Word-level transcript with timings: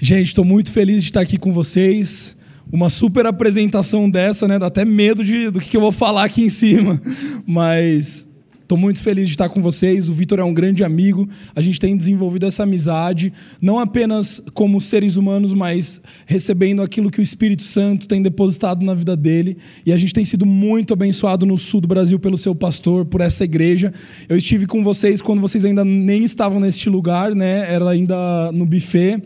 Gente, 0.00 0.28
estou 0.28 0.44
muito 0.44 0.70
feliz 0.70 1.02
de 1.02 1.08
estar 1.08 1.20
aqui 1.22 1.36
com 1.36 1.52
vocês. 1.52 2.36
Uma 2.70 2.88
super 2.88 3.26
apresentação 3.26 4.08
dessa, 4.08 4.46
né? 4.46 4.56
Dá 4.56 4.68
até 4.68 4.84
medo 4.84 5.24
de, 5.24 5.50
do 5.50 5.58
que 5.58 5.76
eu 5.76 5.80
vou 5.80 5.90
falar 5.90 6.22
aqui 6.22 6.44
em 6.44 6.48
cima. 6.48 7.02
Mas 7.44 8.28
estou 8.62 8.78
muito 8.78 9.02
feliz 9.02 9.26
de 9.26 9.34
estar 9.34 9.48
com 9.48 9.60
vocês. 9.60 10.08
O 10.08 10.12
Vitor 10.12 10.38
é 10.38 10.44
um 10.44 10.54
grande 10.54 10.84
amigo. 10.84 11.28
A 11.52 11.60
gente 11.60 11.80
tem 11.80 11.96
desenvolvido 11.96 12.46
essa 12.46 12.62
amizade, 12.62 13.32
não 13.60 13.76
apenas 13.76 14.40
como 14.54 14.80
seres 14.80 15.16
humanos, 15.16 15.52
mas 15.52 16.00
recebendo 16.26 16.80
aquilo 16.80 17.10
que 17.10 17.18
o 17.18 17.22
Espírito 17.22 17.64
Santo 17.64 18.06
tem 18.06 18.22
depositado 18.22 18.84
na 18.84 18.94
vida 18.94 19.16
dele. 19.16 19.56
E 19.84 19.92
a 19.92 19.96
gente 19.96 20.14
tem 20.14 20.24
sido 20.24 20.46
muito 20.46 20.92
abençoado 20.92 21.44
no 21.44 21.58
sul 21.58 21.80
do 21.80 21.88
Brasil 21.88 22.20
pelo 22.20 22.38
seu 22.38 22.54
pastor, 22.54 23.04
por 23.04 23.20
essa 23.20 23.42
igreja. 23.42 23.92
Eu 24.28 24.36
estive 24.36 24.64
com 24.64 24.84
vocês 24.84 25.20
quando 25.20 25.40
vocês 25.40 25.64
ainda 25.64 25.84
nem 25.84 26.22
estavam 26.22 26.60
neste 26.60 26.88
lugar, 26.88 27.34
né? 27.34 27.66
Era 27.68 27.90
ainda 27.90 28.52
no 28.52 28.64
buffet. 28.64 29.20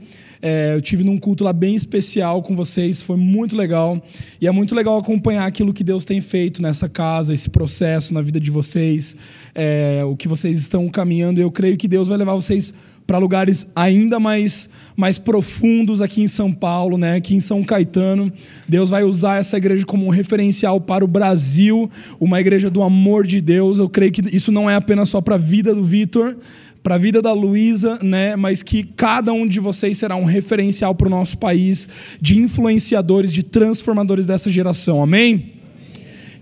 É, 0.45 0.75
eu 0.75 0.83
tive 0.83 1.05
num 1.05 1.17
culto 1.19 1.45
lá 1.45 1.53
bem 1.53 1.77
especial 1.77 2.43
com 2.43 2.57
vocês, 2.57 3.01
foi 3.01 3.17
muito 3.17 3.57
legal. 3.57 4.03
E 4.41 4.49
é 4.49 4.51
muito 4.51 4.75
legal 4.75 4.99
acompanhar 4.99 5.47
aquilo 5.47 5.73
que 5.73 5.85
Deus 5.85 6.05
tem 6.05 6.21
feito 6.21 6.61
nessa 6.61 6.89
casa, 6.89 7.33
esse 7.33 7.49
processo 7.49 8.13
na 8.13 8.21
vida 8.21 8.41
de 8.41 8.51
vocês, 8.51 9.17
é, 9.55 10.03
o 10.05 10.17
que 10.17 10.27
vocês 10.27 10.59
estão 10.59 10.89
caminhando. 10.89 11.39
E 11.39 11.43
eu 11.43 11.51
creio 11.51 11.77
que 11.77 11.87
Deus 11.87 12.09
vai 12.09 12.19
levar 12.19 12.35
vocês 12.35 12.75
para 13.07 13.19
lugares 13.19 13.69
ainda 13.75 14.19
mais, 14.19 14.69
mais 14.97 15.19
profundos 15.19 16.01
aqui 16.01 16.23
em 16.23 16.29
São 16.29 16.53
Paulo, 16.53 16.97
né? 16.97 17.17
aqui 17.17 17.35
em 17.35 17.41
São 17.41 17.63
Caetano. 17.63 18.33
Deus 18.69 18.91
vai 18.91 19.05
usar 19.05 19.39
essa 19.39 19.57
igreja 19.57 19.85
como 19.85 20.07
um 20.07 20.11
referencial 20.11 20.81
para 20.81 21.05
o 21.05 21.09
Brasil, 21.09 21.91
uma 22.19 22.41
igreja 22.41 22.71
do 22.71 22.83
amor 22.83 23.27
de 23.27 23.41
Deus. 23.41 23.79
Eu 23.79 23.89
creio 23.89 24.13
que 24.13 24.35
isso 24.35 24.51
não 24.51 24.69
é 24.69 24.75
apenas 24.75 25.09
só 25.09 25.21
para 25.21 25.37
a 25.37 25.39
vida 25.39 25.75
do 25.75 25.85
Vitor, 25.85 26.37
para 26.83 26.97
a 26.97 26.99
vida 26.99 27.23
da 27.23 27.33
Luísa, 27.33 27.99
né? 28.03 28.35
Mas 28.35 28.63
que 28.63 28.83
cada 28.83 29.33
um 29.33 29.47
de 29.47 29.61
vocês 29.61 29.99
será 29.99 30.17
um 30.17 30.25
referencial 30.25 30.95
para 30.95 31.07
o 31.07 31.11
nosso 31.11 31.39
país 31.39 31.89
de 32.21 32.39
influenciadores, 32.39 33.33
de 33.33 33.43
transformadores 33.43 34.27
dessa 34.27 34.51
geração. 34.51 35.03
Amém? 35.03 35.53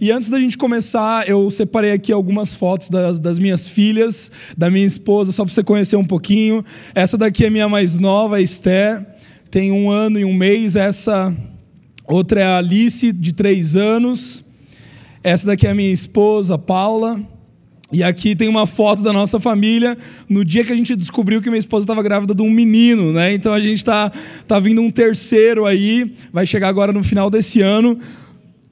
E 0.01 0.11
antes 0.11 0.31
da 0.31 0.41
gente 0.41 0.57
começar, 0.57 1.29
eu 1.29 1.51
separei 1.51 1.93
aqui 1.93 2.11
algumas 2.11 2.55
fotos 2.55 2.89
das, 2.89 3.21
das 3.21 3.39
minhas 3.39 3.69
filhas, 3.69 4.33
da 4.57 4.71
minha 4.71 4.87
esposa, 4.87 5.31
só 5.31 5.45
para 5.45 5.53
você 5.53 5.63
conhecer 5.63 5.97
um 5.97 6.07
pouquinho. 6.07 6.65
Essa 6.95 7.19
daqui 7.19 7.45
é 7.45 7.51
minha 7.51 7.69
mais 7.69 7.99
nova, 7.99 8.37
a 8.37 8.41
Esther, 8.41 9.07
tem 9.51 9.71
um 9.71 9.91
ano 9.91 10.19
e 10.19 10.25
um 10.25 10.33
mês. 10.33 10.75
Essa 10.75 11.37
outra 12.07 12.41
é 12.41 12.45
a 12.45 12.57
Alice, 12.57 13.13
de 13.13 13.35
três 13.35 13.77
anos. 13.77 14.43
Essa 15.23 15.49
daqui 15.49 15.67
é 15.67 15.71
a 15.71 15.75
minha 15.75 15.93
esposa, 15.93 16.57
Paula. 16.57 17.21
E 17.93 18.05
aqui 18.05 18.37
tem 18.37 18.49
uma 18.49 18.67
foto 18.67 19.03
da 19.03 19.13
nossa 19.13 19.41
família 19.41 19.99
no 20.29 20.45
dia 20.45 20.65
que 20.65 20.73
a 20.73 20.77
gente 20.77 20.95
descobriu 20.95 21.43
que 21.43 21.49
minha 21.49 21.59
esposa 21.59 21.85
estava 21.85 22.03
grávida 22.03 22.34
de 22.34 22.43
um 22.43 22.51
menino, 22.51 23.12
né? 23.12 23.34
Então 23.34 23.53
a 23.53 23.59
gente 23.59 23.78
está 23.78 24.12
tá 24.47 24.61
vindo 24.61 24.81
um 24.81 24.91
terceiro 24.91 25.67
aí, 25.67 26.12
vai 26.33 26.47
chegar 26.47 26.69
agora 26.69 26.93
no 26.93 27.03
final 27.03 27.29
desse 27.29 27.61
ano. 27.61 27.99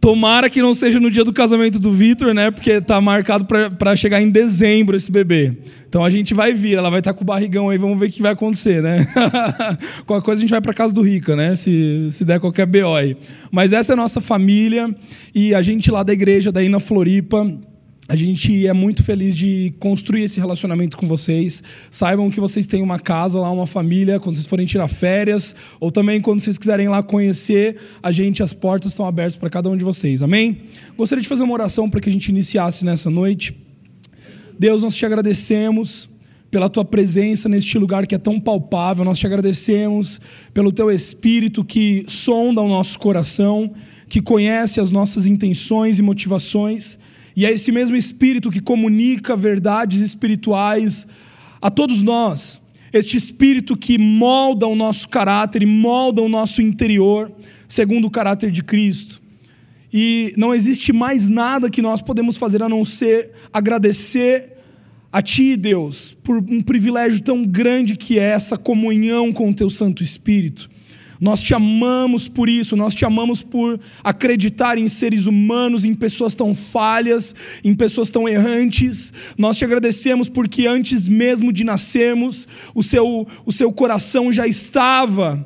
Tomara 0.01 0.49
que 0.49 0.63
não 0.63 0.75
seja 0.75 1.01
no 1.01 1.11
dia 1.11 1.25
do 1.25 1.33
casamento 1.33 1.81
do 1.81 1.93
Vitor, 1.93 2.33
né? 2.33 2.53
Porque 2.53 2.71
está 2.71 3.01
marcado 3.01 3.45
para 3.45 3.97
chegar 3.97 4.23
em 4.23 4.31
dezembro 4.31 4.97
esse 4.97 5.11
bebê. 5.11 5.53
Então 5.89 6.05
a 6.05 6.11
gente 6.11 6.35
vai 6.35 6.55
vir, 6.55 6.75
ela 6.75 6.89
vai 6.89 7.01
estar 7.01 7.13
tá 7.13 7.17
com 7.17 7.25
o 7.25 7.27
barrigão 7.27 7.69
aí, 7.69 7.79
vamos 7.79 7.99
ver 7.99 8.07
o 8.07 8.11
que 8.11 8.23
vai 8.23 8.33
acontecer, 8.33 8.81
né? 8.81 9.05
qualquer 10.07 10.25
coisa 10.25 10.39
a 10.39 10.43
gente 10.43 10.51
vai 10.51 10.61
para 10.61 10.73
casa 10.73 10.95
do 10.95 11.03
Rica, 11.03 11.35
né? 11.35 11.57
Se, 11.57 12.09
se 12.13 12.25
der 12.25 12.39
qualquer 12.39 12.67
BO 12.67 12.95
aí. 12.95 13.17
Mas 13.51 13.73
essa 13.73 13.93
é 13.93 13.95
a 13.95 13.97
nossa 13.97 14.21
família 14.21 14.95
e 15.35 15.53
a 15.53 15.63
gente 15.63 15.91
lá 15.91 16.05
da 16.05 16.13
igreja, 16.13 16.53
daí 16.53 16.69
na 16.69 16.79
Floripa, 16.79 17.45
a 18.09 18.17
gente 18.17 18.67
é 18.67 18.73
muito 18.73 19.03
feliz 19.03 19.37
de 19.37 19.75
construir 19.79 20.23
esse 20.23 20.41
relacionamento 20.41 20.97
com 20.97 21.07
vocês. 21.07 21.63
Saibam 21.91 22.31
que 22.31 22.41
vocês 22.41 22.67
têm 22.67 22.83
uma 22.83 22.99
casa 22.99 23.39
lá, 23.39 23.51
uma 23.51 23.67
família, 23.67 24.19
quando 24.19 24.37
vocês 24.37 24.47
forem 24.47 24.65
tirar 24.65 24.89
férias, 24.89 25.55
ou 25.79 25.93
também 25.93 26.19
quando 26.19 26.41
vocês 26.41 26.57
quiserem 26.57 26.89
lá 26.89 27.03
conhecer 27.03 27.77
a 28.03 28.11
gente, 28.11 28.43
as 28.43 28.55
portas 28.55 28.93
estão 28.93 29.05
abertas 29.07 29.37
para 29.37 29.51
cada 29.51 29.69
um 29.69 29.77
de 29.77 29.85
vocês. 29.85 30.23
Amém? 30.23 30.63
Gostaria 30.97 31.21
de 31.21 31.29
fazer 31.29 31.43
uma 31.43 31.53
oração 31.53 31.91
para 31.91 32.01
que 32.01 32.09
a 32.09 32.13
gente 32.13 32.31
iniciasse 32.31 32.83
nessa 32.83 33.11
noite. 33.11 33.55
Deus, 34.59 34.83
nós 34.83 34.97
te 34.97 35.05
agradecemos 35.05 36.09
pela 36.51 36.71
tua 36.71 36.87
presença 36.87 37.47
neste 37.47 37.79
lugar 37.79 38.07
que 38.07 38.15
é 38.15 38.19
tão 38.19 38.41
palpável. 38.41 39.05
Nós 39.05 39.19
te 39.19 39.27
agradecemos 39.27 40.19
pelo 40.55 40.73
teu 40.73 40.91
espírito 40.91 41.63
que 41.63 42.07
sonda 42.09 42.63
o 42.63 42.69
nosso 42.69 42.99
coração, 42.99 43.71
que 44.09 44.23
conhece 44.23 44.81
as 44.81 44.91
nossas 44.91 45.27
intenções 45.27 45.99
e 45.99 46.03
motivações. 46.03 46.99
E 47.39 47.47
é 47.47 47.53
esse 47.53 47.71
mesmo 47.71 47.95
Espírito 47.95 48.51
que 48.51 48.59
comunica 48.59 49.37
verdades 49.37 50.01
espirituais 50.01 51.07
a 51.63 51.71
todos 51.71 52.03
nós. 52.03 52.61
Este 52.93 53.17
Espírito 53.17 53.77
que 53.77 53.97
molda 53.97 54.67
o 54.67 54.75
nosso 54.75 55.09
caráter 55.09 55.63
e 55.63 55.67
molda 55.67 56.21
o 56.21 56.29
nosso 56.29 56.61
interior, 56.61 57.31
segundo 57.69 58.09
o 58.09 58.11
caráter 58.11 58.51
de 58.51 58.61
Cristo. 58.61 59.23
E 59.93 60.35
não 60.37 60.53
existe 60.53 60.93
mais 60.93 61.29
nada 61.29 61.71
que 61.71 61.81
nós 61.81 62.03
podemos 62.03 62.37
fazer 62.37 62.61
a 62.61 62.69
não 62.69 62.85
ser 62.85 63.31
agradecer 63.53 64.55
a 65.13 65.23
Ti, 65.23 65.55
Deus, 65.57 66.17
por 66.25 66.39
um 66.39 66.61
privilégio 66.61 67.21
tão 67.21 67.47
grande 67.47 67.95
que 67.95 68.19
é 68.19 68.31
essa 68.31 68.57
comunhão 68.57 69.33
com 69.33 69.49
o 69.49 69.55
Teu 69.55 69.71
Santo 69.71 70.03
Espírito. 70.03 70.69
Nós 71.21 71.43
te 71.43 71.55
amamos 71.55 72.29
por 72.29 72.49
isso, 72.49 72.77
nós 72.77 72.95
te 72.95 73.05
amamos 73.05 73.43
por 73.43 73.81
acreditar 74.05 74.79
em 74.79 74.89
seres 74.89 75.27
humanos, 75.27 75.85
em 75.85 75.95
pessoas 75.95 76.35
tão 76.35 76.55
falhas, 76.55 77.35
em 77.65 77.75
pessoas 77.75 78.09
tão 78.09 78.29
errantes. 78.29 79.13
Nós 79.37 79.57
te 79.57 79.65
agradecemos 79.65 80.29
porque 80.29 80.67
antes 80.67 81.09
mesmo 81.09 81.53
de 81.53 81.65
nascermos, 81.65 82.47
o 82.75 82.83
seu, 82.83 83.27
o 83.45 83.53
seu 83.53 83.73
coração 83.73 84.33
já 84.33 84.47
estava 84.47 85.45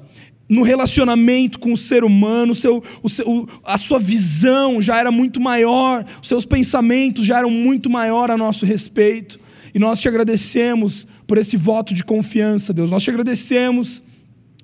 no 0.48 0.62
relacionamento 0.62 1.58
com 1.58 1.72
o 1.72 1.78
ser 1.78 2.04
humano, 2.04 2.52
o 2.52 2.54
seu, 2.54 2.82
o 3.02 3.08
seu, 3.08 3.48
a 3.64 3.78
sua 3.78 3.98
visão 3.98 4.82
já 4.82 4.98
era 4.98 5.10
muito 5.10 5.40
maior, 5.40 6.04
os 6.20 6.28
seus 6.28 6.44
pensamentos 6.44 7.24
já 7.24 7.38
eram 7.38 7.48
muito 7.48 7.88
maior 7.88 8.30
a 8.30 8.36
nosso 8.36 8.66
respeito. 8.66 9.40
E 9.74 9.78
nós 9.78 9.98
te 9.98 10.08
agradecemos 10.08 11.06
por 11.26 11.38
esse 11.38 11.56
voto 11.56 11.94
de 11.94 12.04
confiança, 12.04 12.74
Deus. 12.74 12.90
Nós 12.90 13.02
te 13.02 13.08
agradecemos 13.08 14.02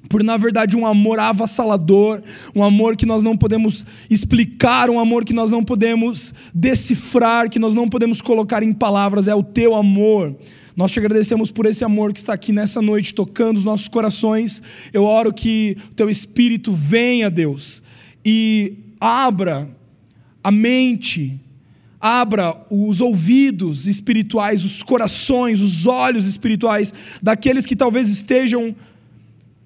por 0.09 0.25
na 0.25 0.37
verdade 0.37 0.77
um 0.77 0.87
amor 0.87 1.19
avassalador, 1.19 2.23
um 2.55 2.65
amor 2.65 2.97
que 2.97 3.05
nós 3.05 3.23
não 3.23 3.37
podemos 3.37 3.85
explicar, 4.09 4.89
um 4.89 4.99
amor 4.99 5.25
que 5.25 5.33
nós 5.33 5.51
não 5.51 5.63
podemos 5.63 6.35
decifrar, 6.55 7.51
que 7.51 7.59
nós 7.59 7.75
não 7.75 7.89
podemos 7.89 8.21
colocar 8.21 8.63
em 8.63 8.73
palavras, 8.73 9.29
é 9.29 9.35
o 9.35 9.43
teu 9.43 9.75
amor. 9.75 10.35
Nós 10.75 10.93
te 10.93 10.99
agradecemos 11.01 11.51
por 11.51 11.67
esse 11.67 11.85
amor 11.85 12.13
que 12.13 12.21
está 12.21 12.33
aqui 12.33 12.53
nessa 12.53 12.81
noite 12.81 13.13
tocando 13.13 13.57
os 13.57 13.65
nossos 13.65 13.89
corações. 13.89 14.63
Eu 14.93 15.03
oro 15.03 15.33
que 15.33 15.77
o 15.91 15.95
teu 15.95 16.09
espírito 16.09 16.73
venha, 16.73 17.29
Deus, 17.29 17.83
e 18.25 18.77
abra 19.01 19.69
a 20.43 20.53
mente, 20.53 21.39
abra 22.01 22.57
os 22.71 23.01
ouvidos 23.01 23.89
espirituais, 23.89 24.65
os 24.65 24.83
corações, 24.83 25.61
os 25.61 25.85
olhos 25.85 26.27
espirituais 26.27 26.95
daqueles 27.21 27.67
que 27.67 27.75
talvez 27.75 28.09
estejam 28.09 28.75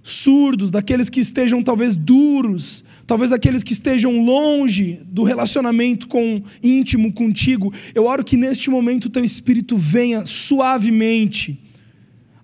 surdos, 0.02 0.70
daqueles 0.70 1.08
que 1.08 1.20
estejam 1.20 1.62
talvez 1.62 1.94
duros, 1.94 2.84
talvez 3.06 3.30
aqueles 3.30 3.62
que 3.62 3.72
estejam 3.72 4.24
longe 4.24 5.00
do 5.06 5.22
relacionamento 5.22 6.08
com 6.08 6.42
íntimo 6.62 7.12
contigo. 7.12 7.72
Eu 7.94 8.06
oro 8.06 8.24
que 8.24 8.36
neste 8.36 8.68
momento 8.68 9.04
o 9.04 9.10
teu 9.10 9.24
espírito 9.24 9.76
venha 9.76 10.26
suavemente 10.26 11.60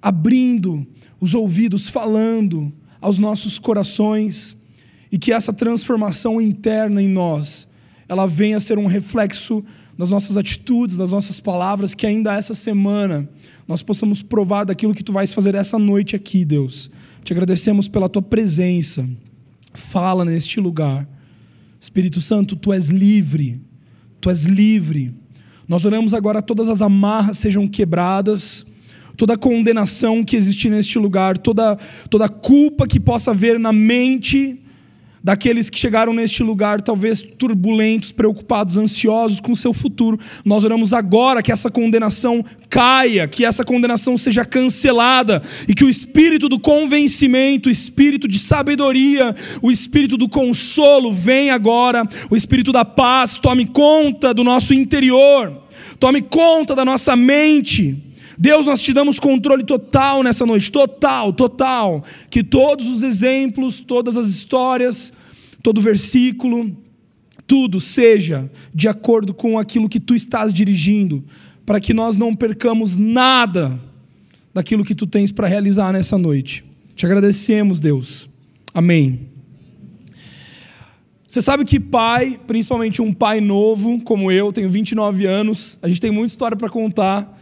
abrindo 0.01 0.87
os 1.21 1.35
ouvidos, 1.35 1.89
falando 1.89 2.73
aos 3.01 3.19
nossos 3.19 3.59
corações 3.59 4.57
e 5.11 5.19
que 5.19 5.33
essa 5.33 5.53
transformação 5.53 6.41
interna 6.41 7.03
em 7.03 7.09
nós, 7.09 7.69
ela 8.09 8.27
venha 8.27 8.59
a 8.59 8.61
ser 8.61 8.79
um 8.79 8.87
reflexo 8.87 9.65
das 9.99 10.11
nossas 10.11 10.37
atitudes, 10.37 10.97
das 10.97 11.11
nossas 11.11 11.41
palavras, 11.41 11.93
que 11.93 12.07
ainda 12.07 12.33
essa 12.33 12.55
semana 12.55 13.29
nós 13.67 13.83
possamos 13.83 14.23
provar 14.23 14.65
daquilo 14.65 14.95
que 14.95 15.03
tu 15.03 15.13
vais 15.13 15.33
fazer 15.33 15.57
essa 15.57 15.77
noite 15.77 16.15
aqui, 16.15 16.45
Deus. 16.45 16.89
Te 17.25 17.33
agradecemos 17.33 17.89
pela 17.89 18.09
tua 18.09 18.23
presença. 18.23 19.07
Fala 19.75 20.25
neste 20.25 20.61
lugar. 20.61 21.07
Espírito 21.81 22.21
Santo, 22.21 22.55
tu 22.55 22.73
és 22.73 22.87
livre. 22.87 23.61
tu 24.21 24.31
és 24.31 24.45
livre. 24.45 25.15
Nós 25.67 25.85
oramos 25.85 26.15
agora 26.15 26.41
todas 26.41 26.69
as 26.69 26.81
amarras 26.81 27.39
sejam 27.39 27.69
quebradas, 27.69 28.67
toda 29.17 29.37
condenação 29.37 30.25
que 30.25 30.37
existe 30.37 30.71
neste 30.71 30.99
lugar, 30.99 31.37
toda, 31.37 31.77
toda 32.09 32.29
culpa 32.29 32.87
que 32.87 32.99
possa 32.99 33.33
haver 33.33 33.59
na 33.59 33.73
mente 33.73 34.61
daqueles 35.23 35.69
que 35.69 35.79
chegaram 35.79 36.13
neste 36.13 36.43
lugar, 36.43 36.81
talvez 36.81 37.23
turbulentos, 37.23 38.13
preocupados, 38.13 38.77
ansiosos 38.77 39.41
com 39.41 39.53
o 39.53 39.57
seu 39.57 39.73
futuro. 39.73 40.19
Nós 40.45 40.65
oramos 40.65 40.93
agora 40.93 41.43
que 41.43 41.53
essa 41.53 41.71
condenação 41.71 42.45
caia, 42.69 43.27
que 43.27 43.45
essa 43.45 43.65
condenação 43.65 44.17
seja 44.17 44.45
cancelada 44.45 45.43
e 45.67 45.75
que 45.75 45.85
o 45.85 45.89
espírito 45.89 46.49
do 46.49 46.59
convencimento, 46.59 47.69
o 47.69 47.73
espírito 47.73 48.29
de 48.29 48.39
sabedoria, 48.39 49.35
o 49.63 49.71
espírito 49.71 50.17
do 50.17 50.29
consolo 50.29 51.13
venha 51.13 51.55
agora, 51.55 52.07
o 52.31 52.37
espírito 52.37 52.73
da 52.73 52.85
paz 52.85 53.37
tome 53.37 53.67
conta 53.67 54.33
do 54.33 54.45
nosso 54.45 54.75
interior, 54.75 55.63
tome 55.99 56.23
conta 56.23 56.75
da 56.75 56.85
nossa 56.85 57.17
mente. 57.17 58.08
Deus, 58.39 58.67
nós 58.67 58.81
te 58.81 58.93
damos 58.93 59.19
controle 59.19 59.65
total 59.65 60.23
nessa 60.23 60.47
noite, 60.47 60.71
total, 60.71 61.33
total. 61.33 62.05
Que 62.31 62.45
todos 62.45 62.87
os 62.87 63.03
exemplos, 63.03 63.81
todas 63.81 64.17
as 64.17 64.31
histórias, 64.31 65.13
todo 65.61 65.81
versículo, 65.81 66.77
tudo 67.49 67.81
seja 67.81 68.49
de 68.73 68.87
acordo 68.87 69.35
com 69.35 69.59
aquilo 69.59 69.89
que 69.89 69.99
tu 69.99 70.15
estás 70.15 70.55
dirigindo, 70.55 71.25
para 71.67 71.81
que 71.81 71.93
nós 71.93 72.17
não 72.17 72.33
percamos 72.33 72.97
nada 72.97 73.77
daquilo 74.55 74.85
que 74.85 74.95
tu 74.95 75.07
tens 75.07 75.33
para 75.33 75.49
realizar 75.49 75.93
nessa 75.93 76.17
noite. 76.17 76.65
Te 76.95 77.07
agradecemos, 77.07 77.81
Deus. 77.81 78.31
Amém. 78.73 79.29
Você 81.27 81.43
sabe 81.43 81.65
que 81.65 81.81
pai, 81.81 82.39
principalmente 82.47 83.03
um 83.03 83.13
pai 83.13 83.41
novo 83.41 84.01
como 84.05 84.31
eu, 84.31 84.53
tenho 84.53 84.71
29 84.71 85.27
anos, 85.27 85.77
a 85.83 85.89
gente 85.89 86.01
tem 86.01 86.11
muita 86.13 86.29
história 86.29 86.57
para 86.57 86.71
contar 86.71 87.37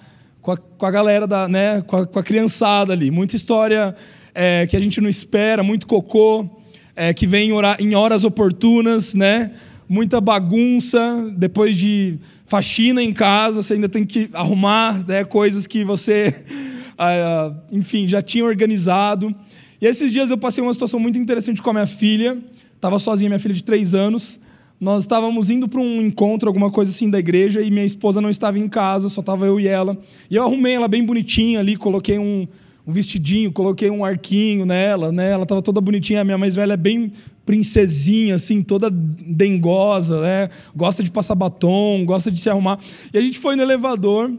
com 0.46 0.52
a, 0.52 0.56
com 0.56 0.86
a 0.86 0.90
galera, 0.92 1.26
da, 1.26 1.48
né, 1.48 1.82
com 1.82 1.96
a, 1.96 2.06
com 2.06 2.18
a 2.20 2.22
criançada 2.22 2.92
ali. 2.92 3.10
Muita 3.10 3.34
história 3.34 3.96
é, 4.32 4.64
que 4.64 4.76
a 4.76 4.80
gente 4.80 5.00
não 5.00 5.10
espera, 5.10 5.60
muito 5.64 5.88
cocô, 5.88 6.48
é, 6.94 7.12
que 7.12 7.26
vem 7.26 7.48
em, 7.48 7.52
hora, 7.52 7.76
em 7.80 7.96
horas 7.96 8.22
oportunas, 8.22 9.12
né? 9.12 9.50
Muita 9.88 10.20
bagunça, 10.20 11.32
depois 11.36 11.76
de 11.76 12.20
faxina 12.46 13.02
em 13.02 13.12
casa, 13.12 13.60
você 13.60 13.74
ainda 13.74 13.88
tem 13.88 14.06
que 14.06 14.30
arrumar 14.32 15.04
né, 15.04 15.24
coisas 15.24 15.66
que 15.66 15.82
você, 15.82 16.32
ah, 16.96 17.52
enfim, 17.72 18.06
já 18.06 18.22
tinha 18.22 18.44
organizado. 18.44 19.34
E 19.80 19.86
esses 19.86 20.12
dias 20.12 20.30
eu 20.30 20.38
passei 20.38 20.62
uma 20.62 20.72
situação 20.72 21.00
muito 21.00 21.18
interessante 21.18 21.60
com 21.60 21.70
a 21.70 21.72
minha 21.72 21.86
filha. 21.88 22.38
Estava 22.72 23.00
sozinha, 23.00 23.28
minha 23.28 23.40
filha 23.40 23.54
de 23.54 23.64
três 23.64 23.96
anos. 23.96 24.38
Nós 24.78 25.04
estávamos 25.04 25.48
indo 25.48 25.66
para 25.66 25.80
um 25.80 26.02
encontro, 26.02 26.48
alguma 26.48 26.70
coisa 26.70 26.90
assim 26.90 27.08
da 27.08 27.18
igreja, 27.18 27.62
e 27.62 27.70
minha 27.70 27.84
esposa 27.84 28.20
não 28.20 28.28
estava 28.28 28.58
em 28.58 28.68
casa, 28.68 29.08
só 29.08 29.20
estava 29.20 29.46
eu 29.46 29.58
e 29.58 29.66
ela. 29.66 29.96
E 30.30 30.36
eu 30.36 30.42
arrumei 30.42 30.74
ela 30.74 30.86
bem 30.86 31.02
bonitinha 31.02 31.60
ali, 31.60 31.76
coloquei 31.76 32.18
um, 32.18 32.46
um 32.86 32.92
vestidinho, 32.92 33.50
coloquei 33.50 33.90
um 33.90 34.04
arquinho 34.04 34.66
nela, 34.66 35.10
né? 35.10 35.30
Ela 35.30 35.44
estava 35.44 35.62
toda 35.62 35.80
bonitinha. 35.80 36.20
A 36.20 36.24
minha 36.24 36.36
mais 36.36 36.54
velha 36.54 36.74
é 36.74 36.76
bem 36.76 37.10
princesinha, 37.46 38.34
assim, 38.34 38.62
toda 38.62 38.90
dengosa, 38.90 40.20
né? 40.20 40.50
Gosta 40.74 41.02
de 41.02 41.10
passar 41.10 41.34
batom, 41.34 42.04
gosta 42.04 42.30
de 42.30 42.38
se 42.38 42.50
arrumar. 42.50 42.78
E 43.14 43.16
a 43.16 43.22
gente 43.22 43.38
foi 43.38 43.56
no 43.56 43.62
elevador, 43.62 44.30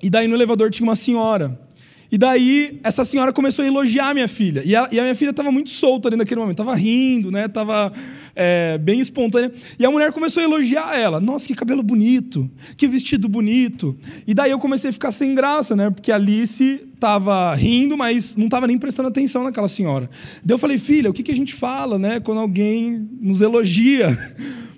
e 0.00 0.08
daí 0.08 0.28
no 0.28 0.36
elevador 0.36 0.70
tinha 0.70 0.86
uma 0.86 0.94
senhora. 0.94 1.58
E 2.12 2.18
daí, 2.18 2.78
essa 2.84 3.04
senhora 3.04 3.32
começou 3.32 3.64
a 3.64 3.66
elogiar 3.66 4.14
minha 4.14 4.28
filha. 4.28 4.62
E 4.64 4.76
a, 4.76 4.88
e 4.92 5.00
a 5.00 5.02
minha 5.02 5.16
filha 5.16 5.30
estava 5.30 5.50
muito 5.50 5.70
solta 5.70 6.08
ali 6.08 6.16
naquele 6.16 6.40
momento. 6.40 6.60
Estava 6.60 6.76
rindo, 6.76 7.28
né? 7.28 7.48
Tava 7.48 7.92
é, 8.34 8.78
bem 8.78 9.00
espontânea. 9.00 9.52
E 9.78 9.84
a 9.84 9.90
mulher 9.90 10.12
começou 10.12 10.40
a 10.40 10.44
elogiar 10.44 10.96
ela. 10.98 11.20
Nossa, 11.20 11.46
que 11.46 11.54
cabelo 11.54 11.82
bonito. 11.82 12.50
Que 12.76 12.86
vestido 12.86 13.28
bonito. 13.28 13.96
E 14.26 14.34
daí 14.34 14.50
eu 14.50 14.58
comecei 14.58 14.90
a 14.90 14.92
ficar 14.92 15.12
sem 15.12 15.34
graça, 15.34 15.76
né? 15.76 15.90
Porque 15.90 16.10
a 16.10 16.16
Alice 16.16 16.80
estava 16.94 17.54
rindo, 17.54 17.96
mas 17.96 18.36
não 18.36 18.46
estava 18.46 18.66
nem 18.66 18.78
prestando 18.78 19.08
atenção 19.08 19.44
naquela 19.44 19.68
senhora. 19.68 20.08
Daí 20.44 20.54
eu 20.54 20.58
falei, 20.58 20.78
filha, 20.78 21.10
o 21.10 21.12
que, 21.12 21.22
que 21.22 21.32
a 21.32 21.36
gente 21.36 21.54
fala, 21.54 21.98
né? 21.98 22.20
Quando 22.20 22.40
alguém 22.40 23.08
nos 23.20 23.40
elogia. 23.40 24.08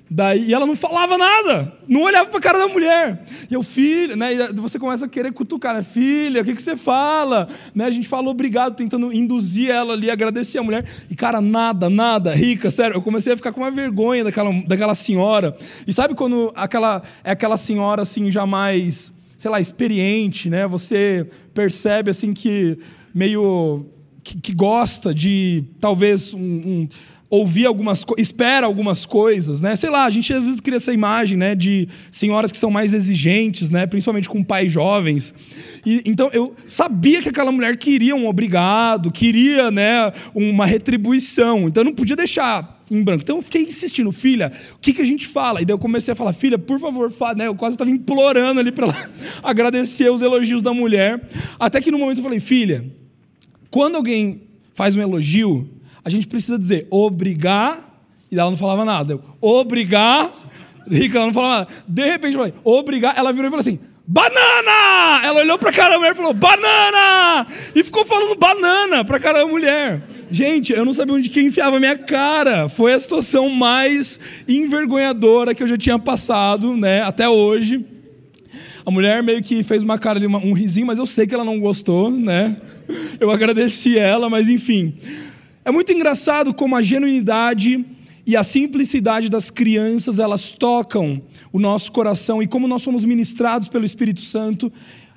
Daí, 0.08 0.44
e 0.46 0.54
ela 0.54 0.64
não 0.64 0.76
falava 0.76 1.18
nada, 1.18 1.72
não 1.88 2.02
olhava 2.02 2.28
para 2.30 2.38
a 2.38 2.42
cara 2.42 2.58
da 2.58 2.68
mulher. 2.68 3.24
E 3.50 3.54
eu, 3.54 3.62
filha, 3.64 4.14
né? 4.14 4.34
E 4.34 4.52
você 4.54 4.78
começa 4.78 5.06
a 5.06 5.08
querer 5.08 5.32
cutucar, 5.32 5.74
né? 5.74 5.82
Filha, 5.82 6.42
o 6.42 6.44
que, 6.44 6.54
que 6.54 6.62
você 6.62 6.76
fala? 6.76 7.48
Né? 7.74 7.84
A 7.84 7.90
gente 7.90 8.06
falou 8.06 8.30
obrigado, 8.30 8.76
tentando 8.76 9.12
induzir 9.12 9.68
ela 9.68 9.94
ali, 9.94 10.08
agradecer 10.08 10.58
a 10.58 10.62
mulher. 10.62 10.84
E, 11.10 11.16
cara, 11.16 11.40
nada, 11.40 11.90
nada, 11.90 12.32
rica, 12.32 12.70
sério. 12.70 12.94
Eu 12.94 13.02
comecei 13.02 13.32
a 13.32 13.36
ficar 13.36 13.50
com 13.50 13.62
uma 13.62 13.70
vergonha 13.70 14.22
daquela, 14.22 14.52
daquela 14.68 14.94
senhora. 14.94 15.56
E 15.84 15.92
sabe 15.92 16.14
quando 16.14 16.52
aquela, 16.54 17.02
é 17.24 17.32
aquela 17.32 17.56
senhora 17.56 18.02
assim, 18.02 18.30
já 18.30 18.46
mais, 18.46 19.12
sei 19.36 19.50
lá, 19.50 19.60
experiente, 19.60 20.48
né? 20.48 20.68
Você 20.68 21.26
percebe 21.52 22.12
assim 22.12 22.32
que 22.32 22.78
meio. 23.12 23.86
que, 24.22 24.40
que 24.40 24.54
gosta 24.54 25.12
de 25.12 25.64
talvez 25.80 26.32
um, 26.32 26.38
um 26.40 26.88
ouvir 27.28 27.66
algumas 27.66 28.04
coisas, 28.04 28.28
espera 28.28 28.66
algumas 28.66 29.04
coisas, 29.04 29.60
né? 29.60 29.74
Sei 29.74 29.90
lá, 29.90 30.04
a 30.04 30.10
gente 30.10 30.32
às 30.32 30.44
vezes 30.46 30.60
cria 30.60 30.76
essa 30.76 30.92
imagem, 30.92 31.36
né, 31.36 31.54
de 31.54 31.88
senhoras 32.10 32.52
que 32.52 32.58
são 32.58 32.70
mais 32.70 32.94
exigentes, 32.94 33.68
né, 33.68 33.86
principalmente 33.86 34.28
com 34.28 34.42
pais 34.44 34.70
jovens. 34.70 35.34
E, 35.84 36.02
então 36.06 36.30
eu 36.32 36.54
sabia 36.66 37.20
que 37.20 37.28
aquela 37.28 37.50
mulher 37.50 37.76
queria 37.76 38.14
um 38.14 38.28
obrigado, 38.28 39.10
queria, 39.10 39.70
né, 39.70 40.12
uma 40.34 40.64
retribuição. 40.66 41.66
Então 41.66 41.80
eu 41.80 41.86
não 41.86 41.94
podia 41.94 42.14
deixar 42.14 42.80
em 42.88 43.02
branco. 43.02 43.22
Então 43.22 43.36
eu 43.38 43.42
fiquei 43.42 43.62
insistindo, 43.62 44.12
filha, 44.12 44.52
o 44.74 44.78
que, 44.78 44.92
que 44.92 45.02
a 45.02 45.04
gente 45.04 45.26
fala? 45.26 45.60
E 45.60 45.64
daí 45.64 45.74
eu 45.74 45.78
comecei 45.78 46.12
a 46.12 46.14
falar, 46.14 46.32
filha, 46.32 46.58
por 46.58 46.78
favor, 46.78 47.10
fala, 47.10 47.34
né? 47.34 47.46
Eu 47.48 47.56
quase 47.56 47.74
estava 47.74 47.90
implorando 47.90 48.60
ali 48.60 48.70
para 48.70 48.86
ela 48.86 49.10
agradecer 49.42 50.10
os 50.10 50.22
elogios 50.22 50.62
da 50.62 50.72
mulher. 50.72 51.20
Até 51.58 51.80
que 51.80 51.90
no 51.90 51.98
momento 51.98 52.18
eu 52.18 52.24
falei, 52.24 52.38
filha, 52.38 52.84
quando 53.68 53.96
alguém 53.96 54.42
faz 54.74 54.94
um 54.94 55.00
elogio, 55.00 55.68
a 56.06 56.08
gente 56.08 56.28
precisa 56.28 56.56
dizer 56.56 56.86
obrigar, 56.88 58.00
e 58.30 58.38
ela 58.38 58.48
não 58.48 58.56
falava 58.56 58.84
nada. 58.84 59.14
Eu, 59.14 59.22
obrigar, 59.40 60.32
rica, 60.88 61.18
ela 61.18 61.26
não 61.26 61.34
falava 61.34 61.58
nada. 61.58 61.84
De 61.88 62.04
repente 62.04 62.34
eu 62.34 62.38
falei, 62.38 62.54
obrigar, 62.62 63.18
ela 63.18 63.32
virou 63.32 63.48
e 63.48 63.50
falou 63.50 63.60
assim, 63.60 63.80
banana! 64.06 65.24
Ela 65.24 65.40
olhou 65.40 65.58
pra 65.58 65.72
cara 65.72 65.94
da 65.94 65.98
mulher 65.98 66.12
e 66.12 66.14
falou, 66.14 66.32
banana! 66.32 67.44
E 67.74 67.82
ficou 67.82 68.04
falando 68.04 68.38
banana 68.38 69.04
pra 69.04 69.18
cara 69.18 69.40
da 69.40 69.46
mulher. 69.46 70.00
Gente, 70.30 70.72
eu 70.72 70.84
não 70.84 70.94
sabia 70.94 71.12
onde 71.12 71.28
que 71.28 71.42
enfiava 71.42 71.76
a 71.76 71.80
minha 71.80 71.98
cara. 71.98 72.68
Foi 72.68 72.92
a 72.94 73.00
situação 73.00 73.50
mais 73.50 74.20
envergonhadora 74.46 75.56
que 75.56 75.62
eu 75.64 75.66
já 75.66 75.76
tinha 75.76 75.98
passado, 75.98 76.76
né, 76.76 77.02
até 77.02 77.28
hoje. 77.28 77.84
A 78.84 78.92
mulher 78.92 79.24
meio 79.24 79.42
que 79.42 79.64
fez 79.64 79.82
uma 79.82 79.98
cara 79.98 80.20
de 80.20 80.28
um 80.28 80.52
risinho, 80.52 80.86
mas 80.86 81.00
eu 81.00 81.06
sei 81.06 81.26
que 81.26 81.34
ela 81.34 81.44
não 81.44 81.58
gostou, 81.58 82.12
né? 82.12 82.56
Eu 83.18 83.32
agradeci 83.32 83.98
ela, 83.98 84.30
mas 84.30 84.48
enfim. 84.48 84.96
É 85.66 85.70
muito 85.72 85.92
engraçado 85.92 86.54
como 86.54 86.76
a 86.76 86.80
genuinidade 86.80 87.84
e 88.24 88.36
a 88.36 88.44
simplicidade 88.44 89.28
das 89.28 89.50
crianças, 89.50 90.20
elas 90.20 90.52
tocam 90.52 91.20
o 91.52 91.58
nosso 91.58 91.90
coração 91.90 92.40
e 92.40 92.46
como 92.46 92.68
nós 92.68 92.82
somos 92.82 93.04
ministrados 93.04 93.66
pelo 93.66 93.84
Espírito 93.84 94.20
Santo 94.20 94.72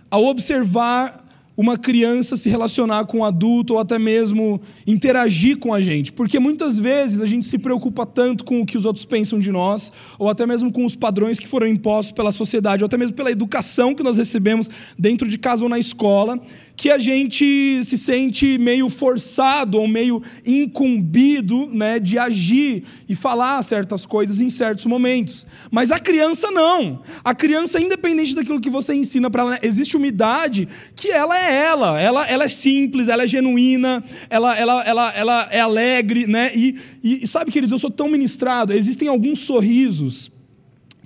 ao 0.10 0.26
observar 0.26 1.24
uma 1.60 1.78
criança 1.78 2.38
se 2.38 2.50
relacionar 2.50 3.04
com 3.04 3.18
um 3.18 3.26
adulto 3.26 3.74
ou 3.74 3.80
até 3.80 4.00
mesmo 4.00 4.62
interagir 4.88 5.58
com 5.58 5.74
a 5.74 5.82
gente. 5.82 6.10
Porque 6.10 6.40
muitas 6.40 6.80
vezes 6.80 7.22
a 7.22 7.26
gente 7.26 7.46
se 7.46 7.58
preocupa 7.58 8.06
tanto 8.06 8.46
com 8.46 8.62
o 8.62 8.66
que 8.66 8.78
os 8.78 8.86
outros 8.86 9.04
pensam 9.04 9.38
de 9.38 9.52
nós, 9.52 9.92
ou 10.18 10.30
até 10.30 10.46
mesmo 10.46 10.72
com 10.72 10.86
os 10.86 10.96
padrões 10.96 11.38
que 11.38 11.46
foram 11.46 11.68
impostos 11.68 12.14
pela 12.14 12.32
sociedade, 12.32 12.82
ou 12.82 12.86
até 12.86 12.96
mesmo 12.96 13.14
pela 13.14 13.30
educação 13.30 13.94
que 13.94 14.02
nós 14.02 14.18
recebemos 14.18 14.70
dentro 14.98 15.28
de 15.28 15.38
casa 15.38 15.62
ou 15.62 15.70
na 15.70 15.78
escola, 15.78 16.40
que 16.80 16.90
a 16.90 16.98
gente 16.98 17.84
se 17.84 17.98
sente 17.98 18.58
meio 18.58 18.90
forçado 18.90 19.78
ou 19.78 19.86
meio 19.86 20.24
incumbido 20.46 21.68
né, 21.68 22.00
de 22.00 22.18
agir 22.18 22.86
e 23.10 23.16
falar 23.16 23.62
certas 23.64 24.06
coisas 24.06 24.40
em 24.40 24.50
certos 24.50 24.86
momentos. 24.86 25.46
Mas 25.70 25.92
a 25.92 26.00
criança 26.00 26.50
não. 26.52 27.02
A 27.22 27.36
criança, 27.36 27.82
independente 27.82 28.34
daquilo 28.34 28.62
que 28.62 28.70
você 28.70 28.94
ensina 28.94 29.30
para 29.30 29.42
ela, 29.42 29.60
existe 29.62 29.98
uma 29.98 30.08
idade 30.08 30.70
que 30.96 31.10
ela 31.12 31.38
é 31.38 31.54
ela. 31.54 32.00
Ela, 32.00 32.26
ela 32.26 32.46
é 32.46 32.48
simples, 32.48 33.10
ela 33.10 33.24
é 33.24 33.28
genuína, 33.28 34.02
ela, 34.30 34.58
ela, 34.58 34.82
ela, 34.84 35.14
ela 35.14 35.50
é 35.52 35.60
alegre. 35.60 36.28
Né? 36.28 36.50
E, 36.56 36.78
e 37.04 37.28
sabe, 37.28 37.52
queridos, 37.52 37.74
eu 37.74 37.80
sou 37.80 37.92
tão 37.92 38.08
ministrado. 38.08 38.72
Existem 38.72 39.10
alguns 39.10 39.40
sorrisos 39.40 40.32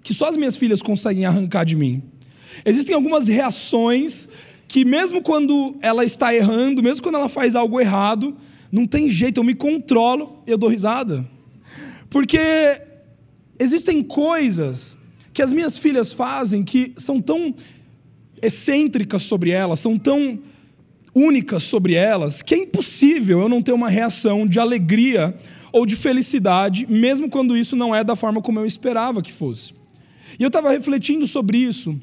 que 0.04 0.14
só 0.14 0.30
as 0.30 0.38
minhas 0.38 0.56
filhas 0.56 0.84
conseguem 0.84 1.26
arrancar 1.26 1.66
de 1.66 1.76
mim. 1.76 2.04
Existem 2.64 2.94
algumas 2.94 3.28
reações 3.28 4.30
que 4.68 4.84
mesmo 4.84 5.22
quando 5.22 5.76
ela 5.82 6.04
está 6.04 6.34
errando, 6.34 6.82
mesmo 6.82 7.04
quando 7.04 7.16
ela 7.16 7.30
faz 7.30 7.56
algo 7.56 7.80
errado, 7.80 8.36
não 8.72 8.88
tem 8.88 9.12
jeito, 9.12 9.40
eu 9.40 9.44
me 9.44 9.54
controlo, 9.54 10.42
eu 10.48 10.58
dou 10.58 10.70
risada. 10.70 11.26
Porque 12.10 12.40
existem 13.60 14.02
coisas 14.02 14.98
que 15.32 15.42
as 15.42 15.52
minhas 15.52 15.78
filhas 15.78 16.12
fazem 16.14 16.64
que 16.64 16.94
são 16.98 17.22
tão 17.22 17.56
excêntricas 18.42 19.24
sobre 19.24 19.52
elas, 19.52 19.80
são 19.80 19.98
tão 19.98 20.40
únicas 21.16 21.64
sobre 21.64 21.94
elas, 21.94 22.42
que 22.42 22.56
é 22.56 22.58
impossível 22.58 23.42
eu 23.42 23.50
não 23.50 23.62
ter 23.62 23.72
uma 23.72 23.90
reação 23.90 24.48
de 24.48 24.60
alegria 24.60 25.36
ou 25.72 25.86
de 25.86 25.96
felicidade, 25.96 26.86
mesmo 26.90 27.30
quando 27.30 27.56
isso 27.58 27.76
não 27.76 27.94
é 27.94 28.04
da 28.04 28.16
forma 28.16 28.42
como 28.42 28.60
eu 28.60 28.66
esperava 28.66 29.22
que 29.22 29.32
fosse. 29.32 29.74
E 30.40 30.44
eu 30.44 30.48
estava 30.48 30.72
refletindo 30.72 31.26
sobre 31.28 31.58
isso, 31.58 32.00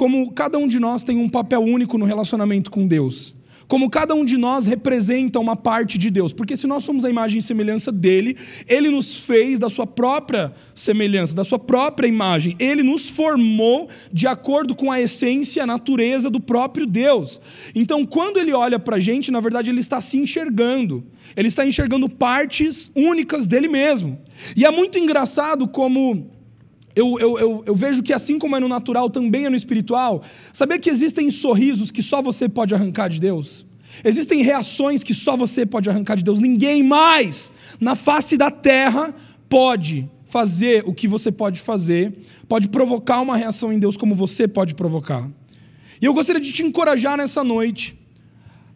como 0.00 0.32
cada 0.32 0.56
um 0.56 0.66
de 0.66 0.80
nós 0.80 1.04
tem 1.04 1.18
um 1.18 1.28
papel 1.28 1.60
único 1.60 1.98
no 1.98 2.06
relacionamento 2.06 2.70
com 2.70 2.86
Deus 2.86 3.34
como 3.68 3.88
cada 3.88 4.16
um 4.16 4.24
de 4.24 4.36
nós 4.36 4.66
representa 4.66 5.38
uma 5.38 5.54
parte 5.54 5.96
de 5.96 6.10
Deus. 6.10 6.32
Porque 6.32 6.56
se 6.56 6.66
nós 6.66 6.82
somos 6.82 7.04
a 7.04 7.10
imagem 7.10 7.38
e 7.38 7.42
semelhança 7.42 7.92
dele, 7.92 8.36
ele 8.66 8.90
nos 8.90 9.14
fez 9.14 9.60
da 9.60 9.70
sua 9.70 9.86
própria 9.86 10.52
semelhança, 10.74 11.36
da 11.36 11.44
sua 11.44 11.58
própria 11.58 12.08
imagem. 12.08 12.56
Ele 12.58 12.82
nos 12.82 13.08
formou 13.08 13.88
de 14.12 14.26
acordo 14.26 14.74
com 14.74 14.90
a 14.90 15.00
essência, 15.00 15.62
a 15.62 15.66
natureza 15.68 16.28
do 16.28 16.40
próprio 16.40 16.84
Deus. 16.84 17.40
Então, 17.72 18.04
quando 18.04 18.38
ele 18.38 18.52
olha 18.52 18.76
para 18.76 18.96
a 18.96 19.00
gente, 19.00 19.30
na 19.30 19.38
verdade, 19.38 19.70
ele 19.70 19.78
está 19.78 20.00
se 20.00 20.18
enxergando. 20.18 21.06
Ele 21.36 21.46
está 21.46 21.64
enxergando 21.64 22.08
partes 22.08 22.90
únicas 22.96 23.46
dele 23.46 23.68
mesmo. 23.68 24.18
E 24.56 24.64
é 24.64 24.70
muito 24.72 24.98
engraçado 24.98 25.68
como. 25.68 26.39
Eu, 27.00 27.18
eu, 27.18 27.38
eu, 27.38 27.62
eu, 27.66 27.74
vejo 27.74 28.02
que 28.02 28.12
assim 28.12 28.38
como 28.38 28.54
é 28.54 28.60
no 28.60 28.68
natural, 28.68 29.08
também 29.08 29.46
é 29.46 29.50
no 29.50 29.56
espiritual. 29.56 30.22
Saber 30.52 30.78
que 30.78 30.90
existem 30.90 31.30
sorrisos 31.30 31.90
que 31.90 32.02
só 32.02 32.20
você 32.20 32.46
pode 32.46 32.74
arrancar 32.74 33.08
de 33.08 33.18
Deus? 33.18 33.64
Existem 34.04 34.42
reações 34.42 35.02
que 35.02 35.14
só 35.14 35.34
você 35.34 35.64
pode 35.64 35.88
arrancar 35.88 36.16
de 36.16 36.22
Deus. 36.22 36.38
Ninguém 36.40 36.82
mais 36.82 37.52
na 37.80 37.96
face 37.96 38.36
da 38.36 38.50
terra 38.50 39.14
pode 39.48 40.10
fazer 40.26 40.84
o 40.86 40.92
que 40.92 41.08
você 41.08 41.32
pode 41.32 41.58
fazer, 41.60 42.12
pode 42.46 42.68
provocar 42.68 43.20
uma 43.20 43.36
reação 43.36 43.72
em 43.72 43.78
Deus 43.78 43.96
como 43.96 44.14
você 44.14 44.46
pode 44.46 44.74
provocar. 44.74 45.26
E 46.02 46.04
eu 46.04 46.12
gostaria 46.12 46.40
de 46.40 46.52
te 46.52 46.62
encorajar 46.62 47.16
nessa 47.16 47.42
noite 47.42 47.98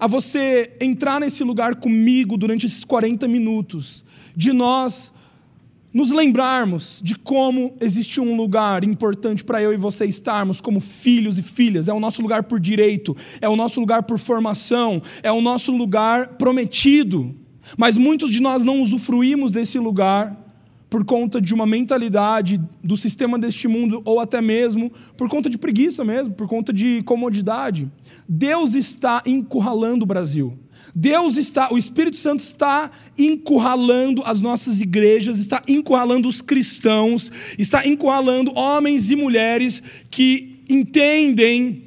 a 0.01 0.07
você 0.07 0.73
entrar 0.81 1.21
nesse 1.21 1.45
lugar 1.45 1.75
comigo 1.77 2.39
durante 2.39 2.65
esses 2.65 2.85
40 2.85 3.29
minutos, 3.29 4.03
de 4.35 4.51
nós 4.53 5.13
nos 5.95 6.11
lembrarmos 6.11 7.01
de 7.03 7.15
como 7.15 7.77
existe 7.81 8.21
um 8.21 8.37
lugar 8.37 8.83
importante 8.83 9.45
para 9.45 9.63
eu 9.63 9.73
e 9.73 9.77
você 9.77 10.05
estarmos 10.05 10.61
como 10.61 10.81
filhos 10.81 11.39
e 11.39 11.43
filhas. 11.43 11.87
É 11.87 11.93
o 11.93 12.01
nosso 12.01 12.21
lugar 12.21 12.43
por 12.43 12.59
direito, 12.59 13.17
é 13.41 13.49
o 13.49 13.55
nosso 13.55 13.79
lugar 13.79 14.03
por 14.03 14.19
formação, 14.19 15.01
é 15.23 15.31
o 15.31 15.41
nosso 15.41 15.71
lugar 15.71 16.31
prometido. 16.37 17.33
Mas 17.79 17.97
muitos 17.97 18.33
de 18.33 18.41
nós 18.41 18.65
não 18.65 18.83
usufruímos 18.83 19.53
desse 19.53 19.79
lugar 19.79 20.44
por 20.89 21.05
conta 21.05 21.41
de 21.41 21.53
uma 21.53 21.67
mentalidade 21.67 22.61
do 22.83 22.97
sistema 22.97 23.39
deste 23.39 23.67
mundo 23.67 24.01
ou 24.05 24.21
até 24.21 24.41
mesmo 24.41 24.93
por 25.17 25.29
conta 25.29 25.51
de 25.51 25.59
preguiça 25.59 26.05
mesmo, 26.05 26.35
por 26.35 26.47
conta 26.47 26.73
de 26.73 27.03
comodidade. 27.03 27.91
Deus 28.29 28.75
está 28.75 29.23
encurralando 29.27 30.05
o 30.05 30.07
Brasil. 30.07 30.59
Deus 30.95 31.37
está, 31.37 31.73
o 31.73 31.79
Espírito 31.79 32.17
Santo 32.17 32.41
está 32.41 32.91
encurralando 33.19 34.23
as 34.25 34.41
nossas 34.41 34.81
igrejas, 34.81 35.39
está 35.39 35.63
encurralando 35.67 36.29
os 36.29 36.41
cristãos, 36.41 37.33
está 37.59 37.87
encurralando 37.87 38.57
homens 38.57 39.11
e 39.11 39.17
mulheres 39.17 39.83
que 40.11 40.63
entendem 40.69 41.84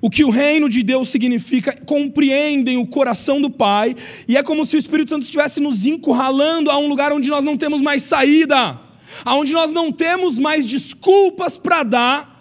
o 0.00 0.08
que 0.08 0.24
o 0.24 0.30
reino 0.30 0.68
de 0.68 0.82
Deus 0.82 1.08
significa, 1.08 1.72
compreendem 1.72 2.76
o 2.76 2.86
coração 2.86 3.40
do 3.40 3.50
Pai, 3.50 3.96
e 4.26 4.36
é 4.36 4.42
como 4.42 4.64
se 4.64 4.76
o 4.76 4.78
Espírito 4.78 5.10
Santo 5.10 5.24
estivesse 5.24 5.60
nos 5.60 5.86
encurralando 5.86 6.70
a 6.70 6.78
um 6.78 6.88
lugar 6.88 7.12
onde 7.12 7.28
nós 7.28 7.44
não 7.44 7.56
temos 7.56 7.80
mais 7.80 8.02
saída, 8.02 8.78
aonde 9.24 9.52
nós 9.52 9.72
não 9.72 9.90
temos 9.90 10.38
mais 10.38 10.64
desculpas 10.64 11.58
para 11.58 11.82
dar 11.82 12.38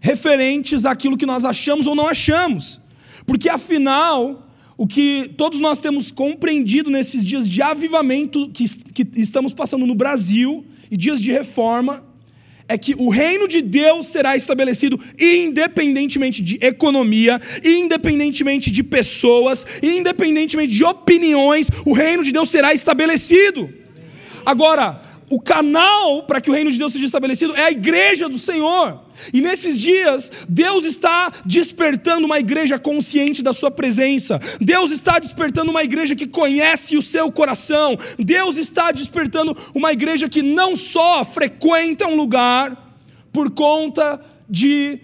referentes 0.00 0.84
àquilo 0.84 1.16
que 1.16 1.26
nós 1.26 1.44
achamos 1.44 1.86
ou 1.86 1.94
não 1.94 2.08
achamos. 2.08 2.80
Porque 3.24 3.48
afinal, 3.48 4.48
o 4.76 4.86
que 4.86 5.30
todos 5.36 5.60
nós 5.60 5.78
temos 5.78 6.10
compreendido 6.10 6.90
nesses 6.90 7.24
dias 7.24 7.48
de 7.48 7.62
avivamento 7.62 8.50
que, 8.50 8.64
que 8.92 9.20
estamos 9.20 9.54
passando 9.54 9.86
no 9.86 9.94
Brasil 9.94 10.64
e 10.90 10.96
dias 10.96 11.20
de 11.20 11.30
reforma 11.30 12.04
é 12.72 12.78
que 12.78 12.94
o 12.96 13.10
reino 13.10 13.46
de 13.46 13.60
Deus 13.60 14.06
será 14.06 14.34
estabelecido 14.34 14.98
independentemente 15.20 16.42
de 16.42 16.58
economia, 16.60 17.38
independentemente 17.62 18.70
de 18.70 18.82
pessoas, 18.82 19.66
independentemente 19.82 20.72
de 20.72 20.84
opiniões, 20.84 21.68
o 21.84 21.92
reino 21.92 22.24
de 22.24 22.32
Deus 22.32 22.50
será 22.50 22.72
estabelecido. 22.72 23.72
Agora, 24.44 25.02
o 25.28 25.38
canal 25.38 26.24
para 26.24 26.40
que 26.40 26.50
o 26.50 26.52
reino 26.54 26.72
de 26.72 26.78
Deus 26.78 26.94
seja 26.94 27.04
estabelecido 27.04 27.54
é 27.54 27.64
a 27.64 27.70
igreja 27.70 28.28
do 28.28 28.38
Senhor. 28.38 29.01
E 29.32 29.40
nesses 29.40 29.78
dias, 29.78 30.30
Deus 30.48 30.84
está 30.84 31.32
despertando 31.44 32.26
uma 32.26 32.38
igreja 32.38 32.78
consciente 32.78 33.42
da 33.42 33.52
sua 33.52 33.70
presença. 33.70 34.40
Deus 34.60 34.90
está 34.90 35.18
despertando 35.18 35.70
uma 35.70 35.82
igreja 35.82 36.14
que 36.14 36.26
conhece 36.26 36.96
o 36.96 37.02
seu 37.02 37.30
coração. 37.30 37.98
Deus 38.18 38.56
está 38.56 38.92
despertando 38.92 39.56
uma 39.74 39.92
igreja 39.92 40.28
que 40.28 40.42
não 40.42 40.76
só 40.76 41.24
frequenta 41.24 42.06
um 42.06 42.14
lugar 42.14 42.96
por 43.32 43.50
conta 43.50 44.20
de 44.48 45.00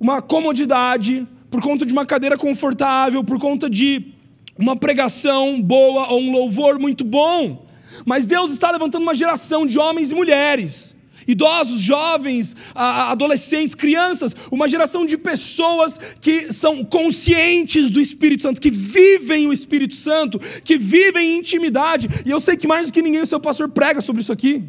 uma 0.00 0.22
comodidade, 0.22 1.26
por 1.50 1.62
conta 1.62 1.84
de 1.84 1.92
uma 1.92 2.06
cadeira 2.06 2.36
confortável, 2.36 3.22
por 3.24 3.38
conta 3.38 3.68
de 3.68 4.14
uma 4.58 4.76
pregação 4.76 5.60
boa 5.60 6.08
ou 6.08 6.20
um 6.20 6.32
louvor 6.32 6.78
muito 6.78 7.04
bom 7.04 7.68
mas 8.04 8.26
Deus 8.26 8.50
está 8.50 8.70
levantando 8.70 9.02
uma 9.02 9.14
geração 9.14 9.66
de 9.66 9.78
homens 9.78 10.10
e 10.10 10.14
mulheres, 10.14 10.94
idosos, 11.28 11.78
jovens, 11.78 12.56
adolescentes, 12.74 13.74
crianças, 13.74 14.34
uma 14.50 14.66
geração 14.66 15.04
de 15.04 15.18
pessoas 15.18 15.98
que 16.20 16.52
são 16.52 16.82
conscientes 16.82 17.90
do 17.90 18.00
Espírito 18.00 18.42
Santo, 18.42 18.60
que 18.60 18.70
vivem 18.70 19.46
o 19.46 19.52
Espírito 19.52 19.94
Santo, 19.94 20.40
que 20.64 20.78
vivem 20.78 21.34
em 21.34 21.38
intimidade. 21.38 22.08
E 22.24 22.30
eu 22.30 22.40
sei 22.40 22.56
que 22.56 22.66
mais 22.66 22.86
do 22.86 22.92
que 22.92 23.02
ninguém 23.02 23.20
o 23.20 23.26
seu 23.26 23.38
pastor 23.38 23.68
prega 23.68 24.00
sobre 24.00 24.22
isso 24.22 24.32
aqui. 24.32 24.64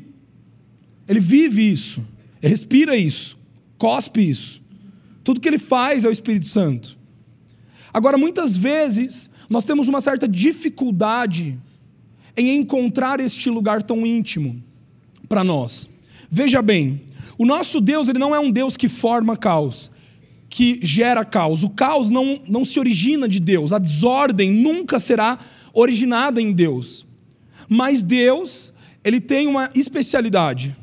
Ele 1.07 1.21
vive 1.21 1.71
isso, 1.71 2.05
ele 2.41 2.51
respira 2.51 2.95
isso, 2.95 3.37
cospe 3.77 4.29
isso. 4.29 4.61
Tudo 5.23 5.39
que 5.39 5.47
ele 5.47 5.57
faz 5.57 6.03
é 6.03 6.09
o 6.09 6.11
Espírito 6.11 6.45
Santo. 6.45 6.97
Agora, 7.93 8.17
muitas 8.17 8.55
vezes, 8.55 9.29
nós 9.49 9.65
temos 9.65 9.87
uma 9.87 10.01
certa 10.01 10.27
dificuldade 10.27 11.57
em 12.37 12.57
encontrar 12.57 13.19
este 13.19 13.49
lugar 13.49 13.81
tão 13.81 14.05
íntimo 14.05 14.63
para 15.27 15.43
nós. 15.43 15.89
Veja 16.31 16.61
bem, 16.61 17.01
o 17.37 17.45
nosso 17.45 17.81
Deus 17.81 18.07
ele 18.07 18.19
não 18.19 18.35
é 18.35 18.39
um 18.39 18.51
Deus 18.51 18.77
que 18.77 18.87
forma 18.87 19.35
caos, 19.35 19.89
que 20.49 20.79
gera 20.83 21.25
caos. 21.25 21.63
O 21.63 21.69
caos 21.69 22.09
não, 22.09 22.39
não 22.47 22.63
se 22.63 22.79
origina 22.79 23.27
de 23.27 23.39
Deus, 23.39 23.73
a 23.73 23.79
desordem 23.79 24.51
nunca 24.51 24.99
será 24.99 25.39
originada 25.73 26.41
em 26.41 26.51
Deus. 26.51 27.07
Mas 27.67 28.01
Deus, 28.01 28.73
ele 29.03 29.19
tem 29.19 29.47
uma 29.47 29.71
especialidade, 29.73 30.75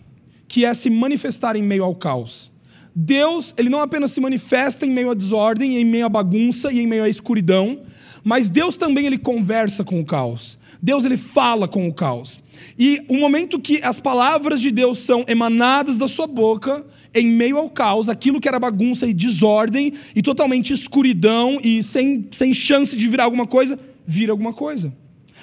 que 0.49 0.65
é 0.65 0.73
se 0.73 0.89
manifestar 0.89 1.57
em 1.57 1.63
meio 1.63 1.85
ao 1.85 1.95
caos. 1.95 2.51
Deus, 2.95 3.55
ele 3.59 3.69
não 3.69 3.81
apenas 3.81 4.13
se 4.13 4.21
manifesta 4.21 4.87
em 4.87 4.91
meio 4.91 5.11
à 5.11 5.15
desordem, 5.15 5.77
em 5.77 5.85
meio 5.85 6.07
à 6.07 6.09
bagunça 6.09 6.73
e 6.73 6.81
em 6.81 6.87
meio 6.87 7.05
à 7.05 7.09
escuridão, 7.09 7.83
mas 8.25 8.49
Deus 8.49 8.77
também 8.77 9.07
ele 9.07 9.19
conversa 9.19 9.85
com 9.85 10.01
o 10.01 10.05
caos. 10.05 10.59
Deus 10.83 11.05
ele 11.05 11.17
fala 11.17 11.67
com 11.67 11.89
o 11.89 11.95
caos. 11.95 12.43
E 12.79 13.03
o 13.09 13.15
momento 13.15 13.61
que 13.61 13.83
as 13.83 14.01
palavras 14.01 14.61
de 14.61 14.71
Deus 14.71 15.01
são 15.01 15.25
emanadas 15.27 15.99
da 15.99 16.09
sua 16.09 16.27
boca, 16.27 16.85
em 17.15 17.27
meio 17.27 17.57
ao 17.57 17.71
caos, 17.71 18.09
aquilo 18.09 18.41
que 18.41 18.49
era 18.49 18.59
bagunça 18.59 19.07
e 19.07 19.15
desordem, 19.15 19.93
e 20.15 20.23
totalmente 20.23 20.73
escuridão, 20.73 21.59
e 21.63 21.83
sem, 21.83 22.29
sem 22.31 22.53
chance 22.53 22.97
de 22.97 23.09
virar 23.09 23.25
alguma 23.25 23.47
coisa, 23.47 23.79
vira 24.07 24.33
alguma 24.33 24.53
coisa. 24.53 24.93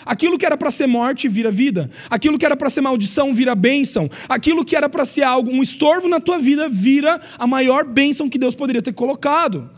Aquilo 0.05 0.37
que 0.37 0.45
era 0.45 0.57
para 0.57 0.69
ser 0.69 0.87
morte 0.87 1.27
vira 1.29 1.49
vida. 1.49 1.89
Aquilo 2.09 2.37
que 2.37 2.45
era 2.45 2.57
para 2.57 2.69
ser 2.69 2.81
maldição 2.81 3.33
vira 3.33 3.55
bênção. 3.55 4.09
Aquilo 4.27 4.65
que 4.65 4.75
era 4.75 4.89
para 4.89 5.05
ser 5.05 5.23
algo, 5.23 5.49
um 5.49 5.63
estorvo 5.63 6.07
na 6.07 6.19
tua 6.19 6.39
vida, 6.39 6.67
vira 6.67 7.21
a 7.37 7.47
maior 7.47 7.85
bênção 7.85 8.29
que 8.29 8.37
Deus 8.37 8.53
poderia 8.53 8.81
ter 8.81 8.93
colocado. 8.93 9.69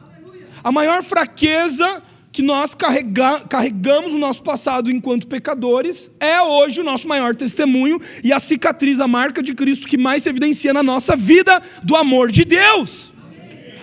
A 0.63 0.71
maior 0.71 1.03
fraqueza 1.03 2.01
que 2.35 2.41
nós 2.41 2.75
carrega, 2.75 3.39
carregamos 3.47 4.11
o 4.11 4.19
nosso 4.19 4.43
passado 4.43 4.91
enquanto 4.91 5.25
pecadores, 5.25 6.11
é 6.19 6.41
hoje 6.41 6.81
o 6.81 6.83
nosso 6.83 7.07
maior 7.07 7.33
testemunho 7.33 7.97
e 8.21 8.33
a 8.33 8.39
cicatriz, 8.39 8.99
a 8.99 9.07
marca 9.07 9.41
de 9.41 9.53
Cristo 9.53 9.87
que 9.87 9.97
mais 9.97 10.23
se 10.23 10.29
evidencia 10.29 10.73
na 10.73 10.83
nossa 10.83 11.15
vida 11.15 11.63
do 11.81 11.95
amor 11.95 12.29
de 12.29 12.43
Deus. 12.43 13.13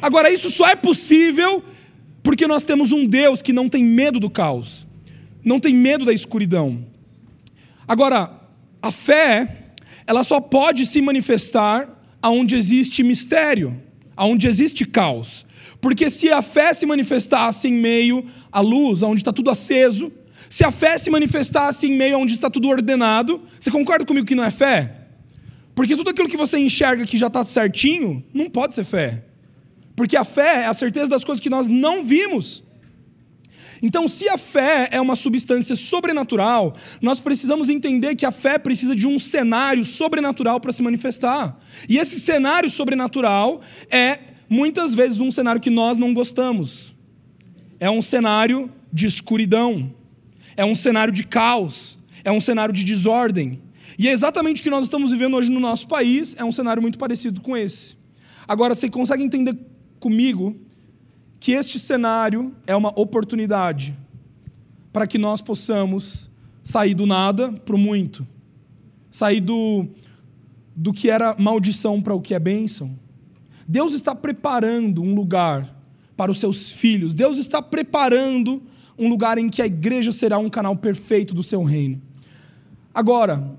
Agora, 0.03 0.31
isso 0.31 0.51
só 0.51 0.69
é 0.69 0.77
possível 0.77 1.65
porque 2.23 2.47
nós 2.47 2.63
temos 2.63 2.93
um 2.93 3.07
Deus 3.07 3.41
que 3.41 3.55
não 3.55 3.71
tem 3.71 3.83
medo 3.83 4.21
do 4.21 4.29
caos, 4.29 4.87
não 5.43 5.59
tem 5.59 5.75
medo 5.75 6.05
da 6.05 6.13
escuridão. 6.13 6.85
Agora, 7.89 8.39
a 8.83 8.91
fé, 8.91 9.73
ela 10.07 10.23
só 10.23 10.43
pode 10.43 10.85
se 10.85 11.01
manifestar 11.01 11.89
aonde 12.21 12.55
existe 12.55 13.03
mistério, 13.03 13.83
aonde 14.15 14.47
existe 14.47 14.85
caos. 14.85 15.47
Porque 15.83 16.09
se 16.09 16.31
a 16.31 16.41
fé 16.41 16.73
se 16.73 16.87
manifestasse 16.87 17.67
em 17.67 17.73
meio 17.73 18.25
à 18.53 18.61
luz, 18.61 19.03
onde 19.03 19.21
está 19.21 19.33
tudo 19.33 19.51
aceso, 19.51 20.13
se 20.49 20.65
a 20.65 20.71
fé 20.71 20.97
se 20.97 21.11
manifestasse 21.11 21.89
em 21.89 21.97
meio 21.97 22.21
onde 22.21 22.35
está 22.35 22.49
tudo 22.49 22.69
ordenado, 22.69 23.43
você 23.59 23.69
concorda 23.69 24.05
comigo 24.05 24.25
que 24.25 24.37
não 24.37 24.45
é 24.45 24.53
fé? 24.53 24.95
Porque 25.75 25.97
tudo 25.97 26.11
aquilo 26.11 26.29
que 26.29 26.37
você 26.37 26.57
enxerga 26.57 27.05
que 27.05 27.19
já 27.19 27.27
está 27.27 27.45
certinho, 27.45 28.25
não 28.33 28.49
pode 28.49 28.75
ser 28.75 28.85
fé. 28.85 29.25
Porque 29.97 30.17
a 30.17 30.23
fé 30.23 30.63
é 30.63 30.67
a 30.67 30.75
certeza 30.75 31.09
das 31.09 31.25
coisas 31.25 31.41
que 31.41 31.51
nós 31.51 31.67
não 31.67 32.05
vimos. 32.05 32.63
Então, 33.83 34.07
se 34.07 34.29
a 34.29 34.39
fé 34.39 34.89
é 34.93 35.01
uma 35.01 35.17
substância 35.17 35.75
sobrenatural, 35.75 36.77
nós 37.01 37.19
precisamos 37.19 37.69
entender 37.69 38.15
que 38.15 38.25
a 38.25 38.31
fé 38.31 38.57
precisa 38.57 38.95
de 38.95 39.09
um 39.09 39.19
cenário 39.19 39.85
sobrenatural 39.85 40.61
para 40.61 40.71
se 40.71 40.81
manifestar. 40.81 41.59
E 41.89 41.99
esse 41.99 42.21
cenário 42.21 42.71
sobrenatural 42.71 43.61
é, 43.91 44.32
muitas 44.53 44.93
vezes, 44.93 45.19
um 45.19 45.33
cenário 45.33 45.61
que 45.61 45.71
nós 45.71 45.97
não 45.97 46.13
gostamos. 46.13 46.95
É 47.81 47.91
um 47.91 48.03
cenário 48.03 48.71
de 48.93 49.07
escuridão, 49.07 49.93
é 50.55 50.65
um 50.65 50.75
cenário 50.75 51.13
de 51.13 51.25
caos, 51.25 51.99
é 52.23 52.31
um 52.31 52.41
cenário 52.41 52.75
de 52.75 52.85
desordem. 52.85 53.61
E 53.99 54.07
é 54.07 54.13
exatamente 54.13 54.61
o 54.61 54.63
que 54.63 54.71
nós 54.71 54.85
estamos 54.85 55.11
vivendo 55.11 55.37
hoje 55.37 55.51
no 55.51 55.59
nosso 55.59 55.89
país, 55.89 56.37
é 56.39 56.45
um 56.45 56.53
cenário 56.53 56.83
muito 56.83 56.99
parecido 56.99 57.41
com 57.41 57.57
esse. 57.57 57.97
Agora, 58.47 58.75
você 58.75 58.91
consegue 58.91 59.23
entender 59.23 59.57
comigo 59.99 60.55
que 61.41 61.53
este 61.53 61.79
cenário 61.79 62.55
é 62.67 62.77
uma 62.77 62.93
oportunidade 63.01 63.97
para 64.93 65.07
que 65.07 65.17
nós 65.17 65.41
possamos 65.41 66.31
sair 66.63 66.95
do 66.95 67.07
nada 67.07 67.53
para 67.53 67.75
o 67.75 67.79
muito, 67.79 68.27
sair 69.11 69.41
do, 69.41 69.89
do 70.77 70.93
que 70.93 71.09
era 71.09 71.35
maldição 71.39 72.03
para 72.03 72.15
o 72.15 72.21
que 72.21 72.35
é 72.35 72.39
bênção. 72.39 73.01
Deus 73.67 73.95
está 73.95 74.15
preparando 74.15 75.03
um 75.03 75.15
lugar 75.15 75.77
para 76.17 76.31
os 76.31 76.39
seus 76.39 76.71
filhos, 76.71 77.15
Deus 77.15 77.37
está 77.37 77.61
preparando 77.61 78.63
um 78.99 79.09
lugar 79.09 79.39
em 79.39 79.49
que 79.49 79.63
a 79.63 79.67
igreja 79.67 80.13
será 80.13 80.39
um 80.39 80.49
canal 80.49 80.77
perfeito 80.77 81.35
do 81.35 81.43
seu 81.43 81.63
reino. 81.63 82.01
Agora, 82.95 83.59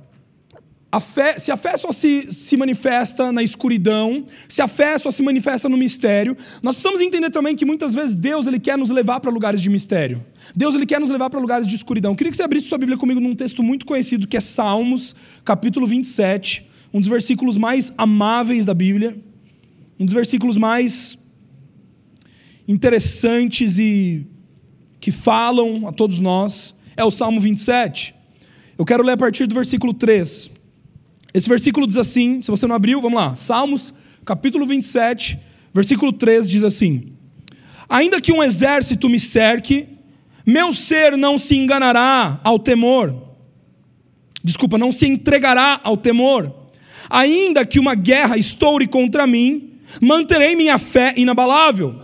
a 0.94 1.00
fé, 1.00 1.40
se 1.40 1.52
a 1.52 1.58
fé 1.58 1.76
só 1.76 1.92
se, 1.92 2.32
se 2.32 2.56
manifesta 2.56 3.32
na 3.32 3.42
escuridão, 3.42 4.28
se 4.48 4.62
a 4.62 4.68
fé 4.68 4.96
só 5.00 5.10
se 5.10 5.24
manifesta 5.24 5.68
no 5.68 5.76
mistério, 5.76 6.38
nós 6.62 6.76
precisamos 6.76 7.02
entender 7.02 7.32
também 7.32 7.56
que 7.56 7.66
muitas 7.66 7.96
vezes 7.96 8.16
Deus 8.16 8.46
ele 8.46 8.60
quer 8.60 8.78
nos 8.78 8.92
levar 8.92 9.20
para 9.20 9.32
lugares 9.32 9.60
de 9.60 9.72
mistério. 9.72 10.24
Deus 10.56 10.76
ele 10.76 10.86
quer 10.86 11.00
nos 11.00 11.10
levar 11.10 11.32
para 11.32 11.40
lugares 11.40 11.66
de 11.66 11.74
escuridão. 11.74 12.12
Eu 12.12 12.16
queria 12.16 12.30
que 12.30 12.38
você 12.38 12.44
abrisse 12.44 12.68
sua 12.68 12.78
Bíblia 12.78 12.96
comigo 12.96 13.20
num 13.20 13.34
texto 13.34 13.64
muito 13.64 13.88
conhecido 13.88 14.28
que 14.28 14.38
é 14.38 14.40
Salmos, 14.40 15.16
capítulo 15.44 15.88
27, 15.88 16.70
um 16.94 17.00
dos 17.00 17.10
versículos 17.10 17.58
mais 17.58 17.92
amáveis 17.98 18.68
da 18.68 18.76
Bíblia, 18.76 19.18
um 20.04 20.06
dos 20.06 20.14
versículos 20.14 20.58
mais 20.58 21.18
interessantes 22.68 23.80
e 23.80 24.28
que 25.00 25.14
falam 25.14 25.88
a 25.88 25.94
todos 25.94 26.20
nós, 26.20 26.76
é 26.98 27.06
o 27.06 27.10
Salmo 27.10 27.40
27. 27.40 28.14
Eu 28.78 28.84
quero 28.84 29.02
ler 29.02 29.14
a 29.14 29.18
partir 29.18 29.46
do 29.46 29.56
versículo 29.56 29.94
3. 29.94 30.52
Esse 31.34 31.48
versículo 31.48 31.88
diz 31.88 31.96
assim, 31.96 32.42
se 32.42 32.52
você 32.52 32.68
não 32.68 32.76
abriu, 32.76 33.00
vamos 33.00 33.18
lá. 33.18 33.34
Salmos, 33.38 33.94
capítulo 34.26 34.66
27, 34.66 35.40
versículo 35.74 36.12
3 36.12 36.50
diz 36.50 36.66
assim: 36.66 37.14
Ainda 37.88 38.20
que 38.20 38.34
um 38.34 38.44
exército 38.44 39.08
me 39.08 39.22
cerque, 39.22 39.88
meu 40.46 40.74
ser 40.74 41.16
não 41.16 41.38
se 41.38 41.56
enganará 41.56 42.42
ao 42.44 42.60
temor. 42.60 43.16
Desculpa, 44.44 44.78
não 44.78 44.92
se 44.92 45.08
entregará 45.08 45.80
ao 45.82 45.96
temor. 45.96 46.54
Ainda 47.10 47.66
que 47.66 47.80
uma 47.80 47.96
guerra 47.96 48.38
estoure 48.38 48.86
contra 48.86 49.26
mim, 49.26 49.73
manterei 50.02 50.56
minha 50.56 50.78
fé 50.78 51.14
inabalável. 51.16 51.96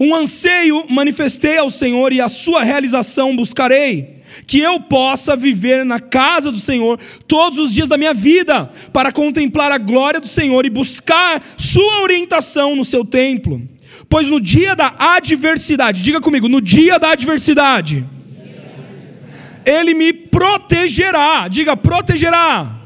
Um 0.00 0.14
anseio 0.14 0.84
manifestei 0.88 1.58
ao 1.58 1.70
Senhor 1.70 2.12
e 2.12 2.20
a 2.20 2.28
sua 2.28 2.62
realização 2.62 3.36
buscarei 3.36 4.22
que 4.46 4.60
eu 4.60 4.80
possa 4.80 5.36
viver 5.36 5.84
na 5.84 6.00
casa 6.00 6.50
do 6.50 6.58
Senhor 6.58 6.98
todos 7.26 7.58
os 7.58 7.72
dias 7.72 7.88
da 7.88 7.98
minha 7.98 8.14
vida, 8.14 8.70
para 8.92 9.12
contemplar 9.12 9.70
a 9.70 9.78
glória 9.78 10.20
do 10.20 10.28
Senhor 10.28 10.64
e 10.64 10.70
buscar 10.70 11.42
Sua 11.56 12.00
orientação 12.00 12.74
no 12.74 12.84
seu 12.84 13.04
templo. 13.04 13.60
Pois 14.08 14.28
no 14.28 14.40
dia 14.40 14.74
da 14.74 14.94
adversidade, 14.98 16.02
diga 16.02 16.20
comigo, 16.20 16.48
no 16.48 16.60
dia 16.60 16.98
da 16.98 17.10
adversidade, 17.10 18.04
Ele 19.64 19.94
me 19.94 20.12
protegerá, 20.12 21.48
diga, 21.48 21.76
protegerá. 21.76 22.81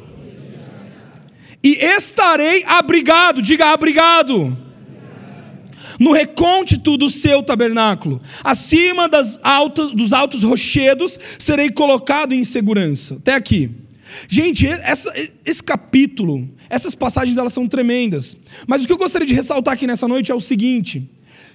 E 1.66 1.84
estarei 1.84 2.62
abrigado, 2.64 3.42
diga, 3.42 3.72
abrigado 3.72 4.56
no 5.98 6.12
recôndito 6.12 6.96
do 6.96 7.10
seu 7.10 7.42
tabernáculo, 7.42 8.22
acima 8.44 9.08
das 9.08 9.40
altas, 9.42 9.90
dos 9.92 10.12
altos 10.12 10.44
rochedos, 10.44 11.18
serei 11.40 11.68
colocado 11.68 12.32
em 12.34 12.44
segurança. 12.44 13.14
Até 13.16 13.34
aqui. 13.34 13.68
Gente, 14.28 14.64
essa, 14.64 15.12
esse 15.44 15.60
capítulo, 15.60 16.48
essas 16.70 16.94
passagens 16.94 17.36
elas 17.36 17.52
são 17.52 17.66
tremendas. 17.66 18.36
Mas 18.68 18.84
o 18.84 18.86
que 18.86 18.92
eu 18.92 18.96
gostaria 18.96 19.26
de 19.26 19.34
ressaltar 19.34 19.74
aqui 19.74 19.88
nessa 19.88 20.06
noite 20.06 20.30
é 20.30 20.34
o 20.36 20.40
seguinte: 20.40 21.10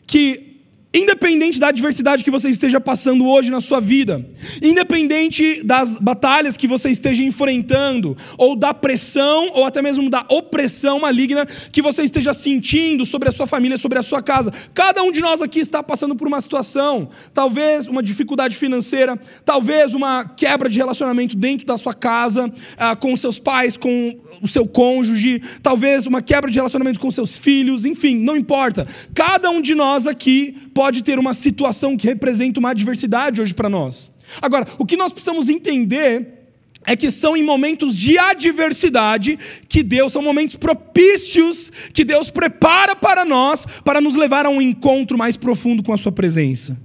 que 0.05 0.50
Independente 0.93 1.57
da 1.57 1.69
adversidade 1.69 2.21
que 2.21 2.29
você 2.29 2.49
esteja 2.49 2.81
passando 2.81 3.25
hoje 3.25 3.49
na 3.49 3.61
sua 3.61 3.79
vida, 3.79 4.25
independente 4.61 5.63
das 5.63 5.97
batalhas 5.97 6.57
que 6.57 6.67
você 6.67 6.89
esteja 6.89 7.23
enfrentando, 7.23 8.17
ou 8.37 8.57
da 8.57 8.73
pressão, 8.73 9.51
ou 9.53 9.65
até 9.65 9.81
mesmo 9.81 10.09
da 10.09 10.25
opressão 10.27 10.99
maligna 10.99 11.45
que 11.45 11.81
você 11.81 12.03
esteja 12.03 12.33
sentindo 12.33 13.05
sobre 13.05 13.29
a 13.29 13.31
sua 13.31 13.47
família, 13.47 13.77
sobre 13.77 13.99
a 13.99 14.03
sua 14.03 14.21
casa, 14.21 14.51
cada 14.73 15.01
um 15.01 15.13
de 15.13 15.21
nós 15.21 15.41
aqui 15.41 15.61
está 15.61 15.81
passando 15.81 16.13
por 16.13 16.27
uma 16.27 16.41
situação, 16.41 17.07
talvez 17.33 17.87
uma 17.87 18.03
dificuldade 18.03 18.57
financeira, 18.57 19.17
talvez 19.45 19.93
uma 19.93 20.25
quebra 20.25 20.67
de 20.67 20.77
relacionamento 20.77 21.37
dentro 21.37 21.65
da 21.65 21.77
sua 21.77 21.93
casa, 21.93 22.51
ah, 22.77 22.97
com 22.97 23.15
seus 23.15 23.39
pais, 23.39 23.77
com 23.77 24.19
o 24.41 24.47
seu 24.47 24.67
cônjuge, 24.67 25.41
talvez 25.63 26.05
uma 26.05 26.21
quebra 26.21 26.51
de 26.51 26.57
relacionamento 26.57 26.99
com 26.99 27.09
seus 27.11 27.37
filhos, 27.37 27.85
enfim, 27.85 28.17
não 28.17 28.35
importa. 28.35 28.85
Cada 29.13 29.49
um 29.49 29.61
de 29.61 29.73
nós 29.73 30.05
aqui 30.05 30.53
pode 30.73 30.80
ter 31.03 31.19
uma 31.19 31.33
situação 31.33 31.95
que 31.97 32.07
representa 32.07 32.59
uma 32.59 32.71
adversidade 32.71 33.41
hoje 33.41 33.53
para 33.53 33.69
nós. 33.69 34.09
Agora, 34.41 34.65
o 34.77 34.85
que 34.85 34.97
nós 34.97 35.11
precisamos 35.11 35.49
entender 35.49 36.41
é 36.85 36.95
que 36.95 37.11
são 37.11 37.37
em 37.37 37.43
momentos 37.43 37.95
de 37.95 38.17
adversidade 38.17 39.37
que 39.67 39.83
Deus, 39.83 40.13
são 40.13 40.21
momentos 40.21 40.55
propícios 40.55 41.71
que 41.93 42.03
Deus 42.03 42.31
prepara 42.31 42.95
para 42.95 43.23
nós, 43.23 43.65
para 43.83 44.01
nos 44.01 44.15
levar 44.15 44.45
a 44.45 44.49
um 44.49 44.61
encontro 44.61 45.17
mais 45.17 45.37
profundo 45.37 45.83
com 45.83 45.93
a 45.93 45.97
Sua 45.97 46.11
presença. 46.11 46.77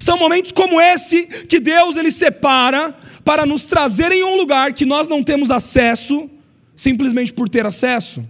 São 0.00 0.18
momentos 0.18 0.52
como 0.52 0.80
esse 0.80 1.24
que 1.24 1.60
Deus 1.60 1.96
ele 1.96 2.10
separa 2.10 2.96
para 3.24 3.46
nos 3.46 3.66
trazer 3.66 4.12
em 4.12 4.22
um 4.22 4.36
lugar 4.36 4.72
que 4.72 4.84
nós 4.84 5.08
não 5.08 5.22
temos 5.22 5.50
acesso, 5.50 6.30
simplesmente 6.76 7.32
por 7.32 7.48
ter 7.48 7.66
acesso. 7.66 8.24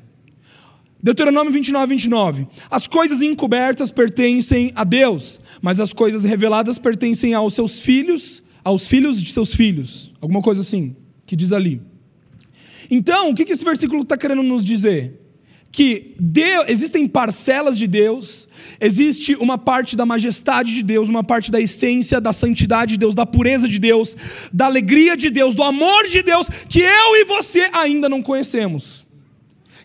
Deuteronômio 1.07 1.53
29, 1.53 1.87
29. 1.87 2.49
As 2.69 2.88
coisas 2.88 3.23
encobertas 3.23 3.92
pertencem 3.92 4.73
a 4.75 4.83
Deus, 4.83 5.40
mas 5.62 5.79
as 5.79 5.92
coisas 5.92 6.25
reveladas 6.25 6.81
pertencem 6.81 7.33
aos 7.33 7.55
seus 7.55 7.79
filhos, 7.79 8.42
aos 8.64 8.88
filhos 8.88 9.23
de 9.23 9.33
seus 9.33 9.55
filhos. 9.55 10.12
Alguma 10.21 10.42
coisa 10.42 10.62
assim, 10.62 10.97
que 11.25 11.37
diz 11.37 11.53
ali. 11.53 11.81
Então, 12.90 13.31
o 13.31 13.37
que 13.37 13.45
esse 13.45 13.64
versículo 13.64 14.03
está 14.03 14.16
querendo 14.16 14.42
nos 14.42 14.64
dizer? 14.64 15.21
Que 15.71 16.16
Deus, 16.19 16.64
existem 16.66 17.07
parcelas 17.07 17.79
de 17.79 17.87
Deus, 17.87 18.49
existe 18.81 19.37
uma 19.37 19.57
parte 19.57 19.95
da 19.95 20.05
majestade 20.05 20.75
de 20.75 20.83
Deus, 20.83 21.09
uma 21.09 21.23
parte 21.23 21.53
da 21.53 21.61
essência, 21.61 22.21
da 22.21 22.33
santidade 22.33 22.95
de 22.95 22.99
Deus, 22.99 23.14
da 23.14 23.25
pureza 23.25 23.69
de 23.69 23.79
Deus, 23.79 24.16
da 24.53 24.66
alegria 24.66 25.16
de 25.16 25.31
Deus, 25.31 25.55
do 25.55 25.62
amor 25.62 26.09
de 26.09 26.21
Deus, 26.25 26.49
que 26.69 26.81
eu 26.81 27.16
e 27.16 27.25
você 27.27 27.71
ainda 27.73 28.09
não 28.09 28.21
conhecemos 28.21 28.96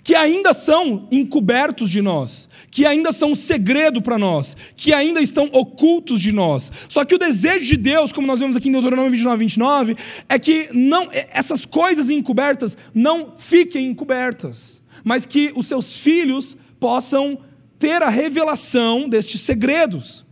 que 0.03 0.15
ainda 0.15 0.53
são 0.53 1.07
encobertos 1.11 1.89
de 1.89 2.01
nós, 2.01 2.49
que 2.69 2.85
ainda 2.85 3.11
são 3.11 3.31
um 3.31 3.35
segredo 3.35 4.01
para 4.01 4.17
nós, 4.17 4.55
que 4.75 4.93
ainda 4.93 5.21
estão 5.21 5.49
ocultos 5.51 6.19
de 6.19 6.31
nós. 6.31 6.71
Só 6.89 7.05
que 7.05 7.15
o 7.15 7.19
desejo 7.19 7.65
de 7.65 7.77
Deus, 7.77 8.11
como 8.11 8.25
nós 8.25 8.39
vemos 8.39 8.55
aqui 8.55 8.69
em 8.69 8.71
Deuteronômio 8.71 9.11
29, 9.11 9.37
29, 9.37 9.97
é 10.27 10.39
que 10.39 10.69
não, 10.73 11.09
essas 11.11 11.65
coisas 11.65 12.09
encobertas 12.09 12.77
não 12.93 13.33
fiquem 13.37 13.87
encobertas, 13.87 14.81
mas 15.03 15.25
que 15.25 15.51
os 15.55 15.67
seus 15.67 15.93
filhos 15.93 16.57
possam 16.79 17.37
ter 17.77 18.01
a 18.01 18.09
revelação 18.09 19.07
destes 19.07 19.41
segredos. 19.41 20.25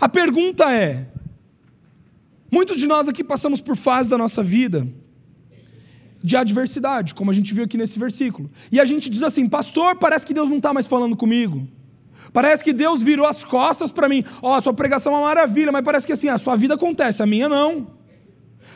A 0.00 0.08
pergunta 0.08 0.72
é: 0.72 1.08
muitos 2.50 2.76
de 2.76 2.86
nós 2.86 3.08
aqui 3.08 3.24
passamos 3.24 3.60
por 3.60 3.76
fases 3.76 4.08
da 4.08 4.18
nossa 4.18 4.42
vida 4.42 4.86
de 6.22 6.36
adversidade, 6.36 7.14
como 7.14 7.30
a 7.30 7.34
gente 7.34 7.52
viu 7.52 7.64
aqui 7.64 7.76
nesse 7.76 7.98
versículo. 7.98 8.50
E 8.70 8.80
a 8.80 8.84
gente 8.84 9.10
diz 9.10 9.22
assim, 9.22 9.48
pastor, 9.48 9.96
parece 9.96 10.24
que 10.24 10.32
Deus 10.32 10.48
não 10.48 10.58
está 10.58 10.72
mais 10.72 10.86
falando 10.86 11.16
comigo. 11.16 11.66
Parece 12.32 12.62
que 12.62 12.72
Deus 12.72 13.02
virou 13.02 13.26
as 13.26 13.44
costas 13.44 13.92
para 13.92 14.08
mim. 14.08 14.24
Ó, 14.40 14.56
oh, 14.56 14.62
sua 14.62 14.72
pregação 14.72 15.12
é 15.12 15.16
uma 15.16 15.26
maravilha, 15.26 15.72
mas 15.72 15.82
parece 15.82 16.06
que 16.06 16.12
assim, 16.12 16.28
a 16.28 16.38
sua 16.38 16.56
vida 16.56 16.74
acontece, 16.74 17.22
a 17.22 17.26
minha 17.26 17.48
não. 17.48 17.88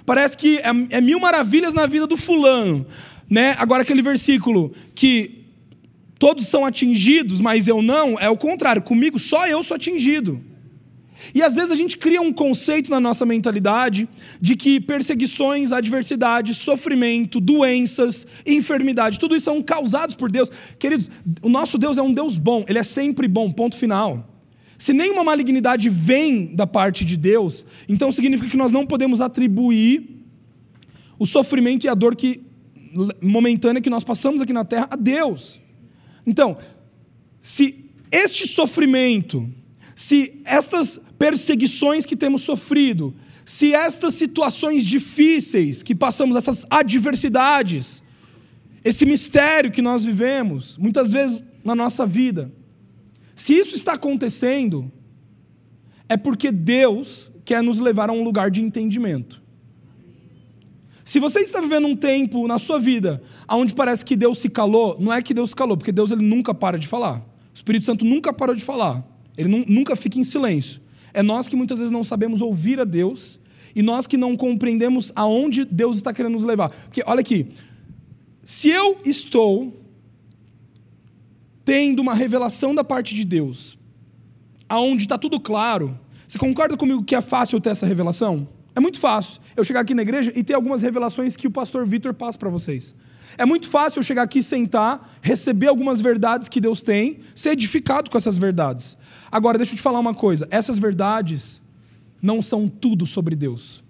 Parece 0.04 0.37
que 0.37 0.59
é, 0.59 0.70
é 0.90 1.00
mil 1.00 1.18
maravilhas 1.20 1.72
na 1.72 1.87
vida 1.87 2.06
do 2.06 2.16
fulano. 2.16 2.87
Né? 3.30 3.56
Agora 3.59 3.82
aquele 3.82 4.02
versículo 4.02 4.72
que 4.94 5.44
todos 6.18 6.46
são 6.46 6.64
atingidos, 6.64 7.40
mas 7.40 7.68
eu 7.68 7.80
não, 7.80 8.18
é 8.18 8.28
o 8.28 8.37
contrário. 8.37 8.82
Comigo 8.82 9.18
só 9.18 9.46
eu 9.46 9.62
sou 9.62 9.76
atingido. 9.76 10.40
E 11.35 11.42
às 11.42 11.55
vezes 11.55 11.70
a 11.70 11.74
gente 11.74 11.96
cria 11.96 12.20
um 12.20 12.33
conceito 12.33 12.90
na 12.90 13.00
nossa 13.00 13.24
mentalidade 13.26 14.09
de 14.40 14.57
que 14.57 14.81
perseguições, 14.81 15.72
adversidade, 15.72 16.55
sofrimento, 16.55 17.40
doenças, 17.40 18.26
enfermidade, 18.46 19.18
tudo 19.18 19.35
isso 19.35 19.46
são 19.46 19.62
causados 19.62 20.14
por 20.14 20.31
Deus. 20.31 20.50
Queridos, 20.79 21.11
o 21.42 21.48
nosso 21.48 21.79
Deus 21.79 21.98
é 21.98 22.02
um 22.02 22.12
Deus 22.12 22.38
bom, 22.38 22.64
ele 22.68 22.79
é 22.79 22.83
sempre 22.83 23.26
bom, 23.29 23.50
ponto 23.50 23.76
final. 23.76 24.33
Se 24.79 24.92
nenhuma 24.92 25.24
malignidade 25.24 25.88
vem 25.88 26.55
da 26.55 26.66
parte 26.66 27.05
de 27.05 27.16
Deus, 27.16 27.64
então 27.88 28.12
significa 28.12 28.50
que 28.50 28.57
nós 28.57 28.70
não 28.70 28.87
podemos 28.87 29.20
atribuir 29.20 30.16
o 31.18 31.26
sofrimento 31.26 31.85
e 31.85 31.88
a 31.88 31.94
dor 31.94 32.14
que 32.14 32.42
momentânea 33.20 33.81
que 33.81 33.90
nós 33.90 34.05
passamos 34.05 34.40
aqui 34.40 34.52
na 34.52 34.64
terra 34.64 34.88
a 34.90 34.96
Deus. 34.96 35.61
Então, 36.26 36.57
se 37.40 37.87
este 38.11 38.46
sofrimento, 38.46 39.50
se 39.96 40.42
estas 40.44 41.00
perseguições 41.18 42.04
que 42.04 42.14
temos 42.14 42.42
sofrido, 42.42 43.14
se 43.46 43.72
estas 43.72 44.14
situações 44.14 44.85
difíceis 44.85 45.82
que 45.82 45.94
passamos, 45.94 46.37
essas 46.37 46.66
adversidades, 46.68 48.02
esse 48.85 49.06
mistério 49.06 49.70
que 49.70 49.80
nós 49.80 50.04
vivemos, 50.04 50.76
muitas 50.76 51.11
vezes 51.11 51.42
na 51.64 51.74
nossa 51.74 52.04
vida, 52.04 52.52
se 53.35 53.54
isso 53.54 53.74
está 53.74 53.94
acontecendo, 53.94 54.92
é 56.11 56.16
porque 56.18 56.52
Deus 56.52 57.32
quer 57.42 57.62
nos 57.62 57.80
levar 57.80 58.11
a 58.11 58.12
um 58.12 58.22
lugar 58.22 58.50
de 58.50 58.61
entendimento. 58.61 59.42
Se 61.06 61.18
você 61.18 61.40
está 61.40 61.59
vivendo 61.61 61.87
um 61.87 61.96
tempo 61.96 62.46
na 62.46 62.59
sua 62.59 62.78
vida 62.78 63.22
onde 63.48 63.74
parece 63.74 64.04
que 64.04 64.14
Deus 64.14 64.40
se 64.40 64.50
calou, 64.50 64.98
não 65.00 65.11
é 65.11 65.22
que 65.22 65.32
Deus 65.32 65.50
se 65.50 65.56
calou, 65.56 65.74
porque 65.74 65.92
Deus 65.92 66.11
ele 66.11 66.26
nunca 66.26 66.52
para 66.52 66.78
de 66.78 66.87
falar. 66.87 67.20
O 67.20 67.54
Espírito 67.54 67.87
Santo 67.87 68.04
nunca 68.04 68.30
parou 68.30 68.54
de 68.54 68.62
falar. 68.62 69.15
Ele 69.37 69.64
nunca 69.68 69.94
fica 69.94 70.18
em 70.18 70.25
silêncio. 70.25 70.81
É 71.12 71.22
nós 71.22 71.49
que 71.49 71.57
muitas 71.57 71.79
vezes 71.79 71.92
não 71.92 72.05
sabemos 72.05 72.40
ouvir 72.40 72.81
a 72.81 72.85
Deus 72.85 73.40
e 73.75 73.83
nós 73.83 74.07
que 74.07 74.16
não 74.16 74.37
compreendemos 74.37 75.12
aonde 75.14 75.64
Deus 75.64 75.96
está 75.96 76.12
querendo 76.12 76.33
nos 76.33 76.44
levar. 76.44 76.70
Porque 76.70 77.03
olha 77.07 77.20
aqui, 77.20 77.49
se 78.44 78.68
eu 78.70 78.99
estou 79.05 79.72
tendo 81.64 82.01
uma 82.01 82.14
revelação 82.14 82.75
da 82.75 82.85
parte 82.85 83.14
de 83.14 83.25
Deus, 83.25 83.77
aonde 84.68 85.03
está 85.03 85.18
tudo 85.18 85.40
claro, 85.40 85.99
você 86.27 86.38
concorda 86.38 86.77
comigo 86.77 87.05
que 87.05 87.14
é 87.14 87.20
fácil 87.20 87.61
ter 87.61 87.70
essa 87.70 87.87
revelação? 87.87 88.49
É 88.76 88.80
muito 88.80 89.00
fácil 89.00 89.40
eu 89.56 89.64
chegar 89.64 89.80
aqui 89.80 89.94
na 89.94 90.02
igreja 90.02 90.30
e 90.36 90.44
ter 90.44 90.52
algumas 90.52 90.82
revelações 90.82 91.34
que 91.34 91.46
o 91.46 91.50
pastor 91.50 91.86
Vitor 91.86 92.12
passa 92.12 92.38
para 92.38 92.50
vocês. 92.50 92.94
É 93.38 93.46
muito 93.46 93.66
fácil 93.68 94.00
eu 94.00 94.02
chegar 94.02 94.22
aqui, 94.22 94.42
sentar, 94.42 95.18
receber 95.22 95.68
algumas 95.68 95.98
verdades 96.02 96.46
que 96.46 96.60
Deus 96.60 96.82
tem, 96.82 97.20
ser 97.34 97.50
edificado 97.50 98.10
com 98.10 98.18
essas 98.18 98.36
verdades. 98.36 98.98
Agora, 99.32 99.56
deixa 99.56 99.72
eu 99.72 99.76
te 99.76 99.82
falar 99.82 99.98
uma 99.98 100.14
coisa: 100.14 100.46
essas 100.50 100.78
verdades 100.78 101.62
não 102.20 102.42
são 102.42 102.68
tudo 102.68 103.06
sobre 103.06 103.34
Deus. 103.34 103.82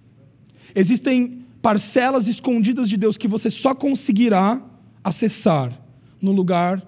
Existem 0.73 1.45
parcelas 1.61 2.29
escondidas 2.29 2.89
de 2.89 2.97
Deus 2.97 3.17
que 3.17 3.27
você 3.27 3.51
só 3.51 3.75
conseguirá 3.75 4.63
acessar 5.03 5.73
no 6.23 6.31
lugar 6.31 6.81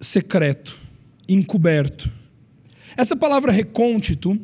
secreto, 0.00 0.78
encoberto. 1.28 2.12
Essa 2.96 3.16
palavra 3.16 3.50
recôndito, 3.50 4.38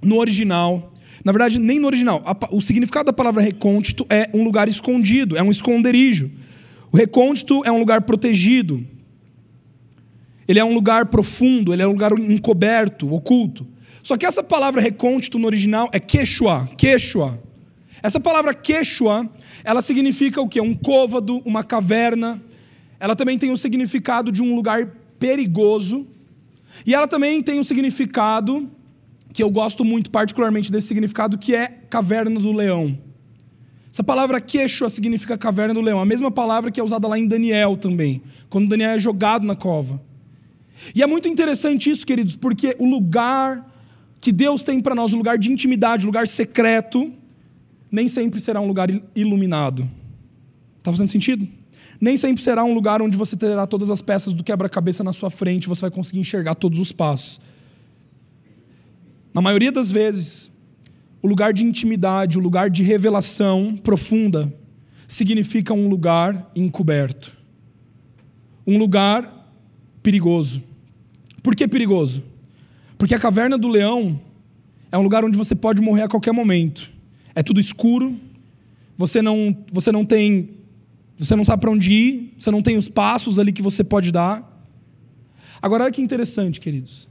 no 0.00 0.16
original, 0.18 0.92
na 1.28 1.32
verdade, 1.32 1.58
nem 1.58 1.78
no 1.78 1.86
original, 1.86 2.24
o 2.50 2.62
significado 2.62 3.04
da 3.04 3.12
palavra 3.12 3.42
recôndito 3.42 4.06
é 4.08 4.30
um 4.32 4.42
lugar 4.42 4.66
escondido, 4.66 5.36
é 5.36 5.42
um 5.42 5.50
esconderijo. 5.50 6.30
O 6.90 6.96
recôndito 6.96 7.62
é 7.66 7.70
um 7.70 7.78
lugar 7.78 8.00
protegido. 8.00 8.82
Ele 10.48 10.58
é 10.58 10.64
um 10.64 10.72
lugar 10.72 11.04
profundo, 11.04 11.74
ele 11.74 11.82
é 11.82 11.86
um 11.86 11.92
lugar 11.92 12.18
encoberto, 12.18 13.12
oculto. 13.12 13.66
Só 14.02 14.16
que 14.16 14.24
essa 14.24 14.42
palavra 14.42 14.80
recôndito 14.80 15.38
no 15.38 15.44
original 15.44 15.90
é 15.92 16.00
quechua, 16.00 16.66
quechua. 16.78 17.38
Essa 18.02 18.18
palavra 18.18 18.54
quechua, 18.54 19.30
ela 19.62 19.82
significa 19.82 20.40
o 20.40 20.48
quê? 20.48 20.62
Um 20.62 20.72
côvado, 20.74 21.42
uma 21.44 21.62
caverna, 21.62 22.42
ela 22.98 23.14
também 23.14 23.36
tem 23.36 23.50
o 23.50 23.58
significado 23.58 24.32
de 24.32 24.40
um 24.40 24.54
lugar 24.54 24.94
perigoso. 25.18 26.06
E 26.86 26.94
ela 26.94 27.06
também 27.06 27.42
tem 27.42 27.60
o 27.60 27.64
significado, 27.64 28.66
que 29.38 29.42
eu 29.44 29.50
gosto 29.50 29.84
muito 29.84 30.10
particularmente 30.10 30.72
desse 30.72 30.88
significado, 30.88 31.38
que 31.38 31.54
é 31.54 31.68
caverna 31.68 32.40
do 32.40 32.50
leão. 32.50 32.98
Essa 33.88 34.02
palavra 34.02 34.40
queixo 34.40 34.90
significa 34.90 35.38
caverna 35.38 35.74
do 35.74 35.80
leão, 35.80 36.00
a 36.00 36.04
mesma 36.04 36.28
palavra 36.28 36.72
que 36.72 36.80
é 36.80 36.82
usada 36.82 37.06
lá 37.06 37.16
em 37.16 37.28
Daniel 37.28 37.76
também, 37.76 38.20
quando 38.50 38.68
Daniel 38.68 38.90
é 38.90 38.98
jogado 38.98 39.46
na 39.46 39.54
cova. 39.54 40.02
E 40.92 41.04
é 41.04 41.06
muito 41.06 41.28
interessante 41.28 41.88
isso, 41.88 42.04
queridos, 42.04 42.34
porque 42.34 42.74
o 42.80 42.84
lugar 42.84 43.64
que 44.20 44.32
Deus 44.32 44.64
tem 44.64 44.80
para 44.80 44.92
nós, 44.92 45.12
o 45.12 45.16
lugar 45.16 45.38
de 45.38 45.52
intimidade, 45.52 46.04
o 46.04 46.08
lugar 46.08 46.26
secreto, 46.26 47.12
nem 47.92 48.08
sempre 48.08 48.40
será 48.40 48.60
um 48.60 48.66
lugar 48.66 48.88
iluminado. 49.14 49.88
Está 50.78 50.90
fazendo 50.90 51.10
sentido? 51.10 51.46
Nem 52.00 52.16
sempre 52.16 52.42
será 52.42 52.64
um 52.64 52.74
lugar 52.74 53.00
onde 53.00 53.16
você 53.16 53.36
terá 53.36 53.68
todas 53.68 53.88
as 53.88 54.02
peças 54.02 54.32
do 54.32 54.42
quebra-cabeça 54.42 55.04
na 55.04 55.12
sua 55.12 55.30
frente, 55.30 55.68
você 55.68 55.82
vai 55.82 55.92
conseguir 55.92 56.18
enxergar 56.18 56.56
todos 56.56 56.80
os 56.80 56.90
passos. 56.90 57.40
Na 59.32 59.40
maioria 59.40 59.70
das 59.70 59.90
vezes, 59.90 60.50
o 61.22 61.28
lugar 61.28 61.52
de 61.52 61.64
intimidade, 61.64 62.38
o 62.38 62.40
lugar 62.40 62.70
de 62.70 62.82
revelação 62.82 63.76
profunda, 63.76 64.52
significa 65.06 65.72
um 65.72 65.88
lugar 65.88 66.50
encoberto. 66.54 67.36
Um 68.66 68.78
lugar 68.78 69.34
perigoso. 70.02 70.62
Por 71.42 71.56
que 71.56 71.66
perigoso? 71.66 72.22
Porque 72.96 73.14
a 73.14 73.18
caverna 73.18 73.56
do 73.56 73.68
leão 73.68 74.20
é 74.90 74.98
um 74.98 75.02
lugar 75.02 75.24
onde 75.24 75.36
você 75.36 75.54
pode 75.54 75.80
morrer 75.80 76.02
a 76.02 76.08
qualquer 76.08 76.32
momento. 76.32 76.90
É 77.34 77.42
tudo 77.42 77.60
escuro, 77.60 78.18
você 78.96 79.22
não, 79.22 79.56
você 79.72 79.92
não 79.92 80.04
tem 80.04 80.58
você 81.18 81.34
não 81.34 81.44
sabe 81.44 81.62
para 81.62 81.70
onde 81.72 81.92
ir, 81.92 82.34
você 82.38 82.48
não 82.48 82.62
tem 82.62 82.76
os 82.76 82.88
passos 82.88 83.40
ali 83.40 83.52
que 83.52 83.60
você 83.60 83.82
pode 83.82 84.12
dar. 84.12 84.46
Agora, 85.60 85.82
olha 85.82 85.92
que 85.92 86.00
interessante, 86.00 86.60
queridos. 86.60 87.08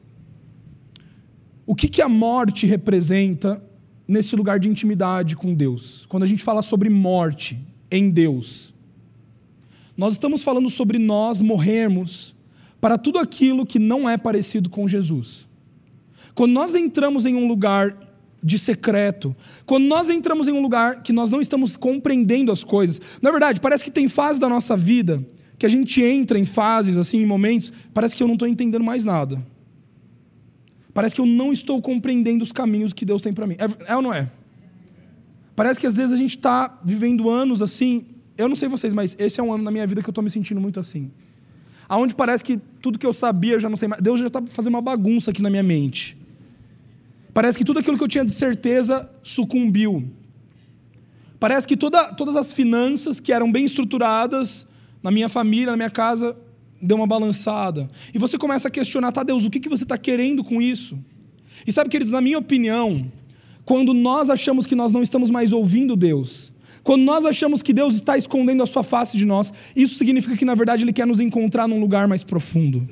O 1.68 1.76
que, 1.76 1.90
que 1.90 2.02
a 2.02 2.08
morte 2.08 2.66
representa 2.66 3.62
nesse 4.08 4.36
lugar 4.38 4.58
de 4.58 4.70
intimidade 4.70 5.36
com 5.36 5.54
Deus? 5.54 6.06
Quando 6.08 6.24
a 6.24 6.26
gente 6.26 6.42
fala 6.42 6.62
sobre 6.62 6.90
morte 6.90 7.60
em 7.92 8.10
Deus, 8.10 8.74
nós 9.98 10.14
estamos 10.14 10.42
falando 10.42 10.70
sobre 10.70 10.98
nós 10.98 11.42
morrermos 11.42 12.34
para 12.80 12.98
tudo 12.98 13.20
aquilo 13.20 13.66
que 13.66 13.80
não 13.80 14.10
é 14.10 14.18
parecido 14.18 14.70
com 14.70 14.88
Jesus. 14.88 15.46
Quando 16.34 16.54
nós 16.54 16.74
entramos 16.74 17.26
em 17.26 17.36
um 17.36 17.50
lugar 17.50 18.08
de 18.42 18.58
secreto. 18.58 19.36
Quando 19.66 19.86
nós 19.86 20.10
entramos 20.10 20.48
em 20.48 20.52
um 20.52 20.62
lugar 20.62 21.02
que 21.02 21.12
nós 21.12 21.30
não 21.30 21.42
estamos 21.42 21.76
compreendendo 21.76 22.52
as 22.52 22.64
coisas, 22.64 23.02
na 23.22 23.32
verdade, 23.32 23.60
parece 23.60 23.84
que 23.84 23.92
tem 23.92 24.08
fases 24.08 24.40
da 24.40 24.48
nossa 24.48 24.78
vida 24.78 25.26
que 25.58 25.66
a 25.66 25.70
gente 25.70 26.04
entra 26.04 26.38
em 26.38 26.46
fases, 26.46 26.98
assim, 26.98 27.18
em 27.18 27.26
momentos, 27.26 27.74
parece 27.94 28.16
que 28.16 28.22
eu 28.22 28.28
não 28.28 28.36
estou 28.36 28.48
entendendo 28.48 28.84
mais 28.84 29.04
nada. 29.04 29.44
Parece 30.98 31.14
que 31.14 31.22
eu 31.22 31.28
não 31.28 31.54
estou 31.54 31.80
compreendendo 31.80 32.44
os 32.44 32.52
caminhos 32.52 32.92
que 32.92 33.06
Deus 33.06 33.22
tem 33.22 33.32
para 33.32 33.46
mim. 33.46 33.56
É, 33.60 33.92
é, 33.92 33.96
ou 33.96 34.02
não 34.02 34.12
é? 34.12 34.32
Parece 35.56 35.80
que 35.80 35.86
às 35.86 35.96
vezes 35.96 36.12
a 36.12 36.18
gente 36.18 36.36
está 36.36 36.80
vivendo 36.84 37.30
anos 37.30 37.62
assim. 37.62 38.08
Eu 38.36 38.50
não 38.50 38.56
sei 38.56 38.68
vocês, 38.68 38.96
mas 38.96 39.16
esse 39.20 39.40
é 39.40 39.44
um 39.44 39.54
ano 39.54 39.64
na 39.64 39.70
minha 39.70 39.86
vida 39.86 40.02
que 40.02 40.10
eu 40.10 40.12
estou 40.12 40.24
me 40.24 40.30
sentindo 40.32 40.60
muito 40.60 40.80
assim. 40.80 41.12
Aonde 41.88 42.16
parece 42.16 42.44
que 42.44 42.58
tudo 42.82 42.98
que 42.98 43.06
eu 43.06 43.14
sabia 43.14 43.54
eu 43.54 43.60
já 43.60 43.70
não 43.70 43.78
sei 43.78 43.88
mais. 43.88 44.02
Deus 44.02 44.20
já 44.20 44.26
está 44.26 44.42
fazendo 44.50 44.74
uma 44.74 44.82
bagunça 44.82 45.30
aqui 45.30 45.40
na 45.40 45.52
minha 45.52 45.62
mente. 45.62 46.18
Parece 47.32 47.60
que 47.60 47.64
tudo 47.64 47.78
aquilo 47.78 47.96
que 47.96 48.04
eu 48.04 48.08
tinha 48.08 48.26
de 48.26 48.32
certeza 48.32 49.08
sucumbiu. 49.22 50.04
Parece 51.40 51.68
que 51.68 51.78
toda, 51.78 52.12
todas 52.14 52.36
as 52.36 52.52
finanças 52.52 53.20
que 53.20 53.32
eram 53.32 53.52
bem 53.52 53.66
estruturadas 53.66 54.66
na 55.04 55.12
minha 55.12 55.30
família, 55.30 55.68
na 55.68 55.78
minha 55.78 55.92
casa, 55.92 56.36
deu 56.82 56.98
uma 56.98 57.08
balançada. 57.08 57.90
E 58.14 58.18
você 58.18 58.38
começa 58.38 58.68
a 58.68 58.72
questionar, 58.72 59.12
tá, 59.12 59.24
Deus, 59.24 59.46
o 59.46 59.50
que, 59.50 59.60
que 59.60 59.70
você 59.70 59.84
está 59.84 59.98
querendo 59.98 60.44
com 60.44 60.62
isso? 60.62 60.98
E 61.66 61.72
sabe, 61.72 61.90
queridos, 61.90 62.14
na 62.14 62.22
minha 62.22 62.38
opinião, 62.38 63.12
quando 63.66 63.94
nós 63.94 64.30
achamos 64.30 64.66
que 64.66 64.76
nós 64.76 64.92
não 64.92 65.04
estamos 65.04 65.30
mais 65.30 65.52
ouvindo 65.52 65.96
Deus, 65.96 66.54
quando 66.84 67.04
nós 67.04 67.26
achamos 67.26 67.62
que 67.62 67.74
Deus 67.74 67.96
está 67.96 68.18
escondendo 68.18 68.64
a 68.64 68.66
sua 68.66 68.82
face 68.84 69.18
de 69.18 69.26
nós, 69.26 69.52
isso 69.76 69.96
significa 69.96 70.38
que, 70.38 70.46
na 70.46 70.56
verdade, 70.56 70.84
Ele 70.84 70.94
quer 70.94 71.06
nos 71.06 71.20
encontrar 71.20 71.68
num 71.68 71.82
lugar 71.82 72.08
mais 72.08 72.24
profundo, 72.24 72.88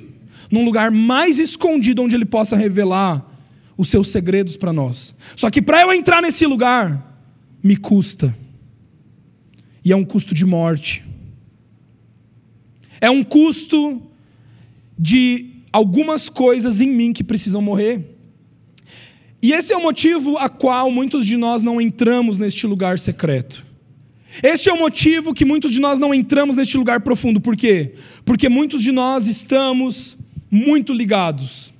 num 0.50 0.64
lugar 0.64 0.90
mais 0.90 1.38
escondido, 1.38 2.02
onde 2.02 2.14
Ele 2.14 2.26
possa 2.26 2.56
revelar 2.56 3.24
os 3.76 3.88
seus 3.88 4.08
segredos 4.08 4.56
para 4.56 4.72
nós. 4.72 5.14
Só 5.34 5.48
que 5.48 5.62
para 5.62 5.80
eu 5.80 5.92
entrar 5.92 6.20
nesse 6.20 6.44
lugar, 6.44 7.18
me 7.62 7.76
custa. 7.76 8.36
E 9.84 9.92
é 9.92 9.96
um 9.96 10.04
custo 10.04 10.34
de 10.34 10.44
morte. 10.44 11.05
É 13.00 13.10
um 13.10 13.22
custo 13.22 14.02
de 14.98 15.50
algumas 15.72 16.28
coisas 16.28 16.80
em 16.80 16.88
mim 16.88 17.12
que 17.12 17.22
precisam 17.22 17.60
morrer. 17.60 18.16
E 19.42 19.52
esse 19.52 19.72
é 19.72 19.76
o 19.76 19.82
motivo 19.82 20.36
a 20.38 20.48
qual 20.48 20.90
muitos 20.90 21.26
de 21.26 21.36
nós 21.36 21.62
não 21.62 21.80
entramos 21.80 22.38
neste 22.38 22.66
lugar 22.66 22.98
secreto. 22.98 23.64
Este 24.42 24.68
é 24.68 24.72
o 24.72 24.78
motivo 24.78 25.32
que 25.32 25.44
muitos 25.44 25.72
de 25.72 25.80
nós 25.80 25.98
não 25.98 26.12
entramos 26.12 26.56
neste 26.56 26.76
lugar 26.76 27.00
profundo. 27.00 27.40
Por 27.40 27.56
quê? 27.56 27.94
Porque 28.24 28.48
muitos 28.48 28.82
de 28.82 28.92
nós 28.92 29.26
estamos 29.26 30.16
muito 30.50 30.92
ligados 30.92 31.72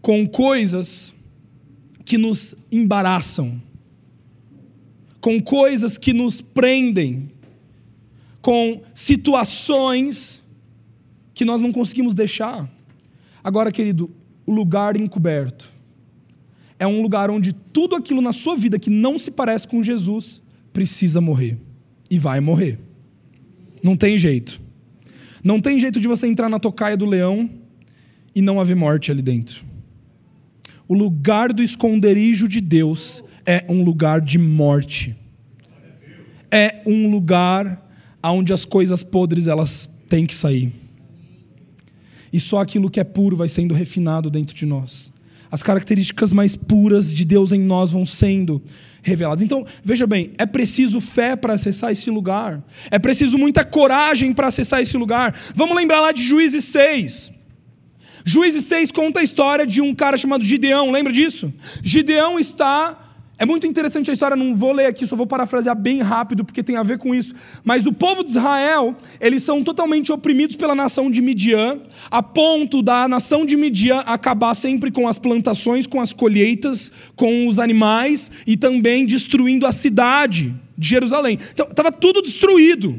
com 0.00 0.26
coisas 0.26 1.14
que 2.04 2.18
nos 2.18 2.54
embaraçam, 2.70 3.62
com 5.20 5.40
coisas 5.40 5.96
que 5.96 6.12
nos 6.12 6.40
prendem, 6.40 7.30
com 8.42 8.82
situações 8.92 10.42
que 11.32 11.44
nós 11.44 11.62
não 11.62 11.72
conseguimos 11.72 12.12
deixar. 12.12 12.68
Agora, 13.42 13.72
querido, 13.72 14.10
o 14.44 14.52
lugar 14.52 14.96
encoberto. 14.96 15.72
É 16.78 16.86
um 16.86 17.00
lugar 17.00 17.30
onde 17.30 17.52
tudo 17.52 17.94
aquilo 17.94 18.20
na 18.20 18.32
sua 18.32 18.56
vida 18.56 18.78
que 18.78 18.90
não 18.90 19.18
se 19.18 19.30
parece 19.30 19.66
com 19.68 19.82
Jesus 19.82 20.42
precisa 20.72 21.20
morrer. 21.20 21.56
E 22.10 22.18
vai 22.18 22.40
morrer. 22.40 22.78
Não 23.82 23.96
tem 23.96 24.18
jeito. 24.18 24.60
Não 25.42 25.60
tem 25.60 25.78
jeito 25.78 26.00
de 26.00 26.08
você 26.08 26.26
entrar 26.26 26.48
na 26.48 26.58
tocaia 26.58 26.96
do 26.96 27.06
leão 27.06 27.48
e 28.34 28.42
não 28.42 28.60
haver 28.60 28.76
morte 28.76 29.10
ali 29.10 29.22
dentro. 29.22 29.64
O 30.88 30.94
lugar 30.94 31.52
do 31.52 31.62
esconderijo 31.62 32.48
de 32.48 32.60
Deus 32.60 33.22
é 33.46 33.64
um 33.68 33.84
lugar 33.84 34.20
de 34.20 34.38
morte. 34.38 35.16
É 36.50 36.82
um 36.84 37.10
lugar 37.10 37.81
onde 38.30 38.52
as 38.52 38.64
coisas 38.64 39.02
podres 39.02 39.46
elas 39.46 39.88
têm 40.08 40.26
que 40.26 40.34
sair. 40.34 40.72
E 42.32 42.38
só 42.38 42.60
aquilo 42.60 42.90
que 42.90 43.00
é 43.00 43.04
puro 43.04 43.36
vai 43.36 43.48
sendo 43.48 43.74
refinado 43.74 44.30
dentro 44.30 44.54
de 44.54 44.64
nós. 44.64 45.12
As 45.50 45.62
características 45.62 46.32
mais 46.32 46.56
puras 46.56 47.14
de 47.14 47.24
Deus 47.24 47.52
em 47.52 47.60
nós 47.60 47.90
vão 47.90 48.06
sendo 48.06 48.62
reveladas. 49.02 49.42
Então, 49.42 49.66
veja 49.84 50.06
bem, 50.06 50.32
é 50.38 50.46
preciso 50.46 51.00
fé 51.00 51.36
para 51.36 51.54
acessar 51.54 51.90
esse 51.90 52.08
lugar. 52.08 52.62
É 52.90 52.98
preciso 52.98 53.36
muita 53.36 53.64
coragem 53.64 54.32
para 54.32 54.48
acessar 54.48 54.80
esse 54.80 54.96
lugar. 54.96 55.38
Vamos 55.54 55.76
lembrar 55.76 56.00
lá 56.00 56.12
de 56.12 56.22
Juízes 56.22 56.64
6. 56.66 57.32
Juízes 58.24 58.64
6 58.64 58.92
conta 58.92 59.20
a 59.20 59.22
história 59.22 59.66
de 59.66 59.80
um 59.80 59.94
cara 59.94 60.16
chamado 60.16 60.44
Gideão, 60.44 60.90
lembra 60.90 61.12
disso? 61.12 61.52
Gideão 61.82 62.38
está 62.38 63.11
é 63.42 63.44
muito 63.44 63.66
interessante 63.66 64.08
a 64.08 64.12
história, 64.12 64.36
não 64.36 64.54
vou 64.54 64.70
ler 64.70 64.86
aqui, 64.86 65.04
só 65.04 65.16
vou 65.16 65.26
parafrasear 65.26 65.74
bem 65.74 66.00
rápido, 66.00 66.44
porque 66.44 66.62
tem 66.62 66.76
a 66.76 66.84
ver 66.84 66.96
com 66.96 67.12
isso. 67.12 67.34
Mas 67.64 67.86
o 67.86 67.92
povo 67.92 68.22
de 68.22 68.30
Israel, 68.30 68.96
eles 69.20 69.42
são 69.42 69.64
totalmente 69.64 70.12
oprimidos 70.12 70.54
pela 70.54 70.76
nação 70.76 71.10
de 71.10 71.20
Midian, 71.20 71.80
a 72.08 72.22
ponto 72.22 72.80
da 72.80 73.08
nação 73.08 73.44
de 73.44 73.56
Midian 73.56 73.98
acabar 74.06 74.54
sempre 74.54 74.92
com 74.92 75.08
as 75.08 75.18
plantações, 75.18 75.88
com 75.88 76.00
as 76.00 76.12
colheitas, 76.12 76.92
com 77.16 77.48
os 77.48 77.58
animais 77.58 78.30
e 78.46 78.56
também 78.56 79.04
destruindo 79.06 79.66
a 79.66 79.72
cidade 79.72 80.54
de 80.78 80.88
Jerusalém. 80.88 81.36
Então, 81.52 81.66
estava 81.66 81.90
tudo 81.90 82.22
destruído. 82.22 82.96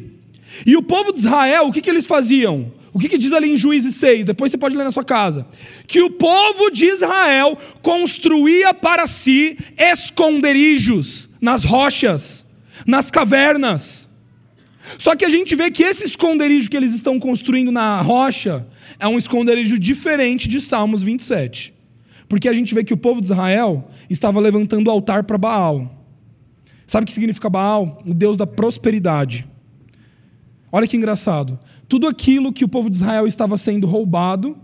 E 0.66 0.76
o 0.76 0.84
povo 0.84 1.14
de 1.14 1.20
Israel, 1.20 1.68
o 1.68 1.72
que, 1.72 1.80
que 1.80 1.90
eles 1.90 2.06
faziam? 2.06 2.70
O 2.94 3.00
que, 3.00 3.10
que, 3.10 3.18
diz 3.18 3.34
ali 3.34 3.50
em 3.50 3.58
Juízes 3.58 3.96
6? 3.96 4.28
Depois 4.28 4.52
você 4.52 4.58
pode 4.58 4.76
ler 4.76 4.84
na 4.84 4.92
sua 4.92 5.04
casa. 5.04 5.48
Que 5.88 6.02
o 6.02 6.12
povo 6.12 6.70
de 6.70 6.86
Israel 6.86 7.58
construía 7.82 8.72
para 8.72 9.08
si 9.08 9.58
esconderijos 9.76 11.28
nas 11.42 11.64
rochas, 11.64 12.46
nas 12.86 13.10
cavernas. 13.10 14.08
Só 15.00 15.16
que 15.16 15.26
a 15.26 15.30
gente 15.30 15.56
vê 15.56 15.72
que 15.72 15.84
esse 15.84 16.06
esconderijo 16.06 16.70
que 16.70 16.78
eles 16.78 16.94
estão 16.94 17.20
construindo 17.20 17.72
na 17.72 18.00
rocha 18.02 18.68
é 19.00 19.08
um 19.08 19.18
esconderijo 19.18 19.80
diferente 19.80 20.48
de 20.48 20.62
Salmos 20.62 21.02
27. 21.02 21.74
Porque 22.30 22.48
a 22.48 22.54
gente 22.54 22.76
vê 22.76 22.84
que 22.84 22.94
o 22.94 22.98
povo 22.98 23.22
de 23.22 23.28
Israel 23.28 23.88
estava 24.08 24.40
levantando 24.40 24.92
altar 24.92 25.24
para 25.24 25.38
Baal. 25.38 26.06
Sabe 26.86 27.06
o 27.06 27.08
que 27.08 27.14
significa 27.14 27.50
Baal? 27.50 28.02
O 28.06 28.14
Deus 28.14 28.38
da 28.38 28.46
prosperidade. 28.46 29.48
Olha 30.76 30.88
que 30.88 30.98
engraçado. 30.98 31.60
Tudo 31.88 32.08
aquilo 32.08 32.52
que 32.52 32.66
o 32.66 32.68
povo 32.68 32.90
de 32.90 32.98
Israel 32.98 33.28
estava 33.28 33.60
sendo 33.60 33.86
roubado 33.86 34.58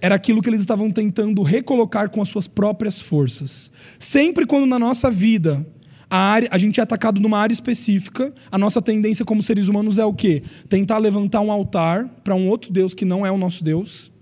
era 0.00 0.14
aquilo 0.14 0.40
que 0.40 0.48
eles 0.48 0.60
estavam 0.60 0.92
tentando 0.92 1.42
recolocar 1.42 2.08
com 2.08 2.22
as 2.22 2.28
suas 2.28 2.46
próprias 2.46 3.00
forças. 3.00 3.68
Sempre 3.98 4.46
quando 4.46 4.64
na 4.64 4.78
nossa 4.78 5.10
vida 5.10 5.66
a, 6.08 6.16
área, 6.16 6.48
a 6.52 6.56
gente 6.56 6.78
é 6.78 6.84
atacado 6.84 7.20
numa 7.20 7.36
área 7.40 7.52
específica, 7.52 8.32
a 8.48 8.56
nossa 8.56 8.80
tendência 8.80 9.24
como 9.24 9.42
seres 9.42 9.66
humanos 9.66 9.98
é 9.98 10.04
o 10.04 10.14
quê? 10.14 10.44
Tentar 10.68 10.98
levantar 10.98 11.40
um 11.40 11.50
altar 11.50 12.08
para 12.22 12.36
um 12.36 12.46
outro 12.46 12.72
Deus 12.72 12.94
que 12.94 13.04
não 13.04 13.26
é 13.26 13.30
o 13.32 13.38
nosso 13.38 13.64
Deus, 13.64 14.12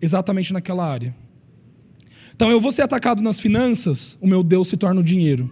exatamente 0.00 0.52
naquela 0.52 0.88
área. 0.88 1.16
Então 2.36 2.48
eu 2.48 2.60
vou 2.60 2.70
ser 2.70 2.82
atacado 2.82 3.20
nas 3.24 3.40
finanças, 3.40 4.16
o 4.20 4.26
meu 4.28 4.44
Deus 4.44 4.68
se 4.68 4.76
torna 4.76 5.00
o 5.00 5.04
dinheiro. 5.04 5.50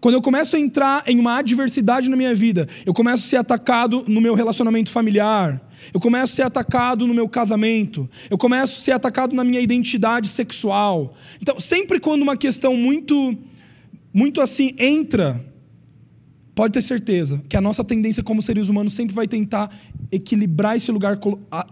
Quando 0.00 0.14
eu 0.14 0.22
começo 0.22 0.54
a 0.54 0.58
entrar 0.58 1.02
em 1.06 1.18
uma 1.18 1.38
adversidade 1.38 2.08
na 2.08 2.16
minha 2.16 2.34
vida, 2.34 2.68
eu 2.86 2.94
começo 2.94 3.24
a 3.24 3.28
ser 3.28 3.36
atacado 3.36 4.04
no 4.06 4.20
meu 4.20 4.34
relacionamento 4.34 4.90
familiar, 4.90 5.60
eu 5.92 5.98
começo 5.98 6.32
a 6.32 6.36
ser 6.36 6.42
atacado 6.42 7.06
no 7.06 7.12
meu 7.12 7.28
casamento, 7.28 8.08
eu 8.30 8.38
começo 8.38 8.78
a 8.78 8.80
ser 8.80 8.92
atacado 8.92 9.34
na 9.34 9.42
minha 9.42 9.60
identidade 9.60 10.28
sexual. 10.28 11.16
Então, 11.42 11.58
sempre 11.58 11.98
quando 11.98 12.22
uma 12.22 12.36
questão 12.36 12.76
muito, 12.76 13.36
muito 14.14 14.40
assim 14.40 14.72
entra, 14.78 15.44
pode 16.54 16.74
ter 16.74 16.82
certeza 16.82 17.42
que 17.48 17.56
a 17.56 17.60
nossa 17.60 17.82
tendência 17.82 18.22
como 18.22 18.40
seres 18.40 18.68
humanos 18.68 18.94
sempre 18.94 19.14
vai 19.14 19.26
tentar 19.26 19.68
equilibrar 20.12 20.76
esse 20.76 20.92
lugar, 20.92 21.18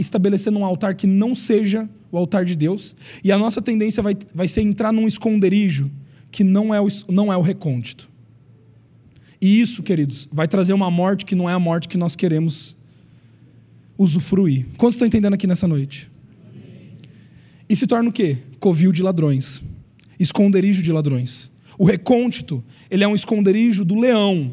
estabelecendo 0.00 0.58
um 0.58 0.64
altar 0.64 0.96
que 0.96 1.06
não 1.06 1.32
seja 1.32 1.88
o 2.10 2.18
altar 2.18 2.44
de 2.44 2.56
Deus, 2.56 2.96
e 3.22 3.30
a 3.30 3.38
nossa 3.38 3.62
tendência 3.62 4.02
vai, 4.02 4.16
vai 4.34 4.48
ser 4.48 4.62
entrar 4.62 4.92
num 4.92 5.06
esconderijo 5.06 5.88
que 6.30 6.42
não 6.42 6.74
é 6.74 6.80
o, 6.80 6.88
não 7.08 7.32
é 7.32 7.36
o 7.36 7.40
recôndito. 7.40 8.15
E 9.46 9.60
isso, 9.60 9.80
queridos, 9.80 10.28
vai 10.32 10.48
trazer 10.48 10.72
uma 10.72 10.90
morte 10.90 11.24
que 11.24 11.36
não 11.36 11.48
é 11.48 11.52
a 11.52 11.58
morte 11.60 11.86
que 11.86 11.96
nós 11.96 12.16
queremos 12.16 12.74
usufruir. 13.96 14.66
Quantos 14.76 14.96
estão 14.96 15.06
entendendo 15.06 15.34
aqui 15.34 15.46
nessa 15.46 15.68
noite? 15.68 16.10
E 17.68 17.76
se 17.76 17.86
torna 17.86 18.10
o 18.10 18.12
quê? 18.12 18.38
Covil 18.58 18.90
de 18.90 19.04
ladrões, 19.04 19.62
esconderijo 20.18 20.82
de 20.82 20.90
ladrões. 20.90 21.48
O 21.78 21.84
recôndito, 21.84 22.60
ele 22.90 23.04
é 23.04 23.06
um 23.06 23.14
esconderijo 23.14 23.84
do 23.84 23.94
leão. 23.94 24.52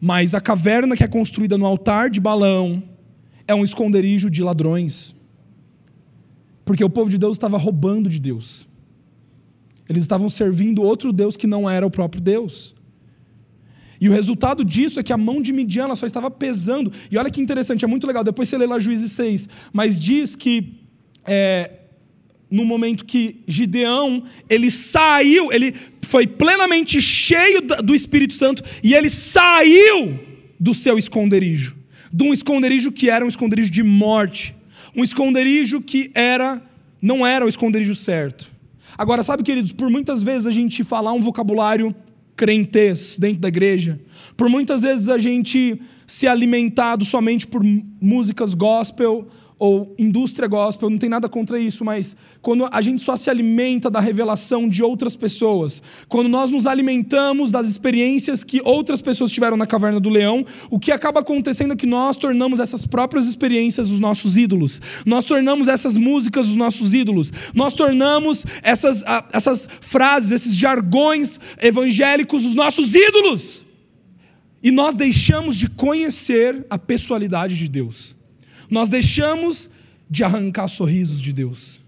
Mas 0.00 0.36
a 0.36 0.40
caverna 0.40 0.96
que 0.96 1.02
é 1.02 1.08
construída 1.08 1.58
no 1.58 1.66
altar 1.66 2.10
de 2.10 2.20
Balão 2.20 2.80
é 3.44 3.56
um 3.56 3.64
esconderijo 3.64 4.30
de 4.30 4.40
ladrões. 4.40 5.16
Porque 6.64 6.84
o 6.84 6.90
povo 6.90 7.10
de 7.10 7.18
Deus 7.18 7.34
estava 7.34 7.58
roubando 7.58 8.08
de 8.08 8.20
Deus. 8.20 8.68
Eles 9.88 10.04
estavam 10.04 10.30
servindo 10.30 10.80
outro 10.80 11.12
Deus 11.12 11.36
que 11.36 11.48
não 11.48 11.68
era 11.68 11.84
o 11.84 11.90
próprio 11.90 12.22
Deus. 12.22 12.73
E 14.04 14.08
o 14.10 14.12
resultado 14.12 14.62
disso 14.62 15.00
é 15.00 15.02
que 15.02 15.14
a 15.14 15.16
mão 15.16 15.40
de 15.40 15.50
Midian 15.50 15.96
só 15.96 16.04
estava 16.04 16.30
pesando. 16.30 16.92
E 17.10 17.16
olha 17.16 17.30
que 17.30 17.40
interessante, 17.40 17.86
é 17.86 17.88
muito 17.88 18.06
legal. 18.06 18.22
Depois 18.22 18.50
você 18.50 18.58
lê 18.58 18.66
lá 18.66 18.78
Juízes 18.78 19.12
6. 19.12 19.48
Mas 19.72 19.98
diz 19.98 20.36
que 20.36 20.74
é, 21.26 21.70
no 22.50 22.66
momento 22.66 23.06
que 23.06 23.36
Gideão 23.48 24.22
ele 24.46 24.70
saiu, 24.70 25.50
ele 25.50 25.74
foi 26.02 26.26
plenamente 26.26 27.00
cheio 27.00 27.62
do 27.62 27.94
Espírito 27.94 28.34
Santo 28.34 28.62
e 28.82 28.92
ele 28.92 29.08
saiu 29.08 30.20
do 30.60 30.74
seu 30.74 30.98
esconderijo, 30.98 31.74
de 32.12 32.24
um 32.24 32.34
esconderijo 32.34 32.92
que 32.92 33.08
era 33.08 33.24
um 33.24 33.28
esconderijo 33.28 33.70
de 33.70 33.82
morte, 33.82 34.54
um 34.94 35.02
esconderijo 35.02 35.80
que 35.80 36.10
era 36.12 36.62
não 37.00 37.26
era 37.26 37.46
o 37.46 37.48
esconderijo 37.48 37.94
certo. 37.94 38.52
Agora, 38.98 39.22
sabe, 39.22 39.42
queridos, 39.42 39.72
por 39.72 39.88
muitas 39.88 40.22
vezes 40.22 40.46
a 40.46 40.50
gente 40.50 40.84
falar 40.84 41.14
um 41.14 41.22
vocabulário 41.22 41.96
crentes 42.36 43.18
dentro 43.18 43.40
da 43.40 43.48
igreja. 43.48 43.98
Por 44.36 44.48
muitas 44.48 44.82
vezes 44.82 45.08
a 45.08 45.18
gente 45.18 45.80
se 46.06 46.26
alimentado 46.26 47.04
somente 47.04 47.46
por 47.46 47.62
músicas 48.00 48.54
gospel 48.54 49.26
ou 49.58 49.94
indústria 49.98 50.48
gospel, 50.48 50.90
não 50.90 50.98
tem 50.98 51.08
nada 51.08 51.28
contra 51.28 51.58
isso, 51.58 51.84
mas 51.84 52.16
quando 52.42 52.68
a 52.70 52.80
gente 52.80 53.02
só 53.02 53.16
se 53.16 53.30
alimenta 53.30 53.88
da 53.88 54.00
revelação 54.00 54.68
de 54.68 54.82
outras 54.82 55.14
pessoas, 55.14 55.82
quando 56.08 56.28
nós 56.28 56.50
nos 56.50 56.66
alimentamos 56.66 57.52
das 57.52 57.68
experiências 57.68 58.42
que 58.42 58.60
outras 58.64 59.00
pessoas 59.00 59.30
tiveram 59.30 59.56
na 59.56 59.66
caverna 59.66 60.00
do 60.00 60.10
leão, 60.10 60.44
o 60.70 60.78
que 60.78 60.90
acaba 60.90 61.20
acontecendo 61.20 61.72
é 61.72 61.76
que 61.76 61.86
nós 61.86 62.16
tornamos 62.16 62.58
essas 62.58 62.84
próprias 62.84 63.26
experiências 63.26 63.90
os 63.90 64.00
nossos 64.00 64.36
ídolos, 64.36 64.82
nós 65.06 65.24
tornamos 65.24 65.68
essas 65.68 65.96
músicas 65.96 66.48
os 66.48 66.56
nossos 66.56 66.92
ídolos, 66.92 67.32
nós 67.54 67.74
tornamos 67.74 68.44
essas, 68.62 69.04
essas 69.32 69.68
frases, 69.80 70.32
esses 70.32 70.54
jargões 70.54 71.38
evangélicos 71.62 72.44
os 72.44 72.54
nossos 72.54 72.94
ídolos. 72.94 73.64
E 74.62 74.70
nós 74.70 74.94
deixamos 74.94 75.58
de 75.58 75.68
conhecer 75.68 76.66
a 76.70 76.78
pessoalidade 76.78 77.56
de 77.56 77.68
Deus 77.68 78.13
nós 78.74 78.88
deixamos 78.88 79.70
de 80.10 80.24
arrancar 80.24 80.66
sorrisos 80.66 81.20
de 81.20 81.32
Deus. 81.32 81.80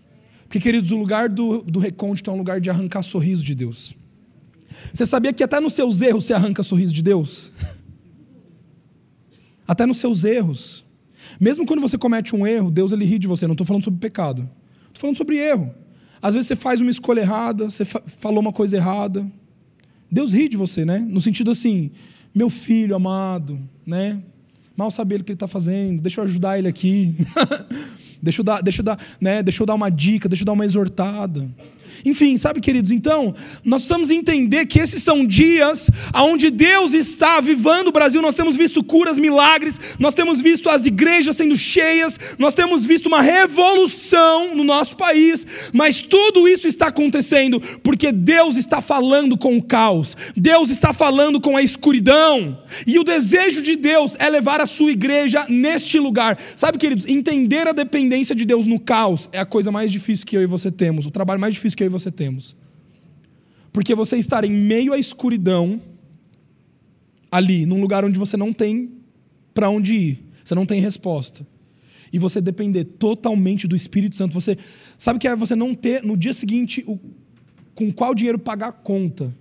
Porque, 0.45 0.61
queridos, 0.61 0.93
o 0.93 0.97
lugar 0.97 1.29
do, 1.29 1.61
do 1.63 1.81
recôndito 1.81 2.31
é 2.31 2.33
um 2.33 2.37
lugar 2.37 2.61
de 2.61 2.71
arrancar 2.71 3.03
sorriso 3.03 3.45
de 3.45 3.57
Deus. 3.57 3.97
Você 4.93 5.05
sabia 5.05 5.33
que 5.33 5.43
até 5.43 5.59
nos 5.59 5.75
seus 5.75 6.01
erros 6.01 6.25
você 6.25 6.33
arranca 6.33 6.63
sorriso 6.63 6.95
de 6.95 7.03
Deus? 7.03 7.51
Até 9.67 9.85
nos 9.85 9.99
seus 9.99 10.25
erros. 10.25 10.85
Mesmo 11.41 11.67
quando 11.67 11.81
você 11.81 11.99
comete 11.99 12.37
um 12.37 12.47
erro, 12.47 12.71
Deus 12.71 12.93
ele 12.93 13.05
ri 13.05 13.19
de 13.19 13.27
você. 13.27 13.49
Não 13.49 13.55
estou 13.55 13.67
falando 13.67 13.83
sobre 13.83 13.99
pecado. 13.99 14.49
Estou 14.87 15.01
falando 15.01 15.17
sobre 15.17 15.39
erro. 15.39 15.75
Às 16.23 16.35
vezes 16.35 16.47
você 16.47 16.55
faz 16.55 16.81
uma 16.81 16.91
escolha 16.91 17.23
errada, 17.23 17.69
você 17.69 17.85
fa 17.85 18.01
falou 18.07 18.39
uma 18.39 18.53
coisa 18.53 18.77
errada. 18.77 19.29
Deus 20.09 20.33
ri 20.33 20.49
de 20.49 20.57
você, 20.57 20.85
né? 20.85 21.01
No 21.01 21.21
sentido 21.21 21.51
assim, 21.51 21.91
meu 22.33 22.49
filho 22.49 22.95
amado, 22.95 23.59
né? 23.85 24.23
Mal 24.77 24.91
sabe 24.91 25.15
ele 25.15 25.23
o 25.23 25.25
que 25.25 25.33
ele 25.33 25.37
está 25.37 25.49
fazendo, 25.49 26.03
deixa 26.03 26.21
eu 26.21 26.25
ajudar 26.25 26.59
ele 26.59 26.69
aqui. 26.69 27.15
deixa, 28.23 28.41
eu 28.41 28.45
dar, 28.45 28.63
deixa, 28.63 28.81
eu 28.81 28.85
dar, 28.85 28.99
né, 29.21 29.43
deixa 29.43 29.63
eu 29.63 29.67
dar 29.67 29.75
uma 29.75 29.91
dica, 29.91 30.29
deixa 30.29 30.43
eu 30.43 30.47
dar 30.47 30.53
uma 30.53 30.65
exortada. 30.65 31.49
Enfim, 32.05 32.37
sabe, 32.37 32.61
queridos? 32.61 32.91
Então, 32.91 33.35
nós 33.65 33.83
precisamos 33.83 34.11
entender 34.11 34.67
que 34.67 34.79
esses 34.79 35.03
são 35.03 35.27
dias 35.27 35.91
onde 36.15 36.51
Deus 36.51 36.95
está 36.95 37.39
avivando 37.39 37.91
o 37.91 37.93
Brasil. 37.93 38.23
Nós 38.23 38.35
temos 38.35 38.57
visto 38.57 38.83
curas, 38.83 39.19
milagres, 39.19 39.79
nós 39.99 40.15
temos 40.15 40.41
visto 40.41 40.69
as 40.69 40.87
igrejas 40.87 41.37
sendo 41.37 41.57
cheias, 41.57 42.19
nós 42.39 42.55
temos 42.55 42.85
visto 42.85 43.07
uma 43.07 43.21
revolução 43.21 44.55
no 44.55 44.65
nosso 44.65 44.97
país, 44.97 45.47
mas 45.73 46.01
tudo 46.01 46.49
isso 46.49 46.69
está 46.69 46.89
acontecendo 46.89 47.61
porque 47.83 48.13
Deus 48.13 48.57
está 48.57 48.81
falando 48.81 49.37
com 49.37 49.57
o 49.57 49.63
caos, 49.63 50.17
Deus 50.37 50.71
está 50.71 50.93
falando 50.93 51.41
com 51.41 51.57
a 51.57 51.63
escuridão, 51.63 52.59
e 52.87 52.99
o 52.99 53.05
desejo 53.05 53.63
de 53.63 53.77
Deus 53.77 54.17
é 54.19 54.29
levar 54.29 54.61
a 54.61 54.67
sua 54.67 54.91
igreja 54.93 55.47
neste 55.49 55.99
lugar. 55.99 56.39
Sabe, 56.55 56.79
queridos, 56.79 57.07
entender 57.07 57.67
a 57.67 57.73
dependência 57.73 58.35
de 58.35 58.45
Deus 58.45 58.67
no 58.67 58.79
caos 58.79 59.29
é 59.33 59.39
a 59.39 59.47
coisa 59.47 59.71
mais 59.71 59.91
difícil 59.91 60.27
que 60.27 60.37
eu 60.37 60.43
e 60.43 60.47
você 60.47 60.71
temos, 60.71 61.07
o 61.07 61.11
trabalho 61.11 61.41
mais 61.41 61.55
difícil 61.55 61.77
que 61.77 61.83
eu 61.83 61.86
e 61.87 61.91
você 61.91 62.11
temos. 62.11 62.57
Porque 63.73 63.95
você 63.95 64.17
estar 64.17 64.45
em 64.45 64.51
meio 64.51 64.93
à 64.93 64.99
escuridão, 64.99 65.81
ali, 67.31 67.67
num 67.67 67.81
lugar 67.81 68.05
onde 68.05 68.19
você 68.19 68.37
não 68.37 68.53
tem 68.53 68.93
para 69.53 69.69
onde 69.69 69.95
ir, 69.95 70.25
você 70.45 70.55
não 70.55 70.67
tem 70.67 70.81
resposta. 70.81 71.47
E 72.13 72.19
você 72.19 72.41
depender 72.41 72.85
totalmente 72.85 73.67
do 73.67 73.75
Espírito 73.75 74.17
Santo, 74.17 74.33
você 74.33 74.57
sabe 74.97 75.19
que 75.19 75.27
é 75.27 75.35
você 75.35 75.55
não 75.55 75.75
ter 75.75 76.03
no 76.03 76.17
dia 76.17 76.33
seguinte 76.33 76.85
o, 76.87 76.99
com 77.75 77.93
qual 77.93 78.15
dinheiro 78.15 78.39
pagar 78.39 78.69
a 78.69 78.73
conta. 78.73 79.35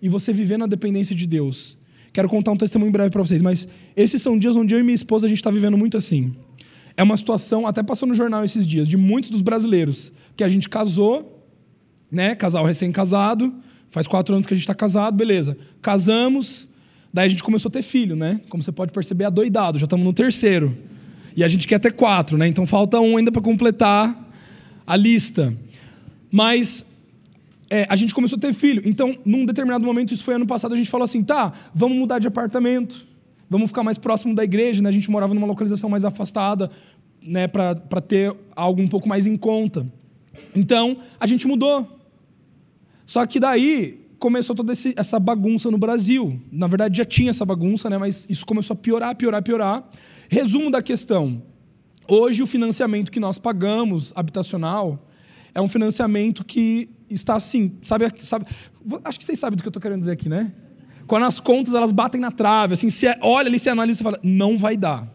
E 0.00 0.08
você 0.08 0.32
viver 0.32 0.56
na 0.56 0.66
dependência 0.66 1.14
de 1.14 1.26
Deus. 1.26 1.78
Quero 2.12 2.28
contar 2.28 2.52
um 2.52 2.56
testemunho 2.56 2.92
breve 2.92 3.10
para 3.10 3.22
vocês, 3.22 3.40
mas 3.40 3.68
esses 3.96 4.20
são 4.20 4.38
dias 4.38 4.56
onde 4.56 4.74
eu 4.74 4.80
e 4.80 4.82
minha 4.82 4.94
esposa 4.94 5.26
a 5.26 5.28
gente 5.28 5.38
está 5.38 5.50
vivendo 5.50 5.76
muito 5.78 5.96
assim. 5.96 6.32
É 6.96 7.02
uma 7.02 7.16
situação, 7.16 7.66
até 7.66 7.82
passou 7.82 8.06
no 8.06 8.14
jornal 8.14 8.44
esses 8.44 8.66
dias, 8.66 8.86
de 8.86 8.96
muitos 8.96 9.30
dos 9.30 9.42
brasileiros, 9.42 10.12
que 10.36 10.44
a 10.44 10.48
gente 10.48 10.68
casou, 10.68 11.39
né? 12.10 12.34
Casal 12.34 12.64
recém-casado, 12.64 13.52
faz 13.90 14.06
quatro 14.06 14.34
anos 14.34 14.46
que 14.46 14.54
a 14.54 14.56
gente 14.56 14.64
está 14.64 14.74
casado, 14.74 15.14
beleza. 15.14 15.56
Casamos, 15.80 16.68
daí 17.12 17.26
a 17.26 17.28
gente 17.28 17.42
começou 17.42 17.68
a 17.68 17.72
ter 17.72 17.82
filho, 17.82 18.16
né? 18.16 18.40
Como 18.48 18.62
você 18.62 18.72
pode 18.72 18.92
perceber, 18.92 19.24
adoidado, 19.24 19.78
já 19.78 19.84
estamos 19.84 20.04
no 20.04 20.12
terceiro. 20.12 20.76
E 21.36 21.44
a 21.44 21.48
gente 21.48 21.68
quer 21.68 21.78
ter 21.78 21.92
quatro, 21.92 22.36
né? 22.36 22.46
Então 22.48 22.66
falta 22.66 23.00
um 23.00 23.16
ainda 23.16 23.30
para 23.30 23.42
completar 23.42 24.28
a 24.86 24.96
lista. 24.96 25.54
Mas 26.30 26.84
é, 27.68 27.86
a 27.88 27.94
gente 27.94 28.12
começou 28.12 28.36
a 28.36 28.40
ter 28.40 28.52
filho. 28.52 28.82
Então, 28.84 29.16
num 29.24 29.46
determinado 29.46 29.84
momento, 29.84 30.12
isso 30.12 30.24
foi 30.24 30.34
ano 30.34 30.46
passado, 30.46 30.74
a 30.74 30.76
gente 30.76 30.90
falou 30.90 31.04
assim: 31.04 31.22
tá, 31.22 31.52
vamos 31.72 31.96
mudar 31.96 32.18
de 32.18 32.26
apartamento, 32.26 33.06
vamos 33.48 33.68
ficar 33.68 33.84
mais 33.84 33.96
próximo 33.96 34.34
da 34.34 34.42
igreja. 34.42 34.82
Né? 34.82 34.88
A 34.88 34.92
gente 34.92 35.10
morava 35.10 35.32
numa 35.32 35.46
localização 35.46 35.88
mais 35.88 36.04
afastada, 36.04 36.70
né, 37.22 37.46
para 37.46 38.00
ter 38.00 38.34
algo 38.56 38.82
um 38.82 38.88
pouco 38.88 39.08
mais 39.08 39.26
em 39.26 39.36
conta. 39.36 39.86
Então, 40.54 40.98
a 41.18 41.26
gente 41.26 41.46
mudou. 41.46 41.99
Só 43.10 43.26
que 43.26 43.40
daí 43.40 44.06
começou 44.20 44.54
toda 44.54 44.72
esse, 44.72 44.94
essa 44.96 45.18
bagunça 45.18 45.68
no 45.68 45.76
Brasil. 45.76 46.40
Na 46.52 46.68
verdade, 46.68 46.98
já 46.98 47.04
tinha 47.04 47.30
essa 47.30 47.44
bagunça, 47.44 47.90
né, 47.90 47.98
mas 47.98 48.24
isso 48.30 48.46
começou 48.46 48.74
a 48.74 48.76
piorar, 48.76 49.16
piorar, 49.16 49.42
piorar. 49.42 49.90
Resumo 50.28 50.70
da 50.70 50.80
questão. 50.80 51.42
Hoje, 52.06 52.40
o 52.40 52.46
financiamento 52.46 53.10
que 53.10 53.18
nós 53.18 53.36
pagamos, 53.36 54.12
habitacional, 54.14 55.08
é 55.52 55.60
um 55.60 55.66
financiamento 55.66 56.44
que 56.44 56.88
está 57.10 57.34
assim, 57.34 57.72
sabe, 57.82 58.12
sabe 58.20 58.46
acho 59.04 59.18
que 59.18 59.24
vocês 59.24 59.40
sabem 59.40 59.56
do 59.56 59.62
que 59.64 59.66
eu 59.66 59.70
estou 59.70 59.82
querendo 59.82 59.98
dizer 59.98 60.12
aqui, 60.12 60.28
né? 60.28 60.54
Quando 61.04 61.24
as 61.24 61.40
contas 61.40 61.74
elas 61.74 61.90
batem 61.90 62.20
na 62.20 62.30
trave, 62.30 62.74
assim, 62.74 62.90
se 62.90 63.08
olha 63.22 63.48
ali, 63.48 63.58
se 63.58 63.68
analisa 63.68 64.02
e 64.02 64.04
fala, 64.04 64.20
não 64.22 64.56
vai 64.56 64.76
dar. 64.76 65.12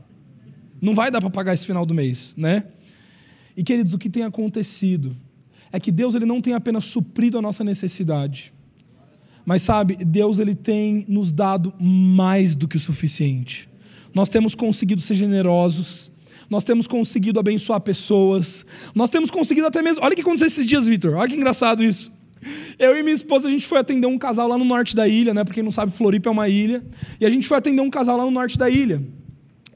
Não 0.82 0.94
vai 0.94 1.10
dar 1.10 1.22
para 1.22 1.30
pagar 1.30 1.54
esse 1.54 1.66
final 1.66 1.86
do 1.86 1.94
mês, 1.94 2.34
né? 2.36 2.66
E 3.56 3.64
queridos, 3.64 3.94
o 3.94 3.98
que 3.98 4.10
tem 4.10 4.24
acontecido 4.24 5.16
é 5.76 5.80
que 5.80 5.92
Deus 5.92 6.16
ele 6.16 6.26
não 6.26 6.40
tem 6.40 6.54
apenas 6.54 6.86
suprido 6.86 7.38
a 7.38 7.42
nossa 7.42 7.62
necessidade, 7.62 8.54
mas 9.46 9.62
sabe, 9.62 9.98
Deus 9.98 10.40
ele 10.40 10.56
tem 10.56 11.06
nos 11.10 11.34
dado 11.34 11.74
mais 11.78 12.56
do 12.56 12.66
que 12.66 12.78
o 12.78 12.80
suficiente. 12.80 13.68
Nós 14.14 14.30
temos 14.30 14.56
conseguido 14.56 15.02
ser 15.02 15.16
generosos, 15.16 16.10
nós 16.50 16.64
temos 16.64 16.88
conseguido 16.88 17.42
abençoar 17.42 17.82
pessoas, 17.82 18.66
nós 18.96 19.10
temos 19.10 19.30
conseguido 19.30 19.68
até 19.68 19.82
mesmo. 19.82 20.02
Olha 20.02 20.14
o 20.14 20.16
que 20.16 20.22
aconteceu 20.22 20.48
esses 20.48 20.66
dias, 20.66 20.86
Vitor. 20.86 21.16
Olha 21.16 21.28
que 21.28 21.36
engraçado 21.36 21.84
isso. 21.84 22.10
Eu 22.80 22.98
e 22.98 23.04
minha 23.04 23.14
esposa, 23.14 23.50
a 23.50 23.52
gente 23.52 23.68
foi 23.68 23.80
atender 23.80 24.08
um 24.08 24.18
casal 24.18 24.48
lá 24.48 24.58
no 24.58 24.64
norte 24.64 24.96
da 24.96 25.06
ilha, 25.06 25.34
né? 25.34 25.44
Porque 25.44 25.56
quem 25.56 25.64
não 25.64 25.74
sabe, 25.74 25.92
Floripa 25.92 26.30
é 26.30 26.32
uma 26.32 26.48
ilha. 26.48 26.82
E 27.20 27.26
a 27.26 27.30
gente 27.30 27.48
foi 27.50 27.58
atender 27.58 27.82
um 27.82 27.90
casal 27.90 28.16
lá 28.16 28.24
no 28.24 28.32
norte 28.32 28.58
da 28.58 28.70
ilha. 28.70 29.04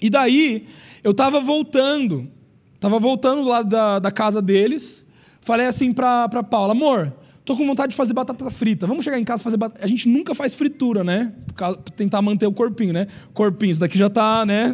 E 0.01 0.09
daí, 0.09 0.65
eu 1.03 1.11
estava 1.11 1.41
voltando, 1.41 2.29
estava 2.75 2.97
voltando 2.99 3.43
lá 3.43 3.61
da, 3.61 3.99
da 3.99 4.11
casa 4.11 4.41
deles. 4.41 5.05
Falei 5.41 5.67
assim 5.67 5.93
para 5.93 6.43
Paula, 6.43 6.73
amor, 6.73 7.13
Tô 7.49 7.57
com 7.57 7.65
vontade 7.65 7.89
de 7.89 7.95
fazer 7.95 8.13
batata 8.13 8.47
frita. 8.51 8.85
Vamos 8.85 9.03
chegar 9.03 9.19
em 9.19 9.23
casa 9.23 9.41
fazer 9.41 9.57
batata. 9.57 9.83
A 9.83 9.87
gente 9.87 10.07
nunca 10.07 10.35
faz 10.35 10.53
fritura, 10.53 11.03
né? 11.03 11.33
Pra 11.55 11.73
tentar 11.95 12.21
manter 12.21 12.45
o 12.45 12.51
corpinho, 12.51 12.93
né? 12.93 13.07
Corpinho, 13.33 13.71
isso 13.71 13.81
daqui 13.81 13.97
já 13.97 14.07
tá, 14.07 14.45
né? 14.45 14.65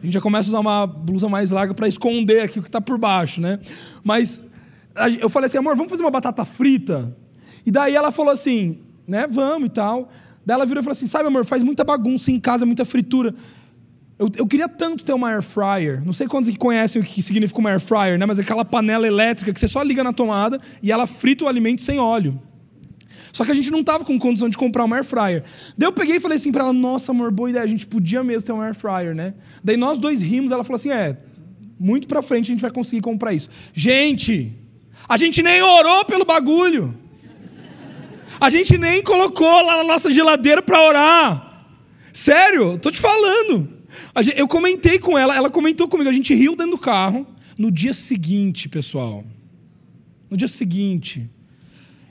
A 0.00 0.06
gente 0.06 0.14
já 0.14 0.20
começa 0.20 0.48
a 0.48 0.50
usar 0.50 0.60
uma 0.60 0.86
blusa 0.86 1.28
mais 1.28 1.50
larga 1.50 1.74
para 1.74 1.88
esconder 1.88 2.42
aqui 2.42 2.60
o 2.60 2.62
que 2.62 2.70
tá 2.70 2.80
por 2.80 2.98
baixo, 2.98 3.40
né? 3.40 3.58
Mas 4.04 4.46
eu 5.20 5.28
falei 5.28 5.46
assim, 5.46 5.58
amor, 5.58 5.74
vamos 5.74 5.90
fazer 5.90 6.04
uma 6.04 6.10
batata 6.12 6.44
frita? 6.44 7.12
E 7.66 7.70
daí 7.72 7.96
ela 7.96 8.12
falou 8.12 8.32
assim, 8.32 8.78
né? 9.08 9.26
Vamos 9.28 9.66
e 9.66 9.72
tal. 9.72 10.08
Daí 10.46 10.54
ela 10.54 10.66
virou 10.66 10.82
e 10.82 10.84
falou 10.84 10.92
assim: 10.92 11.08
sabe, 11.08 11.26
amor, 11.26 11.44
faz 11.44 11.64
muita 11.64 11.82
bagunça 11.82 12.30
em 12.30 12.38
casa, 12.38 12.64
muita 12.64 12.84
fritura. 12.84 13.34
Eu, 14.20 14.30
eu, 14.36 14.46
queria 14.46 14.68
tanto 14.68 15.02
ter 15.02 15.14
uma 15.14 15.30
air 15.30 15.40
fryer. 15.40 16.04
Não 16.04 16.12
sei 16.12 16.28
quantos 16.28 16.50
aqui 16.50 16.58
conhecem 16.58 17.00
o 17.00 17.04
que 17.04 17.22
significa 17.22 17.58
uma 17.58 17.70
air 17.70 17.80
fryer, 17.80 18.18
né? 18.18 18.26
Mas 18.26 18.38
é 18.38 18.42
aquela 18.42 18.66
panela 18.66 19.06
elétrica 19.06 19.50
que 19.50 19.58
você 19.58 19.66
só 19.66 19.82
liga 19.82 20.04
na 20.04 20.12
tomada 20.12 20.60
e 20.82 20.92
ela 20.92 21.06
frita 21.06 21.46
o 21.46 21.48
alimento 21.48 21.80
sem 21.80 21.98
óleo. 21.98 22.38
Só 23.32 23.46
que 23.46 23.50
a 23.50 23.54
gente 23.54 23.70
não 23.70 23.82
tava 23.82 24.04
com 24.04 24.18
condição 24.18 24.50
de 24.50 24.58
comprar 24.58 24.84
uma 24.84 24.96
air 24.96 25.04
fryer. 25.06 25.42
Daí 25.74 25.88
eu 25.88 25.92
peguei 25.92 26.16
e 26.16 26.20
falei 26.20 26.36
assim 26.36 26.52
para 26.52 26.64
ela: 26.64 26.72
"Nossa, 26.74 27.12
amor, 27.12 27.30
boa 27.30 27.48
ideia, 27.48 27.64
a 27.64 27.66
gente 27.66 27.86
podia 27.86 28.22
mesmo 28.22 28.44
ter 28.44 28.52
uma 28.52 28.66
air 28.66 28.74
fryer, 28.74 29.14
né?" 29.14 29.32
Daí 29.64 29.78
nós 29.78 29.96
dois 29.96 30.20
rimos, 30.20 30.52
ela 30.52 30.64
falou 30.64 30.76
assim: 30.76 30.90
"É, 30.90 31.16
muito 31.78 32.06
para 32.06 32.20
frente 32.20 32.50
a 32.50 32.52
gente 32.52 32.60
vai 32.60 32.70
conseguir 32.70 33.00
comprar 33.00 33.32
isso". 33.32 33.48
Gente, 33.72 34.54
a 35.08 35.16
gente 35.16 35.42
nem 35.42 35.62
orou 35.62 36.04
pelo 36.04 36.26
bagulho. 36.26 36.94
A 38.38 38.50
gente 38.50 38.76
nem 38.76 39.02
colocou 39.02 39.62
lá 39.62 39.78
na 39.78 39.84
nossa 39.84 40.12
geladeira 40.12 40.60
para 40.60 40.86
orar. 40.86 41.64
Sério, 42.12 42.76
tô 42.76 42.90
te 42.90 42.98
falando. 42.98 43.79
Eu 44.36 44.48
comentei 44.48 44.98
com 44.98 45.18
ela, 45.18 45.34
ela 45.34 45.50
comentou 45.50 45.88
comigo, 45.88 46.08
a 46.08 46.12
gente 46.12 46.34
riu 46.34 46.56
dentro 46.56 46.72
do 46.72 46.78
carro. 46.78 47.26
No 47.58 47.70
dia 47.70 47.92
seguinte, 47.92 48.68
pessoal, 48.68 49.24
no 50.30 50.36
dia 50.36 50.48
seguinte, 50.48 51.28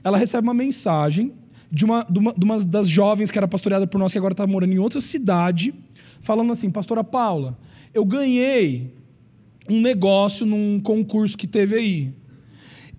ela 0.03 0.17
recebe 0.17 0.47
uma 0.47 0.53
mensagem 0.53 1.33
de 1.71 1.85
uma, 1.85 2.03
de 2.03 2.19
uma, 2.19 2.33
de 2.33 2.45
uma 2.45 2.59
das 2.59 2.87
jovens 2.87 3.31
que 3.31 3.37
era 3.37 3.47
pastoreada 3.47 3.87
por 3.87 3.97
nós, 3.97 4.11
que 4.11 4.17
agora 4.17 4.33
está 4.33 4.45
morando 4.45 4.73
em 4.73 4.79
outra 4.79 5.01
cidade, 5.01 5.73
falando 6.21 6.51
assim: 6.51 6.69
Pastora 6.69 7.03
Paula, 7.03 7.57
eu 7.93 8.05
ganhei 8.05 8.93
um 9.69 9.79
negócio 9.79 10.45
num 10.45 10.79
concurso 10.79 11.37
que 11.37 11.47
teve 11.47 11.75
aí. 11.75 12.13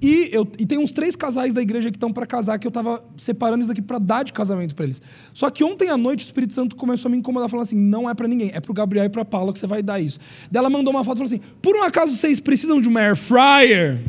E, 0.03 0.31
eu, 0.33 0.49
e 0.59 0.65
tem 0.65 0.79
uns 0.79 0.93
três 0.93 1.15
casais 1.15 1.53
da 1.53 1.61
igreja 1.61 1.91
que 1.91 1.97
estão 1.97 2.11
para 2.11 2.27
casar, 2.27 2.59
que 2.59 2.67
eu 2.67 2.71
estava 2.71 3.05
separando 3.19 3.61
isso 3.61 3.69
daqui 3.69 3.83
para 3.83 3.99
dar 3.99 4.23
de 4.23 4.33
casamento 4.33 4.75
para 4.75 4.87
eles. 4.87 5.03
Só 5.35 5.51
que 5.51 5.63
ontem 5.63 5.91
à 5.91 5.97
noite 5.97 6.25
o 6.25 6.27
Espírito 6.27 6.55
Santo 6.55 6.75
começou 6.75 7.11
a 7.11 7.13
me 7.13 7.19
incomodar, 7.19 7.51
falando 7.51 7.65
assim: 7.65 7.77
não 7.77 8.09
é 8.09 8.15
para 8.15 8.27
ninguém, 8.27 8.51
é 8.55 8.61
para 8.61 8.71
o 8.71 8.75
Gabriel 8.75 9.05
e 9.05 9.09
para 9.11 9.25
Paula 9.27 9.53
que 9.53 9.59
você 9.59 9.67
vai 9.67 9.83
dar 9.83 10.01
isso. 10.01 10.19
Daí 10.51 10.59
ela 10.59 10.71
mandou 10.71 10.91
uma 10.91 11.05
foto 11.05 11.17
e 11.17 11.19
falou 11.19 11.27
assim: 11.27 11.41
por 11.61 11.77
um 11.77 11.83
acaso 11.83 12.15
vocês 12.17 12.41
precisam 12.41 12.81
de 12.81 12.89
uma 12.89 13.01
air 13.01 13.17
fryer? 13.17 14.01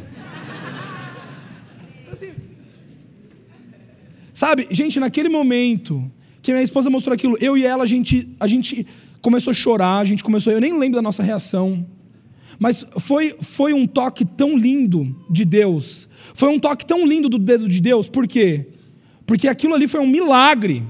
assim, 2.09 2.31
sabe, 4.33 4.67
gente, 4.71 4.97
naquele 4.97 5.27
momento 5.27 6.09
que 6.41 6.53
minha 6.53 6.63
esposa 6.63 6.89
mostrou 6.89 7.13
aquilo, 7.13 7.37
eu 7.41 7.57
e 7.57 7.65
ela, 7.65 7.83
a 7.83 7.87
gente, 7.87 8.33
a 8.39 8.47
gente 8.47 8.87
começou 9.21 9.51
a 9.51 9.53
chorar, 9.53 9.99
a 9.99 10.05
gente 10.05 10.23
começou, 10.23 10.53
eu 10.53 10.61
nem 10.61 10.77
lembro 10.77 10.95
da 10.95 11.01
nossa 11.01 11.21
reação. 11.21 11.85
Mas 12.61 12.85
foi, 12.99 13.35
foi 13.41 13.73
um 13.73 13.87
toque 13.87 14.23
tão 14.23 14.55
lindo 14.55 15.15
de 15.27 15.43
Deus. 15.43 16.07
Foi 16.35 16.47
um 16.47 16.59
toque 16.59 16.85
tão 16.85 17.07
lindo 17.07 17.27
do 17.27 17.39
dedo 17.39 17.67
de 17.67 17.81
Deus. 17.81 18.07
Por 18.07 18.27
quê? 18.27 18.67
Porque 19.25 19.47
aquilo 19.47 19.73
ali 19.73 19.87
foi 19.87 19.99
um 19.99 20.05
milagre. 20.05 20.85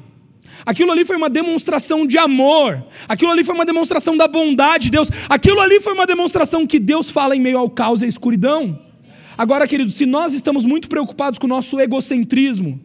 Aquilo 0.65 0.91
ali 0.91 1.05
foi 1.05 1.15
uma 1.15 1.29
demonstração 1.29 2.05
de 2.05 2.17
amor. 2.17 2.86
Aquilo 3.07 3.31
ali 3.31 3.45
foi 3.45 3.55
uma 3.55 3.63
demonstração 3.65 4.17
da 4.17 4.27
bondade 4.27 4.88
de 4.88 4.91
Deus. 4.91 5.10
Aquilo 5.29 5.62
ali 5.62 5.79
foi 5.79 5.93
uma 5.93 6.05
demonstração 6.05 6.67
que 6.67 6.77
Deus 6.77 7.10
fala 7.10 7.38
em 7.38 7.39
meio 7.39 7.57
ao 7.57 7.69
caos 7.69 8.01
e 8.01 8.05
à 8.05 8.07
escuridão. 8.10 8.77
Agora, 9.38 9.65
querido, 9.65 9.91
se 9.91 10.05
nós 10.05 10.34
estamos 10.34 10.65
muito 10.65 10.89
preocupados 10.89 11.39
com 11.39 11.45
o 11.45 11.49
nosso 11.49 11.79
egocentrismo, 11.79 12.81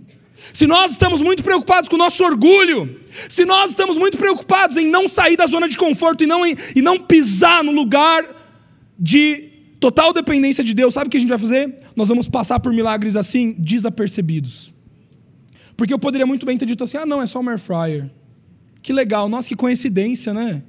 se 0.55 0.64
nós 0.64 0.92
estamos 0.92 1.20
muito 1.20 1.43
preocupados 1.43 1.89
com 1.89 1.97
o 1.97 1.99
nosso 1.99 2.22
orgulho, 2.22 3.01
se 3.28 3.45
nós 3.45 3.70
estamos 3.70 3.99
muito 3.99 4.16
preocupados 4.16 4.76
em 4.76 4.87
não 4.87 5.09
sair 5.09 5.37
da 5.37 5.49
zona 5.49 5.68
de 5.68 5.76
conforto 5.76 6.22
e 6.22 6.26
não, 6.28 6.47
em, 6.47 6.55
e 6.76 6.80
não 6.80 7.01
pisar 7.01 7.64
no 7.64 7.72
lugar 7.72 8.36
de 8.99 9.51
total 9.78 10.12
dependência 10.12 10.64
de 10.64 10.74
Deus, 10.74 10.94
sabe 10.94 11.09
o 11.09 11.11
que 11.11 11.16
a 11.16 11.20
gente 11.20 11.28
vai 11.28 11.38
fazer? 11.38 11.74
Nós 11.94 12.09
vamos 12.09 12.28
passar 12.28 12.61
por 12.61 12.72
milagres 12.72 13.16
assim, 13.16 13.53
desapercebidos. 13.59 14.74
Porque 15.76 15.92
eu 15.92 15.99
poderia 15.99 16.26
muito 16.26 16.47
bem 16.47 16.57
ter 16.57 16.66
dito 16.66 16.84
assim: 16.84 16.97
ah, 16.97 17.07
não, 17.07 17.20
é 17.20 17.26
só 17.26 17.40
um 17.40 17.49
air 17.49 17.59
fryer. 17.59 18.11
Que 18.82 18.92
legal, 18.92 19.28
nossa, 19.28 19.49
que 19.49 19.57
coincidência, 19.57 20.32
né? 20.32 20.62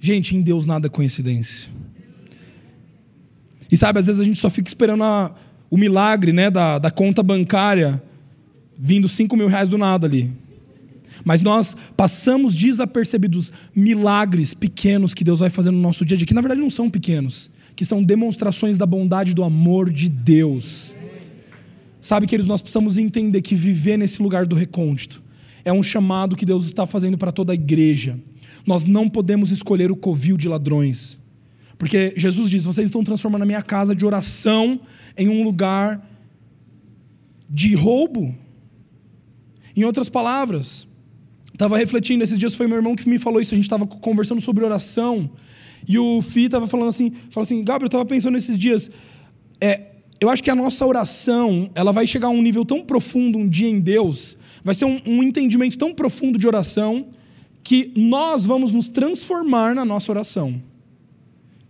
Gente, 0.00 0.36
em 0.36 0.42
Deus 0.42 0.66
nada 0.66 0.86
é 0.86 0.90
coincidência. 0.90 1.70
E 3.70 3.76
sabe, 3.76 3.98
às 3.98 4.06
vezes 4.06 4.20
a 4.20 4.24
gente 4.24 4.38
só 4.38 4.48
fica 4.48 4.68
esperando 4.68 5.04
a, 5.04 5.34
o 5.70 5.76
milagre 5.76 6.32
né, 6.32 6.50
da, 6.50 6.78
da 6.78 6.90
conta 6.90 7.22
bancária 7.22 8.02
vindo 8.78 9.08
5 9.08 9.36
mil 9.36 9.48
reais 9.48 9.68
do 9.68 9.76
nada 9.76 10.06
ali. 10.06 10.32
Mas 11.28 11.42
nós 11.42 11.76
passamos 11.94 12.54
desapercebidos 12.54 13.52
milagres 13.76 14.54
pequenos 14.54 15.12
que 15.12 15.22
Deus 15.22 15.40
vai 15.40 15.50
fazer 15.50 15.70
no 15.70 15.78
nosso 15.78 16.02
dia 16.02 16.14
a 16.14 16.16
dia, 16.16 16.26
que 16.26 16.32
na 16.32 16.40
verdade 16.40 16.58
não 16.58 16.70
são 16.70 16.88
pequenos, 16.88 17.50
que 17.76 17.84
são 17.84 18.02
demonstrações 18.02 18.78
da 18.78 18.86
bondade 18.86 19.34
do 19.34 19.44
amor 19.44 19.92
de 19.92 20.08
Deus. 20.08 20.94
Sabe, 22.00 22.26
queridos, 22.26 22.48
nós 22.48 22.62
precisamos 22.62 22.96
entender 22.96 23.42
que 23.42 23.54
viver 23.54 23.98
nesse 23.98 24.22
lugar 24.22 24.46
do 24.46 24.56
recôndito 24.56 25.22
é 25.66 25.70
um 25.70 25.82
chamado 25.82 26.34
que 26.34 26.46
Deus 26.46 26.64
está 26.64 26.86
fazendo 26.86 27.18
para 27.18 27.30
toda 27.30 27.52
a 27.52 27.54
igreja. 27.54 28.18
Nós 28.66 28.86
não 28.86 29.06
podemos 29.06 29.50
escolher 29.50 29.90
o 29.90 29.96
covil 29.96 30.38
de 30.38 30.48
ladrões. 30.48 31.18
Porque 31.76 32.14
Jesus 32.16 32.48
diz: 32.48 32.64
vocês 32.64 32.86
estão 32.86 33.04
transformando 33.04 33.42
a 33.42 33.46
minha 33.46 33.62
casa 33.62 33.94
de 33.94 34.06
oração 34.06 34.80
em 35.14 35.28
um 35.28 35.44
lugar 35.44 36.08
de 37.50 37.74
roubo. 37.74 38.34
Em 39.76 39.84
outras 39.84 40.08
palavras, 40.08 40.88
estava 41.58 41.76
refletindo, 41.76 42.22
esses 42.22 42.38
dias 42.38 42.54
foi 42.54 42.68
meu 42.68 42.76
irmão 42.76 42.94
que 42.94 43.08
me 43.08 43.18
falou 43.18 43.40
isso, 43.40 43.52
a 43.52 43.56
gente 43.56 43.64
estava 43.64 43.84
conversando 43.84 44.40
sobre 44.40 44.64
oração. 44.64 45.28
E 45.88 45.98
o 45.98 46.22
Fi 46.22 46.44
estava 46.44 46.68
falando 46.68 46.88
assim, 46.88 47.10
falou 47.30 47.42
assim, 47.42 47.64
Gabriel, 47.64 47.86
eu 47.86 47.88
estava 47.88 48.06
pensando 48.06 48.34
nesses 48.34 48.56
dias, 48.56 48.88
é, 49.60 49.80
eu 50.20 50.30
acho 50.30 50.40
que 50.42 50.50
a 50.50 50.54
nossa 50.54 50.86
oração, 50.86 51.68
ela 51.74 51.90
vai 51.90 52.06
chegar 52.06 52.28
a 52.28 52.30
um 52.30 52.40
nível 52.40 52.64
tão 52.64 52.84
profundo 52.84 53.36
um 53.36 53.48
dia 53.48 53.68
em 53.68 53.80
Deus, 53.80 54.36
vai 54.62 54.72
ser 54.72 54.84
um, 54.84 55.00
um 55.04 55.20
entendimento 55.20 55.76
tão 55.76 55.92
profundo 55.92 56.38
de 56.38 56.46
oração, 56.46 57.08
que 57.64 57.92
nós 57.96 58.46
vamos 58.46 58.70
nos 58.70 58.88
transformar 58.88 59.74
na 59.74 59.84
nossa 59.84 60.12
oração. 60.12 60.62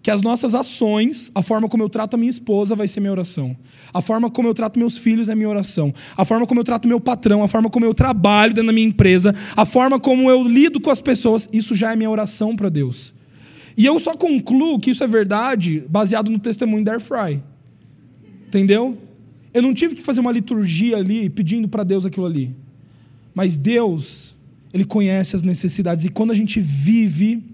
Que 0.08 0.12
as 0.12 0.22
nossas 0.22 0.54
ações, 0.54 1.30
a 1.34 1.42
forma 1.42 1.68
como 1.68 1.82
eu 1.82 1.88
trato 1.90 2.14
a 2.14 2.16
minha 2.16 2.30
esposa 2.30 2.74
vai 2.74 2.88
ser 2.88 2.98
minha 2.98 3.12
oração. 3.12 3.54
A 3.92 4.00
forma 4.00 4.30
como 4.30 4.48
eu 4.48 4.54
trato 4.54 4.78
meus 4.78 4.96
filhos 4.96 5.28
é 5.28 5.34
minha 5.34 5.50
oração. 5.50 5.92
A 6.16 6.24
forma 6.24 6.46
como 6.46 6.60
eu 6.60 6.64
trato 6.64 6.88
meu 6.88 6.98
patrão, 6.98 7.42
a 7.42 7.46
forma 7.46 7.68
como 7.68 7.84
eu 7.84 7.92
trabalho 7.92 8.54
dentro 8.54 8.68
da 8.68 8.72
minha 8.72 8.86
empresa, 8.86 9.34
a 9.54 9.66
forma 9.66 10.00
como 10.00 10.30
eu 10.30 10.42
lido 10.42 10.80
com 10.80 10.88
as 10.88 10.98
pessoas, 10.98 11.46
isso 11.52 11.74
já 11.74 11.92
é 11.92 11.96
minha 11.96 12.08
oração 12.08 12.56
para 12.56 12.70
Deus. 12.70 13.12
E 13.76 13.84
eu 13.84 14.00
só 14.00 14.16
concluo 14.16 14.80
que 14.80 14.92
isso 14.92 15.04
é 15.04 15.06
verdade 15.06 15.84
baseado 15.90 16.30
no 16.30 16.38
testemunho 16.38 16.86
da 16.86 16.92
Airfry. 16.92 17.42
Entendeu? 18.46 18.96
Eu 19.52 19.60
não 19.60 19.74
tive 19.74 19.94
que 19.94 20.00
fazer 20.00 20.20
uma 20.20 20.32
liturgia 20.32 20.96
ali 20.96 21.28
pedindo 21.28 21.68
para 21.68 21.84
Deus 21.84 22.06
aquilo 22.06 22.24
ali. 22.24 22.56
Mas 23.34 23.58
Deus, 23.58 24.34
Ele 24.72 24.86
conhece 24.86 25.36
as 25.36 25.42
necessidades. 25.42 26.06
E 26.06 26.08
quando 26.08 26.30
a 26.30 26.34
gente 26.34 26.60
vive 26.60 27.44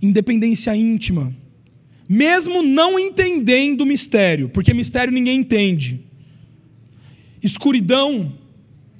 independência 0.00 0.74
íntima, 0.74 1.34
mesmo 2.12 2.60
não 2.60 2.98
entendendo 2.98 3.82
o 3.82 3.86
mistério, 3.86 4.48
porque 4.48 4.74
mistério 4.74 5.12
ninguém 5.12 5.38
entende, 5.38 6.04
escuridão, 7.40 8.32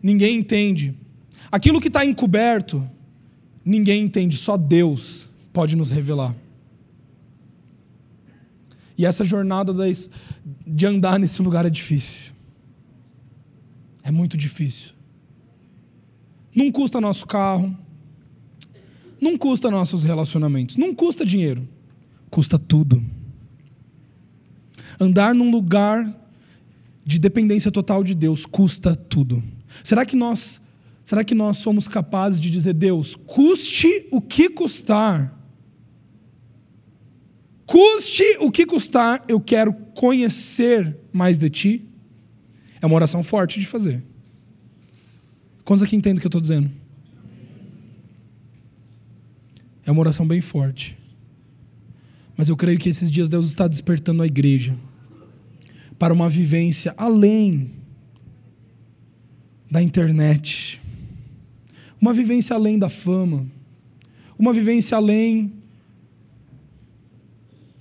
ninguém 0.01 0.39
entende, 0.39 0.95
aquilo 1.51 1.81
que 1.81 1.89
está 1.89 2.07
encoberto, 2.07 2.89
ninguém 3.65 4.05
entende, 4.05 4.37
só 4.37 4.57
Deus 4.57 5.29
pode 5.53 5.75
nos 5.75 5.91
revelar. 5.91 6.37
E 8.97 9.05
essa 9.05 9.25
jornada 9.25 9.75
de 10.65 10.87
andar 10.87 11.19
nesse 11.19 11.43
lugar 11.43 11.67
é 11.67 11.71
difícil. 11.71 12.33
É 14.05 14.13
muito 14.13 14.37
difícil. 14.37 14.93
Não 16.55 16.71
custa 16.71 17.01
nosso 17.01 17.27
carro, 17.27 17.77
não 19.21 19.37
custa 19.37 19.69
nossos 19.69 20.05
relacionamentos, 20.05 20.77
não 20.77 20.95
custa 20.95 21.27
dinheiro, 21.27 21.67
custa 22.31 22.59
tudo. 22.59 23.05
Andar 24.99 25.35
num 25.35 25.51
lugar 25.51 26.17
de 27.05 27.19
dependência 27.19 27.71
total 27.71 28.05
de 28.05 28.15
Deus 28.15 28.47
custa 28.47 28.95
tudo. 28.95 29.43
Será 29.83 30.07
que 30.07 30.15
nós, 30.15 30.61
será 31.03 31.25
que 31.25 31.35
nós 31.35 31.59
somos 31.59 31.89
capazes 31.89 32.39
de 32.39 32.51
dizer 32.51 32.75
Deus, 32.75 33.17
custe 33.27 34.07
o 34.11 34.21
que 34.21 34.49
custar? 34.49 35.37
Custe 37.67 38.25
o 38.41 38.51
que 38.51 38.67
custar, 38.67 39.25
eu 39.29 39.41
quero 39.41 39.73
conhecer 39.73 40.97
mais 41.13 41.39
de 41.39 41.49
ti. 41.49 41.85
É 42.81 42.87
uma 42.87 42.97
oração 42.97 43.23
forte 43.23 43.61
de 43.61 43.67
fazer. 43.67 44.03
Quantos 45.65 45.83
aqui 45.83 45.95
entendem 45.95 46.19
o 46.19 46.21
que 46.21 46.27
eu 46.27 46.31
estou 46.31 46.41
dizendo? 46.41 46.71
É 49.85 49.91
uma 49.91 50.01
oração 50.01 50.27
bem 50.27 50.41
forte. 50.41 51.00
Mas 52.41 52.49
eu 52.49 52.57
creio 52.57 52.79
que 52.79 52.89
esses 52.89 53.11
dias 53.11 53.29
Deus 53.29 53.49
está 53.49 53.69
despertando 53.69 54.23
a 54.23 54.27
igreja 54.27 54.75
para 55.99 56.11
uma 56.11 56.27
vivência 56.27 56.95
além 56.97 57.71
da 59.71 59.83
internet, 59.83 60.81
uma 62.01 62.15
vivência 62.15 62.57
além 62.57 62.79
da 62.79 62.89
fama, 62.89 63.47
uma 64.39 64.55
vivência 64.55 64.97
além 64.97 65.53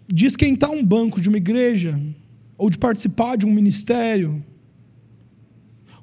de 0.09 0.25
esquentar 0.25 0.71
um 0.71 0.85
banco 0.85 1.21
de 1.21 1.29
uma 1.29 1.37
igreja 1.37 1.97
ou 2.57 2.69
de 2.69 2.77
participar 2.77 3.37
de 3.37 3.45
um 3.45 3.53
ministério, 3.53 4.43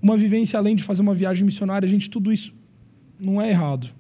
uma 0.01 0.17
vivência 0.17 0.59
além 0.59 0.75
de 0.75 0.83
fazer 0.83 1.03
uma 1.03 1.15
viagem 1.15 1.45
missionária, 1.45 1.87
gente, 1.87 2.09
tudo 2.09 2.33
isso 2.33 2.55
não 3.21 3.39
é 3.39 3.51
errado. 3.51 3.91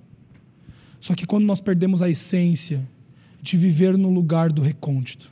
Só 0.98 1.14
que 1.14 1.26
quando 1.26 1.44
nós 1.44 1.60
perdemos 1.60 2.00
a 2.00 2.08
essência 2.08 2.95
de 3.50 3.56
viver 3.56 3.96
no 3.96 4.12
lugar 4.12 4.52
do 4.52 4.60
recôndito, 4.60 5.30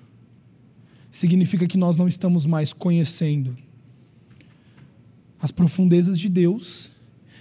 significa 1.11 1.67
que 1.67 1.77
nós 1.77 1.97
não 1.97 2.07
estamos 2.07 2.47
mais 2.47 2.73
conhecendo 2.73 3.57
as 5.41 5.51
profundezas 5.51 6.19
de 6.19 6.29
Deus 6.29 6.91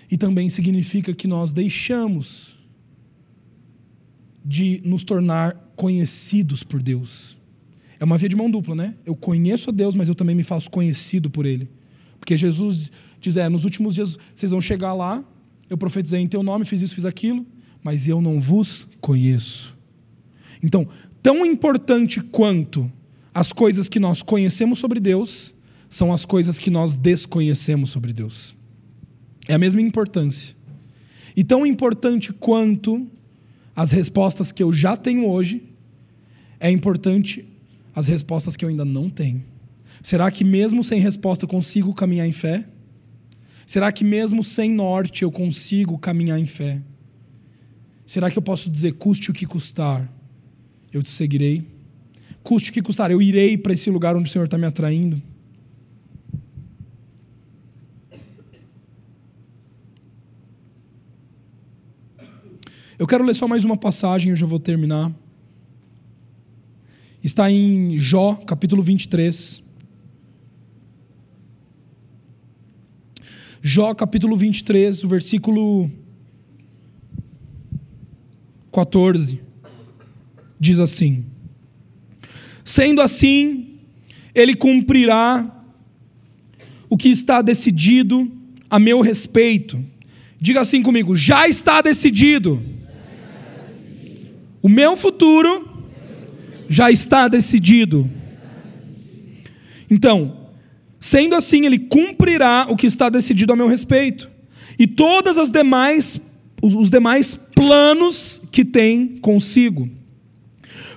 e 0.10 0.18
também 0.18 0.50
significa 0.50 1.14
que 1.14 1.28
nós 1.28 1.54
deixamos 1.54 2.58
de 4.44 4.82
nos 4.84 5.04
tornar 5.04 5.54
conhecidos 5.76 6.64
por 6.64 6.82
Deus. 6.82 7.38
É 8.00 8.04
uma 8.04 8.18
via 8.18 8.28
de 8.28 8.36
mão 8.36 8.52
dupla, 8.52 8.76
né? 8.76 8.96
Eu 9.06 9.16
conheço 9.16 9.70
a 9.70 9.74
Deus, 9.74 9.96
mas 9.96 10.10
eu 10.10 10.16
também 10.16 10.36
me 10.36 10.44
faço 10.44 10.70
conhecido 10.70 11.30
por 11.30 11.46
Ele. 11.46 11.70
Porque 12.20 12.36
Jesus 12.36 12.92
diz: 13.22 13.38
é, 13.38 13.48
nos 13.48 13.64
últimos 13.64 13.96
dias 13.96 14.18
vocês 14.36 14.52
vão 14.52 14.60
chegar 14.60 14.94
lá, 14.94 15.24
eu 15.70 15.78
profetizei 15.78 16.20
em 16.20 16.28
teu 16.28 16.44
nome, 16.44 16.66
fiz 16.66 16.82
isso, 16.82 16.96
fiz 16.96 17.06
aquilo, 17.06 17.46
mas 17.82 18.08
eu 18.08 18.22
não 18.22 18.42
vos 18.42 18.86
conheço. 19.00 19.74
Então, 20.64 20.88
tão 21.22 21.46
importante 21.46 22.22
quanto 22.22 22.90
as 23.34 23.52
coisas 23.52 23.90
que 23.90 24.00
nós 24.00 24.22
conhecemos 24.22 24.80
sobre 24.80 25.00
Deus, 25.00 25.54
são 25.90 26.14
as 26.14 26.24
coisas 26.24 26.58
que 26.58 26.70
nós 26.70 26.96
desconhecemos 26.96 27.90
sobre 27.90 28.14
Deus. 28.14 28.56
É 29.48 29.54
a 29.54 29.60
mesma 29.60 29.82
importância. 29.82 30.56
E 31.36 31.44
tão 31.44 31.66
importante 31.66 32.32
quanto 32.32 33.06
as 33.76 33.92
respostas 33.92 34.52
que 34.52 34.64
eu 34.64 34.72
já 34.72 34.96
tenho 34.96 35.28
hoje, 35.28 35.64
é 36.60 36.72
importante 36.72 37.46
as 37.94 38.08
respostas 38.08 38.56
que 38.56 38.64
eu 38.64 38.70
ainda 38.70 38.86
não 38.86 39.10
tenho. 39.10 39.44
Será 40.02 40.32
que 40.32 40.44
mesmo 40.44 40.84
sem 40.84 41.00
resposta 41.00 41.46
eu 41.46 41.50
consigo 41.50 41.94
caminhar 41.94 42.28
em 42.28 42.32
fé? 42.32 42.68
Será 43.66 43.92
que 43.92 44.04
mesmo 44.04 44.44
sem 44.44 44.72
norte 44.72 45.24
eu 45.24 45.32
consigo 45.32 45.98
caminhar 45.98 46.40
em 46.40 46.46
fé? 46.46 46.82
Será 48.06 48.30
que 48.30 48.38
eu 48.38 48.42
posso 48.42 48.70
dizer, 48.70 48.94
custe 48.94 49.32
o 49.32 49.34
que 49.34 49.46
custar, 49.46 50.12
eu 50.94 51.02
te 51.02 51.10
seguirei? 51.10 51.68
Custe 52.44 52.70
o 52.70 52.74
que 52.74 52.82
custar, 52.82 53.10
eu 53.10 53.22
irei 53.22 53.58
para 53.58 53.74
esse 53.74 53.90
lugar 53.90 54.16
onde 54.16 54.30
o 54.30 54.32
Senhor 54.32 54.46
está 54.46 54.58
me 54.58 54.66
atraindo? 54.68 55.22
Eu 63.00 63.08
quero 63.08 63.24
ler 63.24 63.34
só 63.34 63.48
mais 63.48 63.66
uma 63.66 63.76
passagem, 63.76 64.30
eu 64.30 64.36
já 64.36 64.46
vou 64.46 64.60
terminar. 64.60 65.12
Está 67.24 67.52
em 67.52 68.00
Jó, 68.00 68.36
capítulo 68.36 68.84
23. 68.84 69.64
Jó, 73.62 73.96
capítulo 73.96 74.36
23, 74.36 75.04
o 75.06 75.08
versículo 75.08 75.90
14, 78.74 79.42
diz 80.64 80.80
assim: 80.80 81.26
Sendo 82.64 83.02
assim, 83.02 83.80
ele 84.34 84.56
cumprirá 84.56 85.46
o 86.90 86.96
que 86.96 87.10
está 87.10 87.42
decidido 87.42 88.32
a 88.70 88.80
meu 88.80 89.02
respeito. 89.02 89.84
Diga 90.40 90.62
assim 90.62 90.82
comigo: 90.82 91.16
já 91.16 91.48
está 91.48 91.82
decidido. 91.82 92.64
O 94.62 94.70
meu 94.70 94.96
futuro 94.96 95.70
já 96.70 96.90
está 96.90 97.28
decidido. 97.28 98.10
Então, 99.90 100.48
sendo 101.00 101.36
assim, 101.36 101.66
ele 101.66 101.78
cumprirá 101.78 102.66
o 102.70 102.78
que 102.78 102.88
está 102.88 103.10
decidido 103.10 103.52
a 103.52 103.56
meu 103.56 103.68
respeito. 103.68 104.32
E 104.80 104.88
todas 104.88 105.38
as 105.38 105.50
demais 105.50 106.22
os 106.62 106.90
demais 106.90 107.36
planos 107.36 108.42
que 108.50 108.64
tem 108.64 109.18
consigo. 109.18 109.90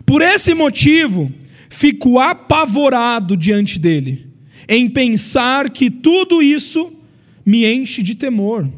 Por 0.06 0.22
esse 0.22 0.54
motivo, 0.54 1.30
fico 1.68 2.18
apavorado 2.20 3.36
diante 3.36 3.78
dele. 3.78 4.24
em 4.68 4.88
pensar 4.88 5.70
que 5.70 5.88
tudo 5.90 6.42
isso 6.42 6.92
me 7.44 7.64
enche 7.64 8.02
de 8.02 8.14
temor. 8.14 8.68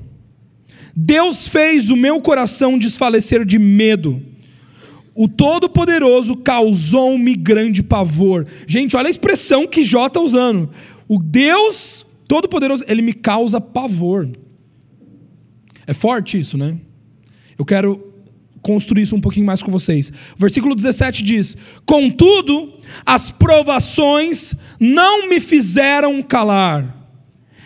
Deus 0.94 1.46
fez 1.46 1.90
o 1.90 1.96
meu 1.96 2.20
coração 2.20 2.78
desfalecer 2.78 3.44
de 3.44 3.58
medo. 3.58 4.20
O 5.14 5.26
Todo-Poderoso 5.26 6.34
causou-me 6.36 7.34
grande 7.34 7.82
pavor. 7.82 8.46
Gente, 8.66 8.96
olha 8.96 9.06
a 9.06 9.10
expressão 9.10 9.66
que 9.66 9.84
Jó 9.84 10.06
está 10.06 10.20
usando. 10.20 10.70
O 11.08 11.18
Deus 11.18 12.04
Todo-Poderoso, 12.28 12.84
ele 12.86 13.00
me 13.00 13.14
causa 13.14 13.60
pavor. 13.60 14.28
É 15.86 15.94
forte 15.94 16.38
isso, 16.38 16.58
né? 16.58 16.76
Eu 17.58 17.64
quero 17.64 18.07
construir 18.68 19.04
isso 19.04 19.16
um 19.16 19.20
pouquinho 19.20 19.46
mais 19.46 19.62
com 19.62 19.72
vocês. 19.72 20.12
Versículo 20.36 20.74
17 20.74 21.22
diz: 21.22 21.56
Contudo, 21.86 22.74
as 23.06 23.30
provações 23.30 24.54
não 24.78 25.26
me 25.26 25.40
fizeram 25.40 26.22
calar, 26.22 26.94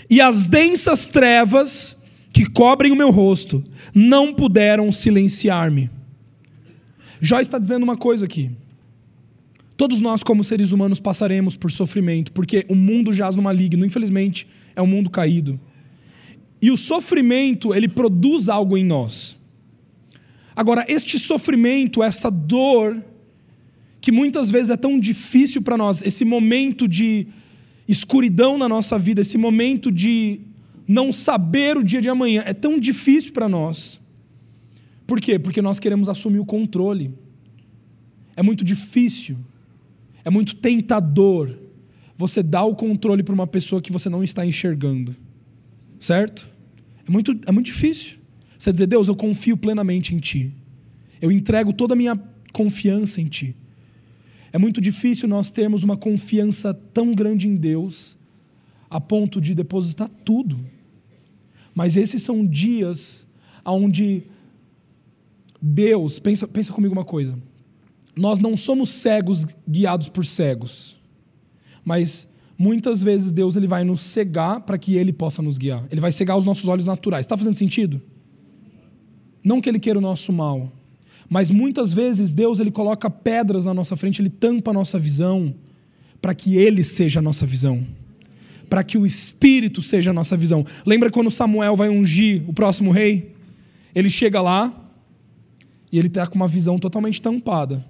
e 0.09 0.21
as 0.21 0.47
densas 0.47 1.09
trevas 1.09 2.01
que 2.33 2.49
cobrem 2.49 2.93
o 2.93 2.97
meu 2.97 3.11
rosto 3.11 3.65
não 3.93 4.33
puderam 4.33 4.93
silenciar-me. 4.93 5.91
Jó 7.21 7.41
está 7.41 7.59
dizendo 7.59 7.83
uma 7.83 7.97
coisa 7.97 8.25
aqui. 8.25 8.53
Todos 9.77 10.01
nós, 10.01 10.23
como 10.23 10.45
seres 10.45 10.71
humanos, 10.71 11.01
passaremos 11.01 11.57
por 11.57 11.71
sofrimento, 11.71 12.31
porque 12.33 12.65
o 12.69 12.77
mundo 12.77 13.13
jaz 13.13 13.35
no 13.35 13.43
maligno, 13.43 13.85
infelizmente, 13.85 14.47
é 14.77 14.81
um 14.81 14.87
mundo 14.87 15.11
caído. 15.11 15.59
E 16.61 16.71
o 16.71 16.77
sofrimento, 16.77 17.75
ele 17.75 17.89
produz 17.89 18.49
algo 18.49 18.79
em 18.79 18.85
nós. 18.85 19.37
Agora, 20.55 20.85
este 20.89 21.19
sofrimento, 21.19 22.03
essa 22.03 22.31
dor, 22.31 23.03
que 24.01 24.13
muitas 24.13 24.51
vezes 24.51 24.71
é 24.71 24.77
tão 24.77 24.99
difícil 24.99 25.63
para 25.63 25.77
nós, 25.77 26.03
esse 26.03 26.25
momento 26.25 26.89
de 26.89 27.27
escuridão 27.89 28.59
na 28.59 28.69
nossa 28.69 28.99
vida, 28.99 29.21
esse 29.21 29.39
momento 29.39 29.91
de 29.91 30.41
não 30.87 31.13
saber 31.13 31.77
o 31.77 31.83
dia 31.83 32.01
de 32.01 32.09
amanhã, 32.09 32.43
é 32.45 32.53
tão 32.53 32.79
difícil 32.79 33.33
para 33.33 33.49
nós. 33.49 34.01
Por 35.07 35.21
quê? 35.21 35.39
Porque 35.39 35.63
nós 35.63 35.79
queremos 35.79 36.09
assumir 36.09 36.39
o 36.39 36.45
controle. 36.45 37.15
É 38.35 38.43
muito 38.43 38.65
difícil, 38.65 39.37
é 40.25 40.31
muito 40.31 40.57
tentador 40.57 41.59
você 42.17 42.43
dar 42.43 42.65
o 42.65 42.75
controle 42.75 43.23
para 43.23 43.35
uma 43.35 43.47
pessoa 43.47 43.83
que 43.83 43.93
você 43.93 44.09
não 44.09 44.23
está 44.23 44.45
enxergando. 44.45 45.15
Certo? 45.99 46.49
É 47.07 47.11
muito, 47.11 47.39
é 47.47 47.53
muito 47.53 47.67
difícil. 47.67 48.19
Você 48.63 48.71
dizer, 48.71 48.87
Deus, 48.87 49.09
eu 49.09 49.17
confio 49.17 49.57
plenamente 49.57 50.15
em 50.15 50.19
Ti. 50.19 50.55
Eu 51.21 51.33
entrego 51.33 51.73
toda 51.73 51.95
a 51.95 51.97
minha 51.97 52.17
confiança 52.53 53.21
em 53.21 53.27
Ti. 53.27 53.57
É 54.53 54.59
muito 54.59 54.81
difícil 54.81 55.29
nós 55.29 55.51
termos 55.51 55.83
uma 55.83 55.97
confiança 55.97 56.73
tão 56.73 57.13
grande 57.13 57.49
em 57.49 57.57
Deus, 57.57 58.17
a 58.89 59.01
ponto 59.01 59.41
de 59.41 59.53
depositar 59.53 60.09
tudo. 60.25 60.57
Mas 61.75 61.97
esses 61.97 62.23
são 62.23 62.47
dias 62.47 63.27
onde 63.65 64.23
Deus, 65.61 66.21
pensa, 66.21 66.47
pensa 66.47 66.73
comigo 66.73 66.93
uma 66.93 67.05
coisa. 67.05 67.37
Nós 68.15 68.39
não 68.39 68.57
somos 68.57 68.91
cegos 68.91 69.45
guiados 69.69 70.09
por 70.09 70.25
cegos. 70.25 70.97
Mas 71.85 72.29
muitas 72.57 73.03
vezes 73.03 73.33
Deus 73.33 73.57
ele 73.57 73.67
vai 73.67 73.83
nos 73.83 74.03
cegar 74.03 74.61
para 74.61 74.79
que 74.79 74.95
Ele 74.95 75.13
possa 75.13 75.43
nos 75.43 75.59
guiar. 75.59 75.85
Ele 75.91 76.01
vai 76.01 76.13
cegar 76.13 76.39
os 76.39 76.45
nossos 76.45 76.69
olhos 76.69 76.87
naturais. 76.87 77.27
Está 77.27 77.37
fazendo 77.37 77.57
sentido? 77.57 78.01
Não 79.43 79.61
que 79.61 79.68
ele 79.68 79.78
queira 79.78 79.99
o 79.99 80.03
nosso 80.03 80.32
mal, 80.32 80.72
mas 81.28 81.51
muitas 81.51 81.93
vezes 81.93 82.32
Deus 82.32 82.61
ele 82.61 82.70
coloca 82.70 83.09
pedras 83.09 83.64
na 83.64 83.72
nossa 83.72 83.97
frente, 83.97 84.20
ele 84.20 84.28
tampa 84.28 84.70
a 84.70 84.74
nossa 84.74 84.99
visão 84.99 85.55
para 86.20 86.34
que 86.34 86.57
ele 86.57 86.84
seja 86.84 87.20
a 87.20 87.22
nossa 87.22 87.45
visão. 87.47 87.86
Para 88.68 88.84
que 88.84 88.97
o 88.97 89.07
espírito 89.07 89.82
seja 89.82 90.11
a 90.11 90.14
nossa 90.14 90.36
visão. 90.36 90.64
Lembra 90.86 91.11
quando 91.11 91.30
Samuel 91.30 91.74
vai 91.74 91.88
ungir 91.88 92.43
o 92.49 92.53
próximo 92.53 92.90
rei? 92.90 93.34
Ele 93.95 94.09
chega 94.09 94.40
lá 94.40 94.72
e 95.90 95.99
ele 95.99 96.07
está 96.07 96.26
com 96.26 96.36
uma 96.36 96.47
visão 96.47 96.78
totalmente 96.78 97.20
tampada. 97.20 97.84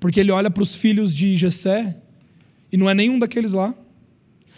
Porque 0.00 0.18
ele 0.18 0.32
olha 0.32 0.50
para 0.50 0.62
os 0.62 0.74
filhos 0.74 1.14
de 1.14 1.36
Jessé 1.36 1.96
e 2.72 2.76
não 2.76 2.88
é 2.88 2.94
nenhum 2.94 3.18
daqueles 3.18 3.52
lá. 3.52 3.74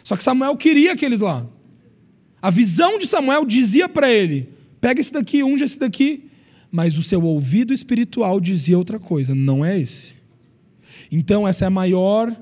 Só 0.05 0.17
que 0.17 0.25
Samuel 0.25 0.57
queria 0.57 0.93
aqueles 0.93 1.21
lá. 1.21 1.47
A 2.41 2.51
visão 2.51 2.99
de 2.99 3.07
Samuel 3.07 3.45
dizia 3.45 3.89
para 3.89 4.11
ele: 4.11 4.49
pega 4.81 5.01
esse 5.01 5.13
daqui, 5.13 5.43
unge 5.43 5.65
esse 5.65 5.79
daqui 5.79 6.28
mas 6.71 6.99
o 6.99 7.03
seu 7.03 7.23
ouvido 7.23 7.73
espiritual 7.73 8.41
dizia 8.41 8.79
outra 8.79 8.99
coisa, 8.99 9.35
não 9.35 9.65
é 9.65 9.79
esse. 9.79 10.15
Então, 11.11 11.49
essa 11.49 11.65
é 11.65 11.69
a 11.69 11.71
maior 11.71 12.35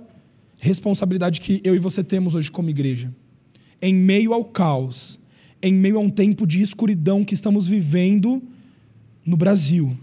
responsabilidade 0.58 1.40
que 1.40 1.60
eu 1.62 1.74
e 1.74 1.78
você 1.78 2.02
temos 2.02 2.34
hoje 2.34 2.50
como 2.50 2.70
igreja. 2.70 3.14
Em 3.80 3.94
meio 3.94 4.32
ao 4.32 4.44
caos, 4.44 5.18
em 5.62 5.72
meio 5.72 5.98
a 5.98 6.00
um 6.00 6.08
tempo 6.08 6.46
de 6.46 6.60
escuridão 6.60 7.22
que 7.22 7.34
estamos 7.34 7.68
vivendo 7.68 8.42
no 9.24 9.36
Brasil, 9.36 9.96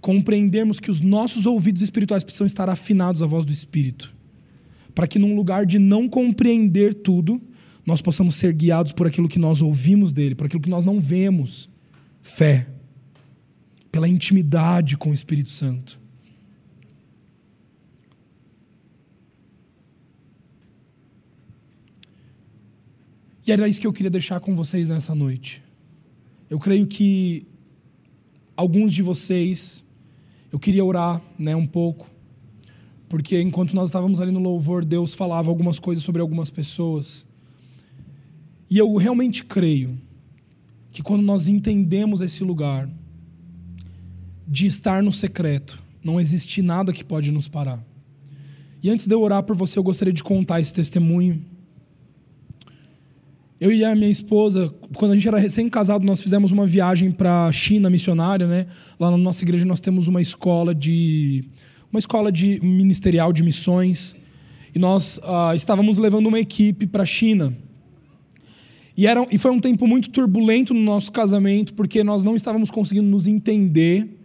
compreendermos 0.00 0.78
que 0.78 0.90
os 0.90 1.00
nossos 1.00 1.46
ouvidos 1.46 1.82
espirituais 1.82 2.22
precisam 2.22 2.46
estar 2.46 2.68
afinados 2.68 3.22
à 3.22 3.26
voz 3.26 3.44
do 3.44 3.52
Espírito, 3.52 4.14
para 4.94 5.06
que 5.06 5.18
num 5.18 5.34
lugar 5.34 5.66
de 5.66 5.78
não 5.78 6.08
compreender 6.08 6.94
tudo, 6.94 7.40
nós 7.86 8.00
possamos 8.00 8.36
ser 8.36 8.52
guiados 8.52 8.92
por 8.92 9.06
aquilo 9.06 9.28
que 9.28 9.38
nós 9.38 9.60
ouvimos 9.60 10.12
dele, 10.12 10.34
por 10.34 10.46
aquilo 10.46 10.62
que 10.62 10.70
nós 10.70 10.84
não 10.84 11.00
vemos. 11.00 11.68
Fé 12.20 12.73
pela 13.94 14.08
intimidade 14.08 14.96
com 14.96 15.10
o 15.10 15.14
Espírito 15.14 15.50
Santo. 15.50 16.00
E 23.46 23.52
era 23.52 23.68
isso 23.68 23.80
que 23.80 23.86
eu 23.86 23.92
queria 23.92 24.10
deixar 24.10 24.40
com 24.40 24.56
vocês 24.56 24.88
nessa 24.88 25.14
noite. 25.14 25.62
Eu 26.50 26.58
creio 26.58 26.88
que 26.88 27.46
alguns 28.56 28.92
de 28.92 29.00
vocês, 29.00 29.84
eu 30.50 30.58
queria 30.58 30.84
orar 30.84 31.22
né, 31.38 31.54
um 31.54 31.64
pouco, 31.64 32.10
porque 33.08 33.40
enquanto 33.40 33.76
nós 33.76 33.90
estávamos 33.90 34.20
ali 34.20 34.32
no 34.32 34.40
louvor, 34.40 34.84
Deus 34.84 35.14
falava 35.14 35.50
algumas 35.50 35.78
coisas 35.78 36.02
sobre 36.02 36.20
algumas 36.20 36.50
pessoas. 36.50 37.24
E 38.68 38.76
eu 38.76 38.92
realmente 38.96 39.44
creio 39.44 39.96
que 40.90 41.00
quando 41.00 41.22
nós 41.22 41.46
entendemos 41.46 42.20
esse 42.20 42.42
lugar, 42.42 42.90
de 44.46 44.66
estar 44.66 45.02
no 45.02 45.12
secreto. 45.12 45.82
Não 46.02 46.20
existe 46.20 46.60
nada 46.62 46.92
que 46.92 47.04
pode 47.04 47.32
nos 47.32 47.48
parar. 47.48 47.82
E 48.82 48.90
antes 48.90 49.06
de 49.06 49.14
eu 49.14 49.22
orar 49.22 49.42
por 49.42 49.56
você, 49.56 49.78
eu 49.78 49.82
gostaria 49.82 50.12
de 50.12 50.22
contar 50.22 50.60
esse 50.60 50.74
testemunho. 50.74 51.42
Eu 53.58 53.72
e 53.72 53.82
a 53.84 53.94
minha 53.94 54.10
esposa, 54.10 54.72
quando 54.94 55.12
a 55.12 55.14
gente 55.14 55.26
era 55.26 55.38
recém-casado, 55.38 56.04
nós 56.04 56.20
fizemos 56.20 56.52
uma 56.52 56.66
viagem 56.66 57.10
para 57.10 57.46
a 57.46 57.52
China 57.52 57.88
missionária, 57.88 58.46
né? 58.46 58.66
Lá 59.00 59.10
na 59.10 59.16
nossa 59.16 59.42
igreja 59.42 59.64
nós 59.64 59.80
temos 59.80 60.06
uma 60.06 60.20
escola 60.20 60.74
de 60.74 61.44
uma 61.90 61.98
escola 61.98 62.30
de 62.30 62.60
ministerial 62.60 63.32
de 63.32 63.42
missões 63.42 64.16
e 64.74 64.78
nós 64.78 65.18
uh, 65.18 65.54
estávamos 65.54 65.96
levando 65.96 66.26
uma 66.26 66.40
equipe 66.40 66.86
para 66.86 67.04
a 67.04 67.06
China. 67.06 67.56
E, 68.96 69.06
era, 69.06 69.26
e 69.30 69.38
foi 69.38 69.50
um 69.50 69.60
tempo 69.60 69.86
muito 69.86 70.10
turbulento 70.10 70.74
no 70.74 70.80
nosso 70.80 71.10
casamento, 71.10 71.72
porque 71.74 72.04
nós 72.04 72.24
não 72.24 72.36
estávamos 72.36 72.70
conseguindo 72.70 73.08
nos 73.08 73.26
entender 73.26 74.23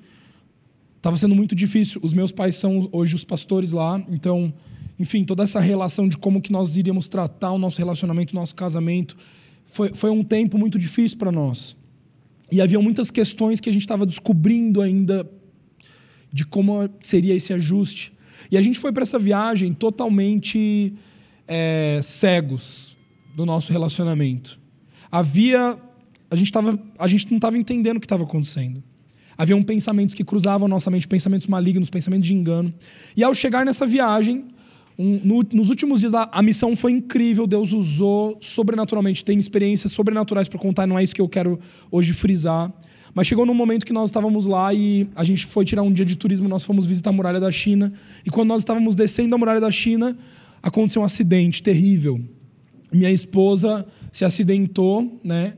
Estava 1.00 1.18
sendo 1.18 1.34
muito 1.34 1.56
difícil. 1.56 2.02
Os 2.04 2.12
meus 2.12 2.32
pais 2.32 2.56
são 2.56 2.90
hoje 2.92 3.16
os 3.16 3.24
pastores 3.24 3.72
lá, 3.72 4.04
então, 4.10 4.54
enfim, 5.00 5.24
toda 5.24 5.44
essa 5.44 5.60
relação 5.62 6.10
de 6.10 6.18
como 6.18 6.42
que 6.42 6.52
nós 6.52 6.76
iríamos 6.76 7.08
tratar 7.08 7.52
o 7.54 7.58
nosso 7.58 7.78
relacionamento, 7.78 8.36
o 8.36 8.36
nosso 8.36 8.54
casamento, 8.54 9.16
foi, 9.64 9.94
foi 9.94 10.10
um 10.10 10.22
tempo 10.22 10.58
muito 10.58 10.78
difícil 10.78 11.18
para 11.18 11.32
nós. 11.32 11.76
E 12.52 12.60
havia 12.60 12.80
muitas 12.82 13.10
questões 13.10 13.62
que 13.62 13.70
a 13.70 13.72
gente 13.72 13.84
estava 13.84 14.06
descobrindo 14.06 14.82
ainda 14.82 15.30
de 16.34 16.46
como 16.46 16.90
seria 17.02 17.34
esse 17.34 17.54
ajuste. 17.54 18.12
E 18.52 18.58
a 18.58 18.62
gente 18.62 18.78
foi 18.78 18.92
para 18.92 19.04
essa 19.04 19.18
viagem 19.18 19.74
totalmente 19.74 20.94
é, 21.48 22.02
cegos 22.04 22.98
do 23.36 23.46
nosso 23.46 23.72
relacionamento. 23.72 24.60
Havia. 25.10 25.80
A 26.30 26.36
gente, 26.36 26.52
tava, 26.52 26.78
a 27.00 27.08
gente 27.08 27.28
não 27.32 27.38
estava 27.38 27.58
entendendo 27.58 27.98
o 27.98 28.00
que 28.00 28.06
estava 28.06 28.24
acontecendo. 28.24 28.84
Haviam 29.40 29.64
pensamentos 29.64 30.14
que 30.14 30.22
cruzavam 30.22 30.68
nossa 30.68 30.92
mente, 30.92 31.08
pensamentos 31.08 31.48
malignos, 31.48 31.90
pensamentos 31.90 32.28
de 32.28 32.34
engano. 32.34 32.74
E 33.16 33.24
ao 33.24 33.34
chegar 33.34 33.66
nessa 33.66 33.88
viagem, 33.88 34.44
um, 34.98 35.18
no, 35.24 35.40
nos 35.54 35.70
últimos 35.70 36.02
dias 36.02 36.14
a, 36.14 36.28
a 36.30 36.42
missão 36.42 36.76
foi 36.76 36.92
incrível, 36.92 37.48
Deus 37.48 37.72
usou 37.72 38.38
sobrenaturalmente, 38.42 39.24
tem 39.24 39.40
experiências 39.40 39.94
sobrenaturais 39.94 40.50
para 40.50 40.60
contar, 40.60 40.86
não 40.86 41.00
é 41.00 41.06
isso 41.06 41.16
que 41.16 41.22
eu 41.22 41.30
quero 41.30 41.58
hoje 41.90 42.12
frisar. 42.12 42.70
Mas 43.16 43.28
chegou 43.28 43.46
num 43.46 43.54
momento 43.54 43.86
que 43.86 43.94
nós 43.94 44.10
estávamos 44.10 44.46
lá 44.46 44.74
e 44.74 45.08
a 45.16 45.24
gente 45.24 45.46
foi 45.46 45.64
tirar 45.64 45.84
um 45.84 45.94
dia 45.94 46.04
de 46.04 46.18
turismo, 46.18 46.50
nós 46.50 46.66
fomos 46.66 46.86
visitar 46.86 47.12
a 47.12 47.14
muralha 47.14 47.40
da 47.40 47.50
China. 47.50 47.94
E 48.26 48.30
quando 48.30 48.50
nós 48.50 48.64
estávamos 48.64 48.94
descendo 48.94 49.34
a 49.36 49.38
muralha 49.38 49.62
da 49.62 49.72
China, 49.72 50.18
aconteceu 50.62 51.02
um 51.02 51.06
acidente 51.06 51.64
terrível. 51.64 52.20
Minha 52.92 53.10
esposa 53.10 53.88
se 54.12 54.26
acidentou, 54.26 55.18
né? 55.24 55.54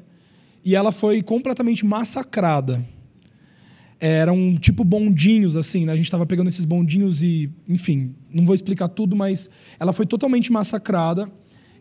E 0.64 0.76
ela 0.76 0.92
foi 0.92 1.24
completamente 1.24 1.84
massacrada 1.84 2.86
eram 4.02 4.56
tipo 4.56 4.84
bondinhos, 4.84 5.56
assim, 5.56 5.86
né? 5.86 5.94
A 5.94 5.96
gente 5.96 6.06
estava 6.06 6.26
pegando 6.26 6.48
esses 6.48 6.66
bondinhos 6.66 7.22
e, 7.22 7.52
enfim, 7.70 8.16
não 8.34 8.44
vou 8.44 8.56
explicar 8.56 8.88
tudo, 8.88 9.16
mas 9.16 9.48
ela 9.80 9.94
foi 9.94 10.08
totalmente 10.08 10.52
massacrada. 10.52 11.32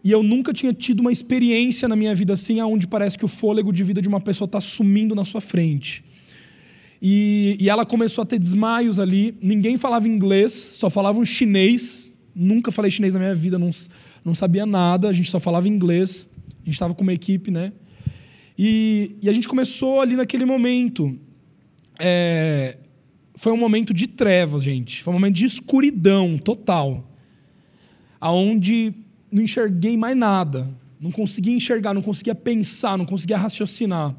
E 0.04 0.10
eu 0.10 0.22
nunca 0.22 0.52
tinha 0.52 0.72
tido 0.74 1.00
uma 1.00 1.10
experiência 1.10 1.88
na 1.88 1.96
minha 1.96 2.14
vida 2.14 2.34
assim, 2.34 2.60
onde 2.60 2.86
parece 2.86 3.16
que 3.16 3.24
o 3.24 3.28
fôlego 3.28 3.72
de 3.72 3.82
vida 3.82 4.02
de 4.02 4.08
uma 4.08 4.20
pessoa 4.20 4.44
está 4.44 4.60
sumindo 4.60 5.14
na 5.14 5.24
sua 5.24 5.40
frente. 5.40 6.04
E, 7.00 7.56
e, 7.58 7.70
ela 7.70 7.86
começou 7.86 8.20
a 8.20 8.26
ter 8.26 8.38
desmaios 8.38 8.98
ali. 8.98 9.34
Ninguém 9.40 9.78
falava 9.78 10.06
inglês, 10.06 10.52
só 10.52 10.90
falavam 10.90 11.24
chinês. 11.24 12.10
Nunca 12.34 12.70
falei 12.70 12.90
chinês 12.90 13.14
na 13.14 13.20
minha 13.20 13.34
vida, 13.34 13.58
não, 13.58 13.70
não 14.22 14.34
sabia 14.34 14.66
nada, 14.66 15.08
a 15.08 15.12
gente 15.12 15.30
só 15.30 15.40
falava 15.40 15.66
inglês. 15.66 16.26
A 16.62 16.64
gente 16.66 16.74
estava 16.74 16.94
com 16.94 17.02
uma 17.02 17.14
equipe, 17.14 17.50
né? 17.50 17.72
E, 18.58 19.16
e, 19.22 19.28
a 19.30 19.32
gente 19.32 19.48
começou 19.48 20.02
ali 20.02 20.16
naquele 20.16 20.44
momento. 20.44 21.18
É, 22.00 22.78
foi 23.34 23.52
um 23.52 23.56
momento 23.56 23.94
de 23.94 24.06
trevas, 24.06 24.62
gente. 24.62 25.02
Foi 25.02 25.12
um 25.12 25.16
momento 25.16 25.36
de 25.36 25.44
escuridão 25.44 26.36
total. 26.36 27.04
Aonde 28.20 28.94
não 29.30 29.42
enxerguei 29.42 29.96
mais 29.96 30.16
nada. 30.16 30.68
Não 31.00 31.10
conseguia 31.10 31.54
enxergar, 31.54 31.94
não 31.94 32.02
conseguia 32.02 32.34
pensar, 32.34 32.98
não 32.98 33.06
conseguia 33.06 33.38
raciocinar. 33.38 34.14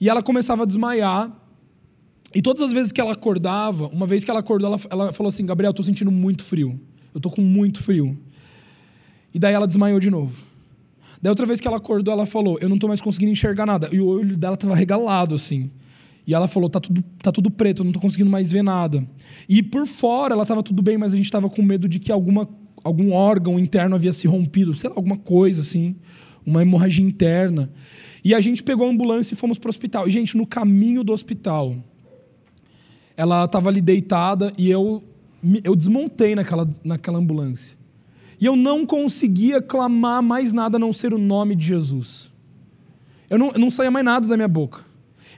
E 0.00 0.08
ela 0.08 0.22
começava 0.22 0.64
a 0.64 0.66
desmaiar. 0.66 1.30
E 2.34 2.42
todas 2.42 2.62
as 2.62 2.72
vezes 2.72 2.90
que 2.90 3.00
ela 3.00 3.12
acordava, 3.12 3.86
uma 3.86 4.06
vez 4.06 4.24
que 4.24 4.30
ela 4.30 4.40
acordou, 4.40 4.72
ela, 4.72 4.80
ela 4.90 5.12
falou 5.12 5.28
assim: 5.28 5.46
Gabriel, 5.46 5.70
eu 5.70 5.74
tô 5.74 5.82
sentindo 5.82 6.10
muito 6.10 6.42
frio. 6.42 6.80
Eu 7.14 7.20
tô 7.20 7.30
com 7.30 7.42
muito 7.42 7.82
frio. 7.82 8.18
E 9.32 9.38
daí 9.38 9.54
ela 9.54 9.66
desmaiou 9.66 10.00
de 10.00 10.10
novo. 10.10 10.34
Daí 11.22 11.30
outra 11.30 11.46
vez 11.46 11.60
que 11.60 11.68
ela 11.68 11.76
acordou, 11.76 12.12
ela 12.12 12.26
falou: 12.26 12.58
Eu 12.60 12.68
não 12.68 12.78
tô 12.78 12.88
mais 12.88 13.00
conseguindo 13.00 13.30
enxergar 13.30 13.64
nada. 13.64 13.88
E 13.92 14.00
o 14.00 14.06
olho 14.06 14.36
dela 14.36 14.56
tava 14.56 14.74
regalado 14.74 15.36
assim. 15.36 15.70
E 16.26 16.34
ela 16.34 16.48
falou: 16.48 16.68
Tá 16.68 16.80
tudo, 16.80 17.02
tá 17.22 17.30
tudo 17.30 17.50
preto, 17.50 17.80
eu 17.80 17.84
não 17.84 17.92
tô 17.92 18.00
conseguindo 18.00 18.30
mais 18.30 18.50
ver 18.50 18.62
nada. 18.62 19.06
E 19.48 19.62
por 19.62 19.86
fora 19.86 20.34
ela 20.34 20.46
tava 20.46 20.62
tudo 20.62 20.82
bem, 20.82 20.96
mas 20.96 21.12
a 21.12 21.16
gente 21.16 21.30
tava 21.30 21.48
com 21.50 21.62
medo 21.62 21.88
de 21.88 21.98
que 21.98 22.10
alguma, 22.10 22.48
algum 22.82 23.12
órgão 23.12 23.58
interno 23.58 23.94
havia 23.94 24.12
se 24.12 24.26
rompido, 24.26 24.74
sei 24.74 24.90
lá, 24.90 24.96
alguma 24.96 25.16
coisa 25.16 25.60
assim, 25.60 25.96
uma 26.44 26.62
hemorragia 26.62 27.04
interna. 27.04 27.70
E 28.24 28.34
a 28.34 28.40
gente 28.40 28.62
pegou 28.62 28.86
a 28.86 28.90
ambulância 28.90 29.34
e 29.34 29.36
fomos 29.36 29.58
pro 29.58 29.68
hospital. 29.68 30.08
E, 30.08 30.10
gente, 30.10 30.34
no 30.36 30.46
caminho 30.46 31.04
do 31.04 31.12
hospital, 31.12 31.76
ela 33.16 33.44
estava 33.44 33.68
ali 33.68 33.82
deitada 33.82 34.50
e 34.56 34.70
eu, 34.70 35.02
eu 35.62 35.76
desmontei 35.76 36.34
naquela, 36.34 36.68
naquela 36.82 37.18
ambulância. 37.18 37.76
E 38.40 38.46
eu 38.46 38.56
não 38.56 38.86
conseguia 38.86 39.60
clamar 39.60 40.22
mais 40.22 40.54
nada 40.54 40.76
a 40.76 40.80
não 40.80 40.92
ser 40.92 41.12
o 41.12 41.18
nome 41.18 41.54
de 41.54 41.66
Jesus. 41.66 42.32
Eu 43.28 43.38
não, 43.38 43.50
eu 43.50 43.58
não 43.58 43.70
saía 43.70 43.90
mais 43.90 44.04
nada 44.04 44.26
da 44.26 44.36
minha 44.36 44.48
boca. 44.48 44.84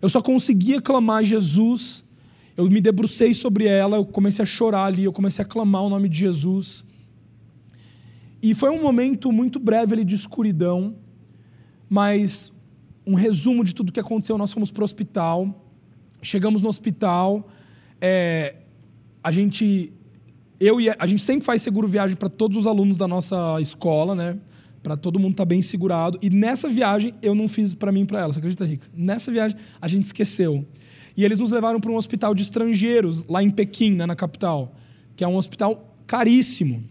Eu 0.01 0.09
só 0.09 0.21
conseguia 0.21 0.81
clamar 0.81 1.25
Jesus. 1.25 2.05
Eu 2.57 2.71
me 2.71 2.81
debrucei 2.81 3.35
sobre 3.35 3.67
ela, 3.67 3.97
eu 3.97 4.05
comecei 4.05 4.43
a 4.43 4.47
chorar 4.47 4.85
ali, 4.85 5.05
eu 5.05 5.13
comecei 5.13 5.45
a 5.45 5.47
clamar 5.47 5.83
o 5.83 5.91
nome 5.91 6.09
de 6.09 6.19
Jesus. 6.19 6.85
E 8.43 8.55
foi 8.55 8.71
um 8.71 8.81
momento 8.81 9.31
muito 9.33 9.59
breve 9.59 9.95
ali 9.95 10.05
de 10.05 10.15
escuridão, 10.15 10.95
mas 11.89 12.53
um 13.07 13.15
resumo 13.15 13.63
de 13.63 13.75
tudo 13.75 13.93
que 13.93 14.01
aconteceu. 14.01 14.39
Nós 14.39 14.53
fomos 14.53 14.71
para 14.71 14.83
o 14.83 14.85
hospital, 14.85 15.67
chegamos 16.23 16.63
no 16.63 16.69
hospital, 16.69 17.49
é, 18.01 18.57
a 19.23 19.31
gente, 19.31 19.93
eu 20.59 20.81
e 20.81 20.89
a, 20.89 20.97
a 20.99 21.07
gente 21.07 21.23
sempre 21.23 21.45
faz 21.45 21.63
seguro 21.63 21.89
viagem 21.89 22.17
para 22.17 22.29
todos 22.29 22.57
os 22.57 22.67
alunos 22.67 22.97
da 22.97 23.09
nossa 23.09 23.61
escola, 23.61 24.15
né? 24.15 24.39
Para 24.87 24.97
todo 24.97 25.19
mundo 25.19 25.33
estar 25.33 25.43
tá 25.43 25.49
bem 25.49 25.61
segurado. 25.61 26.17
E 26.23 26.31
nessa 26.31 26.69
viagem 26.69 27.13
eu 27.21 27.35
não 27.35 27.49
fiz 27.49 27.75
para 27.75 27.91
mim 27.91 28.03
e 28.03 28.05
para 28.05 28.21
ela. 28.21 28.33
Você 28.33 28.39
acredita, 28.39 28.65
Rica? 28.65 28.87
Nessa 28.95 29.33
viagem 29.33 29.59
a 29.81 29.89
gente 29.89 30.05
esqueceu. 30.05 30.65
E 31.17 31.25
eles 31.25 31.41
nos 31.41 31.51
levaram 31.51 31.81
para 31.81 31.91
um 31.91 31.97
hospital 31.97 32.37
de 32.37 32.45
estrangeiros 32.45 33.25
lá 33.25 33.43
em 33.43 33.51
Pequim, 33.51 33.97
né, 33.97 34.07
na 34.07 34.15
capital, 34.15 34.77
que 35.17 35.25
é 35.25 35.27
um 35.27 35.35
hospital 35.35 35.93
caríssimo. 36.07 36.85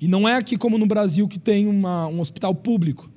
E 0.00 0.06
não 0.06 0.28
é 0.28 0.36
aqui 0.36 0.56
como 0.56 0.78
no 0.78 0.86
Brasil 0.86 1.26
que 1.26 1.40
tem 1.40 1.66
uma, 1.66 2.06
um 2.06 2.20
hospital 2.20 2.54
público. 2.54 3.10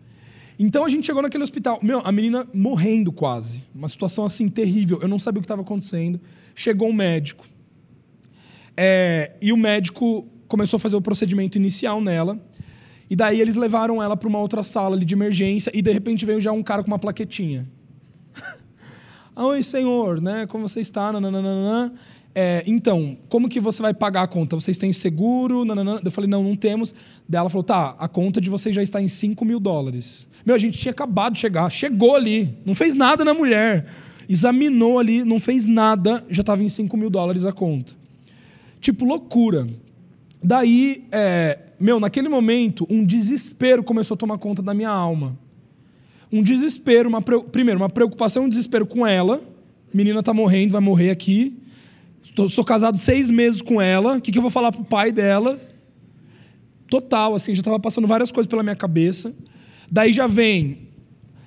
Então 0.57 0.83
a 0.83 0.89
gente 0.89 1.05
chegou 1.05 1.21
naquele 1.21 1.43
hospital, 1.43 1.77
meu, 1.83 2.01
a 2.03 2.11
menina 2.11 2.47
morrendo 2.51 3.11
quase, 3.11 3.65
uma 3.75 3.87
situação 3.87 4.25
assim 4.25 4.49
terrível. 4.49 4.97
Eu 4.99 5.07
não 5.07 5.19
sabia 5.19 5.37
o 5.37 5.41
que 5.41 5.45
estava 5.45 5.61
acontecendo. 5.61 6.19
Chegou 6.55 6.89
um 6.89 6.93
médico 6.93 7.45
é, 8.75 9.33
e 9.39 9.53
o 9.53 9.57
médico 9.57 10.27
começou 10.47 10.77
a 10.77 10.79
fazer 10.79 10.95
o 10.95 11.01
procedimento 11.01 11.55
inicial 11.55 12.01
nela. 12.01 12.39
E 13.09 13.15
daí 13.15 13.41
eles 13.41 13.55
levaram 13.55 14.01
ela 14.01 14.15
para 14.15 14.29
uma 14.29 14.39
outra 14.39 14.61
sala 14.61 14.95
ali 14.95 15.03
de 15.03 15.15
emergência 15.15 15.71
e 15.73 15.81
de 15.81 15.91
repente 15.91 16.25
veio 16.25 16.39
já 16.39 16.51
um 16.51 16.61
cara 16.61 16.83
com 16.83 16.89
uma 16.89 16.99
plaquetinha. 16.99 17.67
Oi, 19.35 19.63
senhor, 19.63 20.21
né? 20.21 20.45
Como 20.45 20.69
você 20.69 20.79
está? 20.79 21.11
Nananana. 21.11 21.93
É, 22.35 22.63
então, 22.67 23.17
como 23.27 23.49
que 23.49 23.59
você 23.59 23.81
vai 23.81 23.93
pagar 23.93 24.23
a 24.23 24.27
conta? 24.27 24.55
Vocês 24.55 24.77
têm 24.77 24.93
seguro? 24.93 25.65
Nananana. 25.65 25.99
Eu 26.05 26.11
falei, 26.11 26.29
não, 26.29 26.43
não 26.43 26.55
temos. 26.55 26.93
Daí 27.27 27.39
ela 27.39 27.49
falou, 27.49 27.63
tá, 27.63 27.95
a 27.97 28.07
conta 28.07 28.39
de 28.39 28.49
vocês 28.49 28.75
já 28.75 28.83
está 28.83 29.01
em 29.01 29.07
5 29.07 29.43
mil 29.43 29.59
dólares. 29.59 30.27
Meu, 30.45 30.55
a 30.55 30.59
gente 30.59 30.77
tinha 30.77 30.91
acabado 30.91 31.33
de 31.33 31.39
chegar, 31.39 31.69
chegou 31.69 32.15
ali, 32.15 32.57
não 32.63 32.75
fez 32.75 32.93
nada 32.93 33.25
na 33.25 33.33
mulher. 33.33 33.87
Examinou 34.27 34.99
ali, 34.99 35.23
não 35.23 35.39
fez 35.39 35.65
nada, 35.65 36.23
já 36.29 36.41
estava 36.41 36.63
em 36.63 36.69
5 36.69 36.95
mil 36.95 37.09
dólares 37.09 37.43
a 37.43 37.51
conta. 37.51 37.93
Tipo, 38.79 39.03
loucura. 39.03 39.67
Daí, 40.41 41.07
é, 41.11 41.59
meu, 41.79 41.99
naquele 41.99 42.27
momento, 42.27 42.85
um 42.89 43.05
desespero 43.05 43.83
começou 43.83 44.15
a 44.15 44.17
tomar 44.17 44.37
conta 44.37 44.61
da 44.61 44.73
minha 44.73 44.89
alma. 44.89 45.37
Um 46.31 46.43
desespero, 46.43 47.07
uma, 47.07 47.21
primeiro, 47.21 47.79
uma 47.79 47.89
preocupação, 47.89 48.45
um 48.45 48.49
desespero 48.49 48.85
com 48.85 49.07
ela. 49.07 49.41
Menina 49.93 50.21
tá 50.21 50.33
morrendo, 50.33 50.73
vai 50.73 50.81
morrer 50.81 51.09
aqui. 51.09 51.57
Estou, 52.21 52.49
sou 52.49 52.63
casado 52.63 52.97
seis 52.97 53.29
meses 53.29 53.61
com 53.61 53.81
ela. 53.81 54.17
O 54.17 54.21
que, 54.21 54.31
que 54.31 54.37
eu 54.37 54.41
vou 54.41 54.51
falar 54.51 54.71
pro 54.71 54.83
pai 54.83 55.11
dela? 55.11 55.59
Total, 56.87 57.33
assim, 57.33 57.55
já 57.55 57.61
estava 57.61 57.79
passando 57.79 58.07
várias 58.07 58.31
coisas 58.31 58.49
pela 58.49 58.61
minha 58.61 58.75
cabeça. 58.75 59.33
Daí 59.89 60.11
já 60.11 60.27
vem 60.27 60.88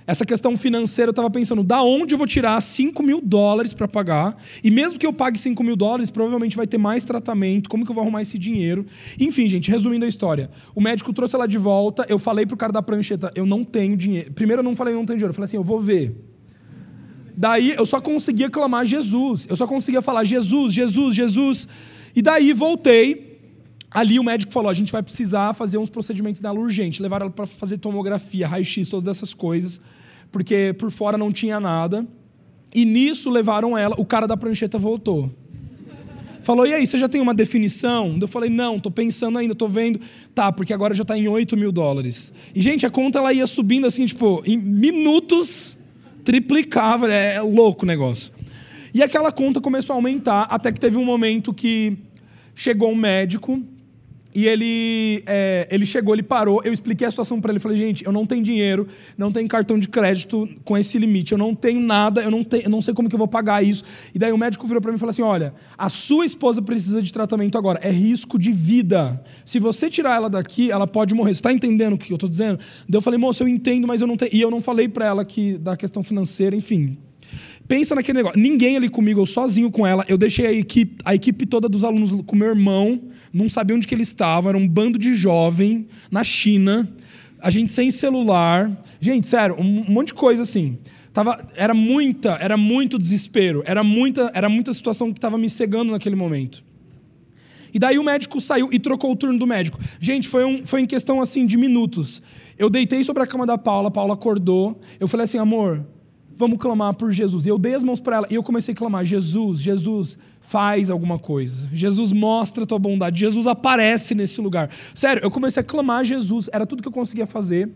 essa 0.07 0.24
questão 0.24 0.57
financeira, 0.57 1.11
eu 1.11 1.12
estava 1.12 1.30
pensando, 1.30 1.62
da 1.62 1.82
onde 1.82 2.14
eu 2.14 2.18
vou 2.18 2.26
tirar 2.26 2.61
5 2.61 3.03
mil 3.03 3.20
dólares 3.20 3.72
para 3.72 3.86
pagar? 3.86 4.36
E 4.62 4.70
mesmo 4.70 4.98
que 4.98 5.07
eu 5.07 5.12
pague 5.12 5.38
5 5.38 5.62
mil 5.62 5.76
dólares, 5.76 6.11
provavelmente 6.11 6.57
vai 6.57 6.66
ter 6.66 6.78
mais 6.78 7.05
tratamento. 7.05 7.70
Como 7.70 7.84
que 7.84 7.90
eu 7.90 7.94
vou 7.94 8.03
arrumar 8.03 8.22
esse 8.22 8.38
dinheiro? 8.38 8.84
Enfim, 9.20 9.48
gente, 9.48 9.70
resumindo 9.70 10.05
a 10.05 10.09
história. 10.09 10.50
O 10.74 10.80
médico 10.80 11.12
trouxe 11.12 11.36
ela 11.36 11.46
de 11.46 11.59
volta, 11.59 12.05
eu 12.09 12.18
falei 12.18 12.46
pro 12.46 12.57
cara 12.57 12.72
da 12.72 12.82
prancheta, 12.82 13.32
eu 13.34 13.46
não 13.46 13.62
tenho 13.64 13.96
dinheiro. 13.96 14.32
Primeiro 14.32 14.61
eu 14.61 14.64
não 14.64 14.74
falei 14.74 14.92
não 14.92 15.07
tenho 15.07 15.18
dinheiro, 15.18 15.30
eu 15.30 15.34
falei 15.34 15.44
assim, 15.44 15.57
eu 15.57 15.64
vou 15.64 15.80
ver. 15.80 16.14
Daí 17.36 17.72
eu 17.72 17.86
só 17.86 18.00
conseguia 18.00 18.50
clamar 18.50 18.84
Jesus. 18.84 19.46
Eu 19.48 19.57
só 19.57 19.66
conseguia 19.66 20.03
falar 20.03 20.24
Jesus, 20.24 20.72
Jesus, 20.72 21.14
Jesus. 21.14 21.68
E 22.14 22.20
daí 22.20 22.53
voltei 22.53 23.32
Ali 23.95 24.18
o 24.18 24.24
médico 24.24 24.53
falou: 24.53 24.70
a 24.70 24.74
gente 24.74 24.93
vai 24.93 25.03
precisar 25.03 25.53
fazer 25.55 25.78
uns 25.78 25.90
procedimentos 25.90 26.40
dela 26.40 26.59
urgente. 26.59 27.03
Levaram 27.03 27.26
ela 27.26 27.32
para 27.32 27.47
fazer 27.47 27.78
tomografia, 27.78 28.47
raio-x, 28.47 28.88
todas 28.88 29.09
essas 29.09 29.34
coisas, 29.34 29.80
porque 30.30 30.74
por 30.78 30.90
fora 30.90 31.18
não 31.18 31.32
tinha 31.32 31.61
nada. 31.61 32.07
E 32.74 32.84
nisso 32.84 33.28
levaram 33.28 33.76
ela, 33.76 33.95
o 33.99 34.05
cara 34.05 34.26
da 34.26 34.36
prancheta 34.36 34.78
voltou. 34.78 35.30
Falou, 36.43 36.66
e 36.66 36.74
aí, 36.74 36.84
você 36.84 36.99
já 36.99 37.09
tem 37.09 37.20
uma 37.20 37.34
definição? 37.34 38.18
Eu 38.20 38.26
falei, 38.26 38.51
não, 38.51 38.80
tô 38.80 38.90
pensando 38.90 39.38
ainda, 39.38 39.55
tô 39.55 39.68
vendo. 39.68 40.01
Tá, 40.34 40.51
porque 40.51 40.72
agora 40.72 40.93
já 40.93 41.03
está 41.03 41.16
em 41.16 41.28
8 41.28 41.57
mil 41.57 41.70
dólares. 41.70 42.32
E, 42.53 42.61
gente, 42.61 42.84
a 42.84 42.90
conta 42.90 43.18
ela 43.18 43.32
ia 43.32 43.47
subindo 43.47 43.86
assim, 43.86 44.07
tipo, 44.07 44.43
em 44.45 44.57
minutos, 44.57 45.76
triplicava, 46.24 47.12
é, 47.12 47.34
é 47.34 47.40
louco 47.40 47.84
o 47.84 47.86
negócio. 47.86 48.32
E 48.93 49.03
aquela 49.03 49.30
conta 49.30 49.61
começou 49.61 49.95
a 49.95 49.97
aumentar, 49.97 50.43
até 50.51 50.72
que 50.72 50.80
teve 50.80 50.97
um 50.97 51.05
momento 51.05 51.55
que 51.55 51.97
chegou 52.57 52.90
um 52.90 52.97
médico 52.97 53.62
e 54.35 54.47
ele, 54.47 55.22
é, 55.26 55.68
ele 55.70 55.85
chegou, 55.85 56.14
ele 56.14 56.22
parou, 56.22 56.62
eu 56.64 56.72
expliquei 56.72 57.07
a 57.07 57.11
situação 57.11 57.41
para 57.41 57.53
ele, 57.53 57.59
falei, 57.59 57.76
gente, 57.76 58.05
eu 58.05 58.12
não 58.12 58.24
tenho 58.24 58.43
dinheiro, 58.43 58.89
não 59.16 59.30
tenho 59.30 59.47
cartão 59.49 59.78
de 59.78 59.89
crédito 59.89 60.49
com 60.64 60.76
esse 60.76 60.99
limite, 60.99 61.33
eu 61.33 61.39
não 61.39 61.55
tenho 61.55 61.80
nada, 61.80 62.22
eu 62.22 62.30
não, 62.30 62.43
tenho, 62.43 62.64
eu 62.64 62.70
não 62.70 62.80
sei 62.80 62.95
como 62.95 63.09
que 63.09 63.14
eu 63.14 63.18
vou 63.18 63.28
pagar 63.28 63.62
isso. 63.62 63.85
E 64.14 64.18
daí 64.18 64.33
o 64.33 64.39
médico 64.39 64.66
virou 64.66 64.80
para 64.80 64.91
mim 64.91 64.97
e 64.97 64.99
falou 64.99 65.11
assim, 65.11 65.22
olha, 65.22 65.53
a 65.76 65.89
sua 65.89 66.24
esposa 66.24 66.62
precisa 66.62 67.03
de 67.03 67.12
tratamento 67.12 67.59
agora, 67.59 67.78
é 67.83 67.91
risco 67.91 68.39
de 68.39 68.53
vida. 68.53 69.22
Se 69.45 69.59
você 69.59 69.91
tirar 69.91 70.16
ela 70.16 70.30
daqui, 70.30 70.70
ela 70.70 70.87
pode 70.87 71.14
morrer. 71.14 71.35
Você 71.35 71.41
está 71.41 71.53
entendendo 71.53 71.95
o 71.95 71.99
que 71.99 72.12
eu 72.12 72.16
estou 72.16 72.28
dizendo? 72.28 72.59
Daí 72.89 72.99
eu 72.99 73.03
falei, 73.03 73.18
moço, 73.18 73.43
eu 73.43 73.49
entendo, 73.49 73.87
mas 73.87 74.01
eu 74.01 74.07
não 74.07 74.16
tenho... 74.16 74.30
E 74.35 74.41
eu 74.41 74.51
não 74.51 74.61
falei 74.61 74.89
para 74.89 75.05
ela 75.05 75.24
que 75.24 75.59
da 75.59 75.76
questão 75.76 76.03
financeira, 76.03 76.57
enfim, 76.57 76.97
Pensa 77.68 77.94
naquele 77.94 78.18
negócio. 78.18 78.38
Ninguém 78.38 78.76
ali 78.76 78.88
comigo, 78.88 79.20
eu 79.20 79.26
sozinho 79.26 79.70
com 79.70 79.86
ela. 79.86 80.04
Eu 80.08 80.18
deixei 80.18 80.46
a 80.46 80.52
equipe, 80.52 80.96
a 81.04 81.14
equipe 81.14 81.46
toda 81.46 81.68
dos 81.68 81.84
alunos 81.84 82.12
com 82.26 82.36
meu 82.36 82.48
irmão. 82.48 83.00
Não 83.32 83.48
sabia 83.48 83.76
onde 83.76 83.86
que 83.86 83.94
ele 83.94 84.02
estava. 84.02 84.50
Era 84.50 84.58
um 84.58 84.68
bando 84.68 84.98
de 84.98 85.14
jovem 85.14 85.86
na 86.10 86.22
China. 86.22 86.88
A 87.40 87.50
gente 87.50 87.72
sem 87.72 87.90
celular. 87.90 88.70
Gente, 89.00 89.26
sério, 89.26 89.56
um 89.58 89.84
monte 89.88 90.08
de 90.08 90.14
coisa 90.14 90.42
assim. 90.42 90.78
Tava, 91.12 91.46
era 91.56 91.74
muita, 91.74 92.32
era 92.40 92.56
muito 92.56 92.98
desespero. 92.98 93.62
Era 93.66 93.84
muita, 93.84 94.30
era 94.34 94.48
muita 94.48 94.72
situação 94.72 95.12
que 95.12 95.18
estava 95.18 95.36
me 95.38 95.48
cegando 95.48 95.92
naquele 95.92 96.16
momento. 96.16 96.62
E 97.74 97.78
daí 97.78 97.98
o 97.98 98.04
médico 98.04 98.40
saiu 98.40 98.68
e 98.70 98.78
trocou 98.78 99.12
o 99.12 99.16
turno 99.16 99.38
do 99.38 99.46
médico. 99.46 99.78
Gente, 99.98 100.28
foi, 100.28 100.44
um, 100.44 100.66
foi 100.66 100.82
em 100.82 100.86
questão 100.86 101.20
assim 101.20 101.46
de 101.46 101.56
minutos. 101.56 102.22
Eu 102.58 102.68
deitei 102.68 103.02
sobre 103.02 103.22
a 103.22 103.26
cama 103.26 103.46
da 103.46 103.56
Paula, 103.56 103.88
a 103.88 103.90
Paula 103.90 104.14
acordou. 104.14 104.78
Eu 105.00 105.08
falei 105.08 105.24
assim, 105.24 105.38
amor, 105.38 105.86
vamos 106.37 106.59
clamar 106.59 106.95
por 106.95 107.12
Jesus. 107.12 107.47
E 107.47 107.49
eu 107.49 107.59
dei 107.59 107.74
as 107.74 107.85
mãos 107.85 108.01
para 108.01 108.16
ela 108.16 108.26
e 108.30 108.35
eu 108.35 108.43
comecei 108.43 108.72
a 108.72 108.76
clamar: 108.76 109.05
Jesus, 109.05 109.61
Jesus, 109.61 110.18
faz 110.41 110.91
alguma 110.91 111.18
coisa. 111.18 111.68
Jesus 111.72 112.12
mostra 112.12 112.64
a 112.64 112.66
tua 112.66 112.78
bondade. 112.78 113.20
Jesus 113.20 113.47
aparece 113.47 114.14
nesse 114.14 114.41
lugar. 114.41 114.70
Sério, 114.95 115.22
eu 115.22 115.30
comecei 115.30 115.61
a 115.61 115.64
clamar 115.64 116.01
a 116.01 116.05
Jesus, 116.05 116.49
era 116.53 116.66
tudo 116.66 116.83
que 116.83 116.89
eu 116.89 116.93
conseguia 116.93 117.26
fazer. 117.26 117.70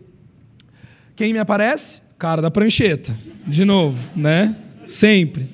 Quem 1.14 1.32
me 1.32 1.38
aparece? 1.38 2.02
Cara 2.18 2.42
da 2.42 2.50
prancheta. 2.50 3.16
De 3.46 3.64
novo, 3.64 3.98
né? 4.14 4.54
Sempre. 4.86 5.48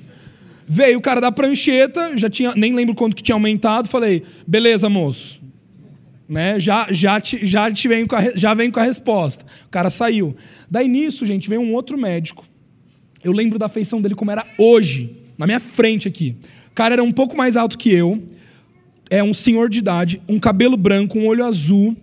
Veio 0.67 0.97
o 0.97 1.01
cara 1.01 1.19
da 1.19 1.31
prancheta, 1.31 2.17
já 2.17 2.29
tinha, 2.29 2.53
nem 2.55 2.73
lembro 2.73 2.95
quanto 2.95 3.15
que 3.15 3.23
tinha 3.23 3.35
aumentado, 3.35 3.89
falei: 3.89 4.23
"Beleza, 4.47 4.89
moço. 4.89 5.41
Né? 6.27 6.59
Já 6.59 6.87
já 6.89 7.19
te, 7.19 7.45
já 7.45 7.69
te 7.71 7.87
vem 7.87 8.05
com 8.05 8.15
a, 8.15 8.31
já 8.35 8.53
vem 8.53 8.71
com 8.71 8.79
a 8.79 8.83
resposta". 8.83 9.45
O 9.65 9.69
cara 9.69 9.89
saiu. 9.89 10.35
Daí 10.69 10.87
nisso, 10.87 11.25
gente, 11.25 11.49
veio 11.49 11.61
um 11.61 11.73
outro 11.73 11.97
médico. 11.97 12.45
Eu 13.23 13.31
lembro 13.31 13.57
da 13.57 13.69
feição 13.69 14.01
dele 14.01 14.15
como 14.15 14.31
era 14.31 14.45
hoje, 14.57 15.15
na 15.37 15.45
minha 15.45 15.59
frente 15.59 16.07
aqui. 16.07 16.35
O 16.71 16.73
cara 16.73 16.95
era 16.95 17.03
um 17.03 17.11
pouco 17.11 17.37
mais 17.37 17.55
alto 17.55 17.77
que 17.77 17.91
eu, 17.91 18.21
é 19.09 19.23
um 19.23 19.33
senhor 19.33 19.69
de 19.69 19.79
idade, 19.79 20.21
um 20.27 20.39
cabelo 20.39 20.75
branco, 20.75 21.17
um 21.17 21.27
olho 21.27 21.45
azul, 21.45 21.95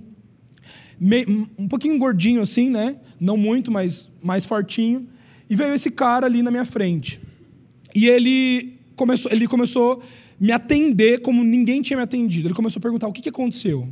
um 1.59 1.67
pouquinho 1.67 1.99
gordinho 1.99 2.43
assim, 2.43 2.71
né? 2.71 2.97
Não 3.19 3.37
muito, 3.37 3.71
mas 3.71 4.09
mais 4.23 4.45
fortinho. 4.45 5.07
E 5.49 5.57
veio 5.57 5.75
esse 5.75 5.91
cara 5.91 6.27
ali 6.27 6.43
na 6.43 6.51
minha 6.51 6.65
frente. 6.65 7.21
E 7.95 8.07
ele 8.07 8.75
começou, 8.95 9.33
ele 9.33 9.49
começou 9.49 10.03
me 10.39 10.53
atender 10.53 11.21
como 11.21 11.43
ninguém 11.43 11.83
tinha 11.83 11.97
me 11.97 12.03
atendido. 12.03 12.49
Ele 12.49 12.55
começou 12.55 12.79
a 12.79 12.83
perguntar 12.83 13.09
o 13.09 13.13
que, 13.13 13.23
que 13.23 13.29
aconteceu. 13.29 13.89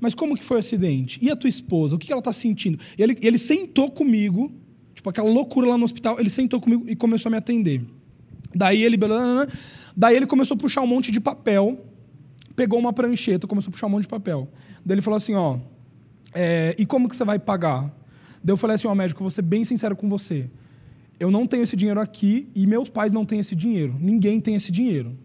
Mas 0.00 0.14
como 0.14 0.36
que 0.36 0.42
foi 0.42 0.56
o 0.56 0.60
acidente? 0.60 1.18
E 1.20 1.30
a 1.30 1.36
tua 1.36 1.50
esposa? 1.50 1.94
O 1.94 1.98
que, 1.98 2.06
que 2.06 2.12
ela 2.12 2.20
está 2.20 2.32
sentindo? 2.32 2.78
E 2.96 3.02
ele, 3.02 3.16
ele 3.20 3.38
sentou 3.38 3.90
comigo, 3.90 4.50
tipo 5.02 5.10
aquela 5.10 5.28
loucura 5.28 5.68
lá 5.68 5.76
no 5.76 5.84
hospital. 5.84 6.20
Ele 6.20 6.30
sentou 6.30 6.60
comigo 6.60 6.84
e 6.86 6.94
começou 6.94 7.28
a 7.28 7.32
me 7.32 7.36
atender. 7.36 7.84
Daí 8.54 8.84
ele, 8.84 8.96
daí 9.96 10.16
ele 10.16 10.26
começou 10.26 10.54
a 10.54 10.58
puxar 10.58 10.80
um 10.82 10.86
monte 10.86 11.10
de 11.10 11.20
papel, 11.20 11.84
pegou 12.54 12.78
uma 12.78 12.92
prancheta, 12.92 13.46
começou 13.46 13.70
a 13.70 13.72
puxar 13.72 13.88
um 13.88 13.90
monte 13.90 14.02
de 14.02 14.08
papel. 14.08 14.48
Daí 14.84 14.94
ele 14.94 15.02
falou 15.02 15.16
assim, 15.16 15.34
ó, 15.34 15.58
é, 16.32 16.76
e 16.78 16.86
como 16.86 17.08
que 17.08 17.16
você 17.16 17.24
vai 17.24 17.38
pagar? 17.38 17.92
Daí 18.44 18.52
eu 18.52 18.56
falei 18.56 18.76
assim, 18.76 18.86
ó, 18.86 18.94
médico, 18.94 19.20
vou 19.20 19.30
ser 19.30 19.42
bem 19.42 19.64
sincero 19.64 19.96
com 19.96 20.08
você. 20.08 20.48
Eu 21.18 21.30
não 21.30 21.46
tenho 21.46 21.64
esse 21.64 21.74
dinheiro 21.74 22.00
aqui 22.00 22.48
e 22.54 22.66
meus 22.66 22.88
pais 22.88 23.12
não 23.12 23.24
têm 23.24 23.40
esse 23.40 23.56
dinheiro. 23.56 23.96
Ninguém 24.00 24.40
tem 24.40 24.54
esse 24.54 24.70
dinheiro. 24.70 25.18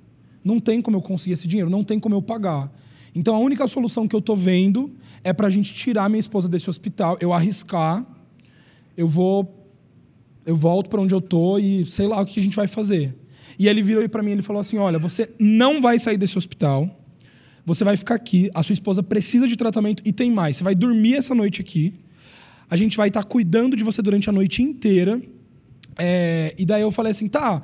Não 0.43 0.59
tem 0.59 0.81
como 0.81 0.97
eu 0.97 1.01
conseguir 1.01 1.33
esse 1.33 1.47
dinheiro, 1.47 1.69
não 1.69 1.83
tem 1.83 1.99
como 1.99 2.15
eu 2.15 2.21
pagar. 2.21 2.71
Então 3.13 3.35
a 3.35 3.39
única 3.39 3.67
solução 3.67 4.07
que 4.07 4.15
eu 4.15 4.19
estou 4.19 4.35
vendo 4.35 4.91
é 5.23 5.33
para 5.33 5.47
a 5.47 5.49
gente 5.49 5.73
tirar 5.73 6.09
minha 6.09 6.19
esposa 6.19 6.47
desse 6.47 6.69
hospital, 6.69 7.17
eu 7.19 7.33
arriscar, 7.33 8.05
eu 8.95 9.07
vou, 9.07 9.56
eu 10.47 10.55
volto 10.55 10.89
para 10.89 10.99
onde 10.99 11.13
eu 11.13 11.21
tô 11.21 11.59
e 11.59 11.85
sei 11.85 12.07
lá 12.07 12.19
o 12.19 12.25
que 12.25 12.39
a 12.39 12.43
gente 12.43 12.55
vai 12.55 12.67
fazer. 12.67 13.15
E 13.59 13.67
ele 13.67 13.83
virou 13.83 14.07
para 14.09 14.23
mim 14.23 14.31
e 14.31 14.41
falou 14.41 14.59
assim: 14.59 14.77
Olha, 14.77 14.97
você 14.97 15.31
não 15.39 15.79
vai 15.81 15.99
sair 15.99 16.17
desse 16.17 16.37
hospital, 16.37 16.89
você 17.65 17.83
vai 17.83 17.95
ficar 17.95 18.15
aqui, 18.15 18.49
a 18.53 18.63
sua 18.63 18.73
esposa 18.73 19.03
precisa 19.03 19.47
de 19.47 19.55
tratamento 19.55 20.01
e 20.03 20.11
tem 20.11 20.31
mais. 20.31 20.57
Você 20.57 20.63
vai 20.63 20.73
dormir 20.73 21.15
essa 21.15 21.35
noite 21.35 21.61
aqui, 21.61 21.93
a 22.69 22.75
gente 22.75 22.97
vai 22.97 23.09
estar 23.09 23.21
tá 23.21 23.27
cuidando 23.27 23.75
de 23.75 23.83
você 23.83 24.01
durante 24.01 24.29
a 24.29 24.33
noite 24.33 24.63
inteira 24.63 25.21
é, 25.97 26.53
e 26.57 26.65
daí 26.65 26.81
eu 26.81 26.91
falei 26.91 27.11
assim, 27.11 27.27
tá, 27.27 27.61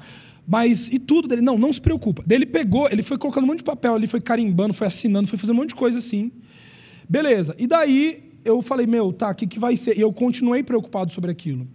mas 0.47 0.89
e 0.89 0.99
tudo 0.99 1.27
dele? 1.27 1.41
Não, 1.41 1.57
não 1.57 1.71
se 1.71 1.79
preocupa. 1.79 2.23
Daí 2.25 2.37
ele 2.37 2.45
pegou, 2.45 2.89
ele 2.91 3.03
foi 3.03 3.17
colocando 3.17 3.43
um 3.43 3.47
monte 3.47 3.59
de 3.59 3.63
papel 3.63 3.95
ali, 3.95 4.07
foi 4.07 4.19
carimbando, 4.19 4.73
foi 4.73 4.87
assinando, 4.87 5.27
foi 5.27 5.37
fazendo 5.37 5.55
um 5.55 5.59
monte 5.59 5.69
de 5.69 5.75
coisa 5.75 5.99
assim. 5.99 6.31
Beleza. 7.07 7.55
E 7.59 7.67
daí 7.67 8.31
eu 8.43 8.61
falei, 8.61 8.87
meu, 8.87 9.13
tá, 9.13 9.29
o 9.29 9.35
que, 9.35 9.47
que 9.47 9.59
vai 9.59 9.77
ser? 9.77 9.97
E 9.97 10.01
eu 10.01 10.11
continuei 10.11 10.63
preocupado 10.63 11.11
sobre 11.11 11.31
aquilo. 11.31 11.67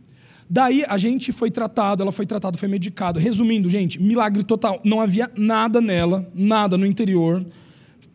Daí 0.50 0.84
a 0.88 0.96
gente 0.96 1.30
foi 1.30 1.50
tratado, 1.50 2.02
ela 2.02 2.12
foi 2.12 2.24
tratada, 2.24 2.56
foi 2.56 2.68
medicada. 2.68 3.20
Resumindo, 3.20 3.68
gente, 3.68 4.00
milagre 4.00 4.42
total. 4.42 4.80
Não 4.84 5.00
havia 5.00 5.30
nada 5.36 5.80
nela, 5.80 6.30
nada 6.34 6.76
no 6.76 6.86
interior 6.86 7.44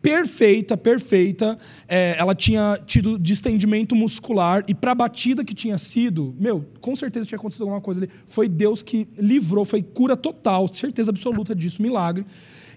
perfeita, 0.04 0.76
perfeita. 0.76 1.58
É, 1.88 2.14
ela 2.18 2.34
tinha 2.34 2.78
tido 2.84 3.18
distendimento 3.18 3.96
muscular 3.96 4.62
e 4.68 4.74
para 4.74 4.92
a 4.92 4.94
batida 4.94 5.42
que 5.42 5.54
tinha 5.54 5.78
sido, 5.78 6.36
meu, 6.38 6.62
com 6.78 6.94
certeza 6.94 7.26
tinha 7.26 7.38
acontecido 7.38 7.62
alguma 7.62 7.80
coisa 7.80 8.00
ali. 8.00 8.10
Foi 8.26 8.46
Deus 8.46 8.82
que 8.82 9.08
livrou, 9.16 9.64
foi 9.64 9.82
cura 9.82 10.14
total, 10.14 10.68
certeza 10.68 11.10
absoluta 11.10 11.54
disso, 11.54 11.80
milagre. 11.80 12.26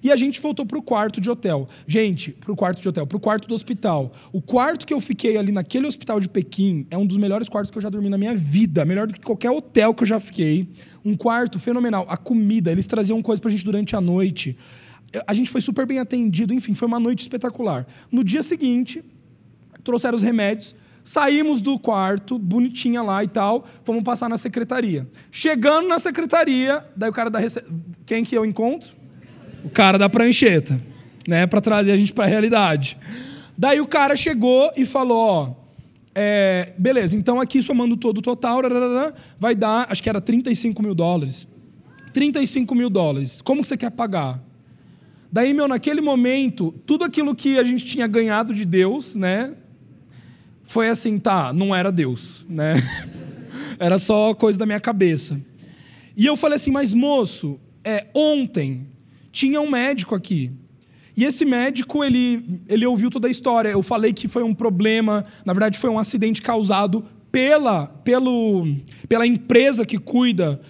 E 0.03 0.11
a 0.11 0.15
gente 0.15 0.39
voltou 0.39 0.65
para 0.65 0.77
o 0.77 0.81
quarto 0.81 1.19
de 1.19 1.29
hotel. 1.29 1.67
Gente, 1.85 2.31
para 2.31 2.51
o 2.51 2.55
quarto 2.55 2.81
de 2.81 2.87
hotel, 2.87 3.05
para 3.05 3.17
o 3.17 3.19
quarto 3.19 3.47
do 3.47 3.55
hospital. 3.55 4.11
O 4.31 4.41
quarto 4.41 4.85
que 4.85 4.93
eu 4.93 5.01
fiquei 5.01 5.37
ali 5.37 5.51
naquele 5.51 5.87
hospital 5.87 6.19
de 6.19 6.29
Pequim 6.29 6.85
é 6.89 6.97
um 6.97 7.05
dos 7.05 7.17
melhores 7.17 7.49
quartos 7.49 7.71
que 7.71 7.77
eu 7.77 7.81
já 7.81 7.89
dormi 7.89 8.09
na 8.09 8.17
minha 8.17 8.35
vida. 8.35 8.85
Melhor 8.85 9.07
do 9.07 9.13
que 9.13 9.21
qualquer 9.21 9.51
hotel 9.51 9.93
que 9.93 10.03
eu 10.03 10.07
já 10.07 10.19
fiquei. 10.19 10.69
Um 11.03 11.15
quarto 11.15 11.59
fenomenal. 11.59 12.05
A 12.09 12.17
comida, 12.17 12.71
eles 12.71 12.85
traziam 12.85 13.21
coisa 13.21 13.41
para 13.41 13.49
a 13.49 13.51
gente 13.51 13.65
durante 13.65 13.95
a 13.95 14.01
noite 14.01 14.57
a 15.25 15.33
gente 15.33 15.49
foi 15.49 15.61
super 15.61 15.85
bem 15.85 15.99
atendido, 15.99 16.53
enfim, 16.53 16.73
foi 16.73 16.87
uma 16.87 16.99
noite 16.99 17.21
espetacular. 17.21 17.87
No 18.11 18.23
dia 18.23 18.43
seguinte, 18.43 19.03
trouxeram 19.83 20.15
os 20.15 20.21
remédios, 20.21 20.75
saímos 21.03 21.61
do 21.61 21.79
quarto, 21.79 22.37
bonitinha 22.37 23.01
lá 23.01 23.23
e 23.23 23.27
tal, 23.27 23.65
fomos 23.83 24.03
passar 24.03 24.27
na 24.27 24.37
secretaria. 24.37 25.07
Chegando 25.31 25.87
na 25.87 25.99
secretaria, 25.99 26.83
daí 26.95 27.09
o 27.09 27.13
cara 27.13 27.29
da 27.29 27.39
rece... 27.39 27.63
quem 28.05 28.23
que 28.23 28.35
eu 28.35 28.45
encontro? 28.45 28.96
O 29.64 29.70
cara 29.70 29.97
da 29.97 30.10
prancheta, 30.10 30.80
né, 31.28 31.45
para 31.45 31.60
trazer 31.60 31.91
a 31.91 31.97
gente 31.97 32.14
para 32.14 32.26
a 32.26 32.28
realidade. 32.28 32.97
Daí 33.58 33.82
o 33.82 33.88
cara 33.88 34.16
chegou 34.16 34.72
e 34.78 34.86
falou, 34.86 35.18
ó, 35.20 35.53
é, 36.16 36.74
beleza, 36.78 37.16
então 37.16 37.39
aqui 37.39 37.62
somando 37.62 37.97
todo 37.97 38.20
o 38.20 38.22
total, 38.22 38.62
vai 39.39 39.53
dar, 39.53 39.88
acho 39.89 40.01
que 40.01 40.10
era 40.10 40.22
35 40.22 40.82
mil 40.82 40.95
dólares. 40.95 41.47
35 42.14 42.74
mil 42.74 42.89
dólares. 42.89 43.41
Como 43.41 43.62
que 43.62 43.68
você 43.68 43.78
quer 43.78 43.91
pagar? 43.91 44.41
Daí, 45.32 45.53
meu, 45.53 45.68
naquele 45.68 46.01
momento, 46.01 46.74
tudo 46.86 47.03
aquilo 47.03 47.36
que 47.36 47.60
a 47.60 47.64
gente 47.64 47.86
tinha 47.86 48.08
ganhado 48.08 48.53
de 48.53 48.66
Deus, 48.66 49.16
né? 49.16 49.53
Foi 50.64 50.89
assim, 50.89 51.20
tá, 51.20 51.53
não 51.53 51.76
era 51.76 51.91
Deus, 51.91 52.45
né? 52.49 52.74
Era 53.80 53.99
só 53.99 54.34
coisa 54.34 54.58
da 54.58 54.66
minha 54.66 54.80
cabeça. 54.80 55.39
E 56.16 56.26
eu 56.26 56.36
falei 56.36 56.55
assim, 56.55 56.72
mas 56.72 56.93
moço, 56.93 57.60
é, 57.84 58.08
ontem 58.12 58.88
tinha 59.38 59.61
um 59.61 59.69
médico 59.69 60.15
aqui. 60.15 60.51
E 61.15 61.23
esse 61.23 61.45
médico, 61.45 62.03
ele, 62.03 62.61
ele 62.67 62.85
ouviu 62.85 63.09
toda 63.09 63.27
a 63.27 63.31
história. 63.31 63.69
Eu 63.69 63.83
falei 63.83 64.13
que 64.13 64.27
foi 64.27 64.43
um 64.43 64.53
problema, 64.53 65.25
na 65.45 65.53
verdade 65.53 65.77
foi 65.77 65.89
um 65.89 65.99
acidente 65.99 66.41
causado 66.41 67.03
pela, 67.31 67.88
pelo, 67.88 68.67
pela 69.07 69.25
empresa 69.27 69.85
que 69.85 69.97
cuida 69.97 70.61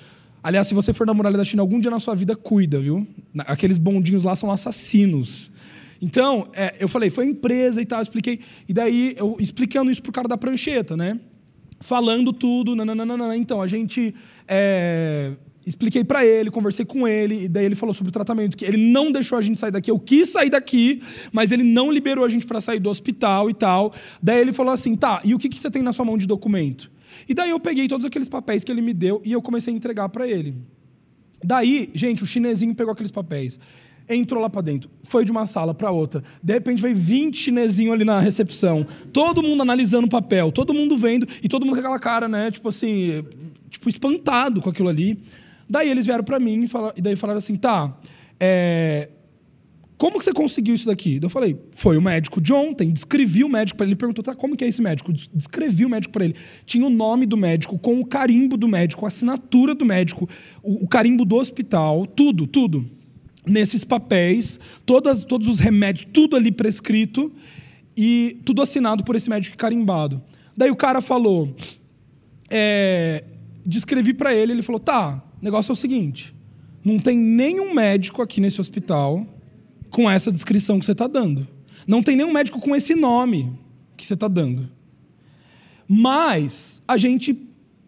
Aliás, 0.47 0.65
se 0.65 0.74
você 0.74 0.93
for 0.93 1.05
na 1.05 1.13
muralha 1.13 1.36
da 1.36 1.43
China 1.43 1.61
algum 1.61 1.78
dia 1.78 1.91
na 1.91 1.99
sua 1.99 2.15
vida, 2.15 2.34
cuida, 2.34 2.80
viu? 2.80 3.05
Aqueles 3.39 3.78
bondinhos 3.78 4.24
lá 4.24 4.34
são 4.34 4.49
assassinos. 4.49 5.51
Então, 6.01 6.47
é, 6.53 6.74
eu 6.80 6.88
falei, 6.88 7.09
foi 7.09 7.26
empresa 7.26 7.82
e 7.82 7.86
tal, 7.86 8.01
expliquei. 8.01 8.39
E 8.65 8.74
daí, 8.74 9.13
eu 9.18 9.36
explicando 9.41 9.91
isso 9.91 10.01
pro 10.01 10.09
cara 10.09 10.26
da 10.26 10.38
prancheta, 10.38 10.95
né? 10.95 11.20
Falando 11.82 12.32
tudo, 12.32 12.78
nananana. 12.78 13.36
Então, 13.36 13.61
a 13.61 13.68
gente. 13.68 14.15
É, 14.47 15.34
expliquei 15.68 16.01
para 16.01 16.26
ele, 16.26 16.49
conversei 16.49 16.86
com 16.86 17.05
ele, 17.05 17.43
e 17.43 17.47
daí 17.49 17.65
ele 17.65 17.76
falou 17.76 17.93
sobre 17.93 18.09
o 18.09 18.11
tratamento, 18.11 18.55
que 18.55 18.63
ele 18.63 18.78
não 18.78 19.11
deixou 19.11 19.38
a 19.38 19.41
gente 19.41 19.59
sair 19.59 19.72
daqui. 19.72 19.91
Eu 19.91 19.99
quis 19.99 20.30
sair 20.30 20.49
daqui, 20.49 21.01
mas 21.32 21.51
ele 21.51 21.63
não 21.63 21.91
liberou 21.91 22.24
a 22.24 22.30
gente 22.30 22.45
para 22.45 22.61
sair 22.61 22.80
do 22.80 22.89
hospital 22.89 23.49
e 23.49 23.53
tal. 23.53 23.93
Daí 24.24 24.39
ele 24.39 24.53
falou 24.53 24.74
assim: 24.74 24.95
tá, 24.95 25.22
e 25.26 25.36
o 25.36 25.39
que, 25.39 25.49
que 25.49 25.59
você 25.59 25.70
tem 25.70 25.82
na 25.84 25.91
sua 25.91 26.05
mão 26.05 26.18
de 26.18 26.26
documento? 26.26 26.89
E 27.28 27.34
daí 27.34 27.49
eu 27.49 27.59
peguei 27.59 27.88
todos 27.88 28.05
aqueles 28.05 28.30
papéis 28.30 28.63
que 28.63 28.72
ele 28.72 28.82
me 28.82 28.93
deu 28.93 29.22
e 29.26 29.34
eu 29.34 29.41
comecei 29.41 29.74
a 29.74 29.76
entregar 29.76 30.07
para 30.07 30.26
ele. 30.26 30.55
Daí, 31.43 31.89
gente, 31.93 32.24
o 32.24 32.26
chinesinho 32.26 32.74
pegou 32.74 32.93
aqueles 32.93 33.11
papéis, 33.11 33.59
entrou 34.09 34.41
lá 34.41 34.49
para 34.49 34.61
dentro, 34.61 34.89
foi 35.03 35.26
de 35.26 35.32
uma 35.32 35.45
sala 35.45 35.74
para 35.74 35.91
outra. 35.91 36.24
De 36.41 36.53
repente 36.53 36.82
veio 36.82 36.95
20 36.95 37.38
chinesinhos 37.38 37.93
ali 37.93 38.05
na 38.05 38.20
recepção, 38.22 38.88
todo 39.11 39.43
mundo 39.43 39.61
analisando 39.61 40.07
o 40.07 40.09
papel, 40.09 40.49
todo 40.51 40.74
mundo 40.74 40.95
vendo 40.95 41.28
e 41.43 41.49
todo 41.49 41.65
mundo 41.65 41.76
com 41.76 41.82
aquela 41.82 41.99
cara, 41.99 42.28
né, 42.28 42.49
tipo 42.49 42.70
assim, 42.70 43.24
tipo 43.70 43.89
espantado 43.89 44.61
com 44.61 44.70
aquilo 44.70 44.88
ali. 44.88 45.20
Daí 45.70 45.89
eles 45.89 46.05
vieram 46.05 46.24
para 46.24 46.39
mim 46.39 46.63
e, 46.63 46.68
falaram, 46.68 46.93
e 46.97 47.01
daí 47.01 47.15
falaram 47.15 47.39
assim, 47.39 47.55
tá, 47.55 47.97
é, 48.39 49.09
como 49.97 50.20
que 50.20 50.26
você 50.26 50.32
conseguiu 50.32 50.76
isso 50.76 50.86
daqui? 50.86 51.20
Eu 51.22 51.30
falei, 51.30 51.59
foi 51.72 51.97
o 51.97 52.01
médico 52.01 52.39
de 52.39 52.53
ontem. 52.53 52.91
Descrevi 52.91 53.43
o 53.43 53.49
médico 53.49 53.78
para 53.78 53.86
ele. 53.86 53.93
Ele 53.93 53.99
perguntou, 53.99 54.24
tá, 54.24 54.36
como 54.36 54.55
que 54.55 54.63
é 54.63 54.68
esse 54.68 54.82
médico? 54.82 55.11
Descrevi 55.34 55.86
o 55.86 55.89
médico 55.89 56.13
para 56.13 56.24
ele. 56.24 56.36
Tinha 56.68 56.86
o 56.86 56.89
nome 56.89 57.26
do 57.26 57.36
médico, 57.36 57.80
com 57.80 57.99
o 57.99 58.05
carimbo 58.05 58.55
do 58.55 58.68
médico, 58.68 59.05
a 59.05 59.07
assinatura 59.07 59.74
do 59.74 59.84
médico, 59.84 60.30
o, 60.61 60.84
o 60.84 60.88
carimbo 60.88 61.26
do 61.26 61.36
hospital, 61.36 62.05
tudo, 62.05 62.45
tudo. 62.45 62.88
Nesses 63.43 63.84
papéis, 63.84 64.59
todas, 64.86 65.24
todos 65.24 65.47
os 65.47 65.59
remédios, 65.59 66.07
tudo 66.13 66.36
ali 66.36 66.51
prescrito 66.51 67.34
e 67.95 68.39
tudo 68.45 68.61
assinado 68.61 69.03
por 69.03 69.15
esse 69.15 69.30
médico 69.30 69.57
carimbado. 69.57 70.22
Daí 70.55 70.70
o 70.70 70.76
cara 70.76 71.01
falou, 71.01 71.55
é, 72.51 73.24
descrevi 73.65 74.13
para 74.13 74.36
ele, 74.36 74.51
ele 74.51 74.61
falou, 74.61 74.80
tá, 74.80 75.24
o 75.42 75.44
negócio 75.44 75.72
é 75.72 75.74
o 75.74 75.76
seguinte, 75.76 76.36
não 76.84 77.00
tem 77.00 77.18
nenhum 77.18 77.74
médico 77.74 78.22
aqui 78.22 78.40
nesse 78.40 78.62
hospital 78.62 79.26
com 79.90 80.10
essa 80.10 80.32
descrição 80.32 80.80
que 80.80 80.86
você 80.86 80.92
está 80.94 81.08
dando. 81.08 81.48
Não 81.88 82.04
tem 82.04 82.16
nenhum 82.16 82.32
médico 82.32 82.60
com 82.60 82.76
esse 82.76 82.96
nome 82.96 83.54
que 83.96 84.06
você 84.06 84.14
está 84.14 84.28
dando. 84.28 84.70
Mas 85.88 86.82
a 86.88 86.98
gente 86.98 87.38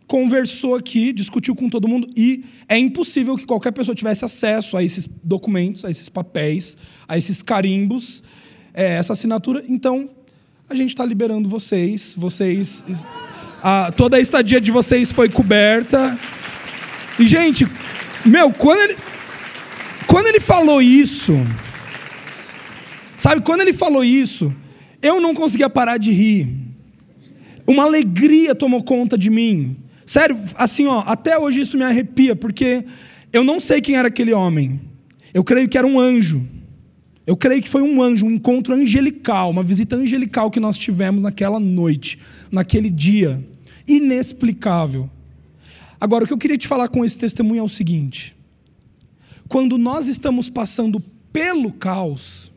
conversou 0.08 0.74
aqui, 0.74 1.14
discutiu 1.14 1.56
com 1.56 1.70
todo 1.70 1.88
mundo 1.88 2.10
e 2.18 2.44
é 2.68 2.78
impossível 2.78 3.36
que 3.36 3.46
qualquer 3.46 3.72
pessoa 3.72 3.94
tivesse 3.94 4.26
acesso 4.26 4.76
a 4.76 4.84
esses 4.84 5.08
documentos, 5.24 5.86
a 5.86 5.92
esses 5.92 6.10
papéis, 6.10 6.78
a 7.08 7.18
esses 7.18 7.42
carimbos, 7.42 8.24
é, 8.74 8.96
essa 8.96 9.14
assinatura. 9.14 9.64
Então, 9.68 10.10
a 10.68 10.74
gente 10.74 10.90
está 10.90 11.06
liberando 11.06 11.48
vocês. 11.48 12.16
Vocês, 12.18 12.84
a, 13.62 13.92
toda 13.92 14.18
a 14.18 14.20
estadia 14.20 14.60
de 14.60 14.72
vocês 14.72 15.12
foi 15.12 15.30
coberta. 15.30 16.18
E 17.20 17.28
gente, 17.28 17.68
meu, 18.26 18.52
quando 18.54 18.80
ele, 18.80 18.98
quando 20.08 20.28
ele 20.28 20.40
falou 20.40 20.82
isso, 20.82 21.34
sabe? 23.18 23.42
Quando 23.42 23.60
ele 23.60 23.74
falou 23.74 24.04
isso, 24.04 24.56
eu 25.02 25.20
não 25.20 25.36
conseguia 25.36 25.70
parar 25.70 25.98
de 25.98 26.14
rir. 26.14 26.48
Uma 27.68 27.84
alegria 27.84 28.56
tomou 28.56 28.82
conta 28.84 29.18
de 29.18 29.30
mim. 29.30 29.76
Sério, 30.06 30.40
assim, 30.56 30.88
ó, 30.88 31.04
até 31.06 31.38
hoje 31.38 31.62
isso 31.62 31.78
me 31.78 31.84
arrepia, 31.84 32.36
porque 32.36 32.86
eu 33.32 33.44
não 33.44 33.60
sei 33.60 33.82
quem 33.82 33.96
era 33.96 34.08
aquele 34.08 34.34
homem. 34.34 34.80
Eu 35.34 35.44
creio 35.44 35.68
que 35.68 35.78
era 35.78 35.86
um 35.86 36.00
anjo. 36.00 36.42
Eu 37.28 37.38
creio 37.38 37.62
que 37.62 37.70
foi 37.70 37.84
um 37.84 38.02
anjo, 38.02 38.26
um 38.26 38.32
encontro 38.32 38.74
angelical, 38.74 39.52
uma 39.52 39.62
visita 39.62 39.96
angelical 39.96 40.50
que 40.50 40.60
nós 40.60 40.78
tivemos 40.78 41.22
naquela 41.22 41.60
noite, 41.60 42.18
naquele 42.50 42.90
dia. 42.90 43.46
Inexplicável. 43.88 45.10
Agora, 46.00 46.24
o 46.24 46.28
que 46.28 46.34
eu 46.34 46.38
queria 46.38 46.58
te 46.58 46.68
falar 46.68 46.88
com 46.88 47.04
esse 47.04 47.18
testemunho 47.18 47.60
é 47.60 47.64
o 47.64 47.70
seguinte: 47.70 48.36
quando 49.48 49.78
nós 49.78 50.08
estamos 50.08 50.50
passando 50.50 51.00
pelo 51.34 51.74
caos, 51.74 52.52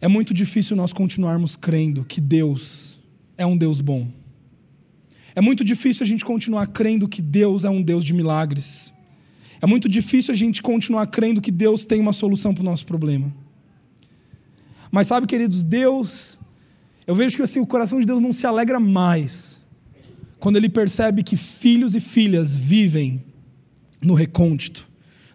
é 0.00 0.06
muito 0.06 0.32
difícil 0.32 0.76
nós 0.76 0.92
continuarmos 0.92 1.56
crendo 1.56 2.04
que 2.04 2.20
Deus 2.20 2.98
é 3.36 3.44
um 3.44 3.56
Deus 3.56 3.80
bom. 3.80 4.06
É 5.34 5.40
muito 5.40 5.64
difícil 5.64 6.04
a 6.04 6.06
gente 6.06 6.24
continuar 6.24 6.66
crendo 6.66 7.08
que 7.08 7.22
Deus 7.22 7.64
é 7.64 7.70
um 7.70 7.82
Deus 7.82 8.04
de 8.04 8.12
milagres. 8.12 8.92
É 9.60 9.66
muito 9.66 9.88
difícil 9.88 10.32
a 10.32 10.36
gente 10.36 10.60
continuar 10.60 11.06
crendo 11.06 11.40
que 11.40 11.50
Deus 11.50 11.86
tem 11.86 12.00
uma 12.00 12.12
solução 12.12 12.52
para 12.52 12.62
o 12.62 12.64
nosso 12.64 12.84
problema. 12.84 13.32
Mas 14.90 15.06
sabe, 15.06 15.26
queridos, 15.26 15.64
Deus, 15.64 16.38
eu 17.06 17.14
vejo 17.14 17.36
que 17.36 17.42
assim, 17.42 17.60
o 17.60 17.66
coração 17.66 17.98
de 17.98 18.04
Deus 18.04 18.20
não 18.20 18.32
se 18.32 18.46
alegra 18.46 18.78
mais 18.78 19.61
quando 20.42 20.56
ele 20.56 20.68
percebe 20.68 21.22
que 21.22 21.38
filhos 21.38 21.94
e 21.94 22.00
filhas 22.00 22.54
vivem 22.54 23.22
no 24.02 24.12
recôndito, 24.12 24.86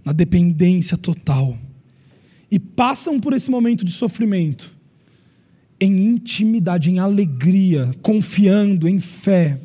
na 0.05 0.11
dependência 0.11 0.95
total, 0.95 1.57
e 2.51 2.59
passam 2.59 3.19
por 3.19 3.33
esse 3.33 3.49
momento 3.49 3.83
de 3.83 3.91
sofrimento 3.91 4.75
em 5.79 6.07
intimidade, 6.07 6.91
em 6.91 6.99
alegria, 6.99 7.89
confiando 8.01 8.87
em 8.87 8.99
fé, 8.99 9.59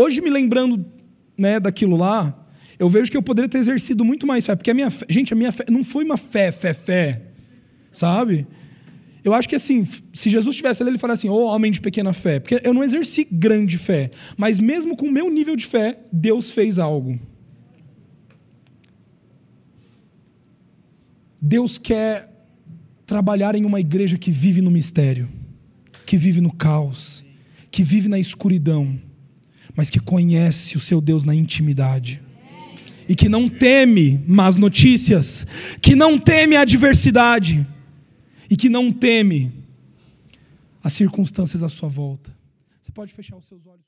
Hoje, 0.00 0.20
me 0.20 0.30
lembrando 0.30 0.86
né, 1.36 1.58
daquilo 1.58 1.96
lá, 1.96 2.32
eu 2.78 2.88
vejo 2.88 3.10
que 3.10 3.16
eu 3.16 3.22
poderia 3.22 3.48
ter 3.48 3.58
exercido 3.58 4.04
muito 4.04 4.28
mais 4.28 4.46
fé, 4.46 4.54
porque 4.54 4.70
a 4.70 4.74
minha 4.74 4.92
fé, 4.92 5.04
gente, 5.10 5.32
a 5.32 5.36
minha 5.36 5.50
fé 5.50 5.64
não 5.68 5.82
foi 5.82 6.04
uma 6.04 6.16
fé, 6.16 6.52
fé, 6.52 6.72
fé, 6.72 7.22
sabe? 7.90 8.46
Eu 9.28 9.34
acho 9.34 9.48
que 9.48 9.56
assim, 9.56 9.86
se 10.12 10.30
Jesus 10.30 10.54
estivesse 10.54 10.82
ali, 10.82 10.90
ele 10.90 10.98
falaria 10.98 11.14
assim, 11.14 11.28
ô 11.28 11.34
oh, 11.34 11.46
homem 11.46 11.70
de 11.70 11.80
pequena 11.80 12.12
fé, 12.12 12.40
porque 12.40 12.60
eu 12.64 12.74
não 12.74 12.82
exerci 12.82 13.26
grande 13.30 13.78
fé, 13.78 14.10
mas 14.36 14.58
mesmo 14.58 14.96
com 14.96 15.06
o 15.06 15.12
meu 15.12 15.30
nível 15.30 15.56
de 15.56 15.66
fé, 15.66 15.98
Deus 16.12 16.50
fez 16.50 16.78
algo. 16.78 17.18
Deus 21.40 21.78
quer 21.78 22.28
trabalhar 23.06 23.54
em 23.54 23.64
uma 23.64 23.80
igreja 23.80 24.18
que 24.18 24.30
vive 24.30 24.60
no 24.60 24.70
mistério, 24.70 25.28
que 26.04 26.16
vive 26.16 26.40
no 26.40 26.52
caos, 26.52 27.24
que 27.70 27.82
vive 27.82 28.08
na 28.08 28.18
escuridão 28.18 28.98
mas 29.78 29.88
que 29.88 30.00
conhece 30.00 30.76
o 30.76 30.80
seu 30.80 31.00
Deus 31.00 31.24
na 31.24 31.32
intimidade. 31.32 32.20
E 33.08 33.14
que 33.14 33.28
não 33.28 33.48
teme 33.48 34.20
más 34.26 34.56
notícias, 34.56 35.46
que 35.80 35.94
não 35.94 36.18
teme 36.18 36.56
a 36.56 36.62
adversidade, 36.62 37.64
e 38.50 38.56
que 38.56 38.68
não 38.68 38.92
teme 38.92 39.52
as 40.82 40.92
circunstâncias 40.92 41.62
à 41.62 41.68
sua 41.68 41.88
volta. 41.88 42.36
Você 42.80 42.92
pode 42.92 43.12
fechar 43.12 43.36
os 43.36 43.46
seus 43.46 43.66
olhos. 43.66 43.84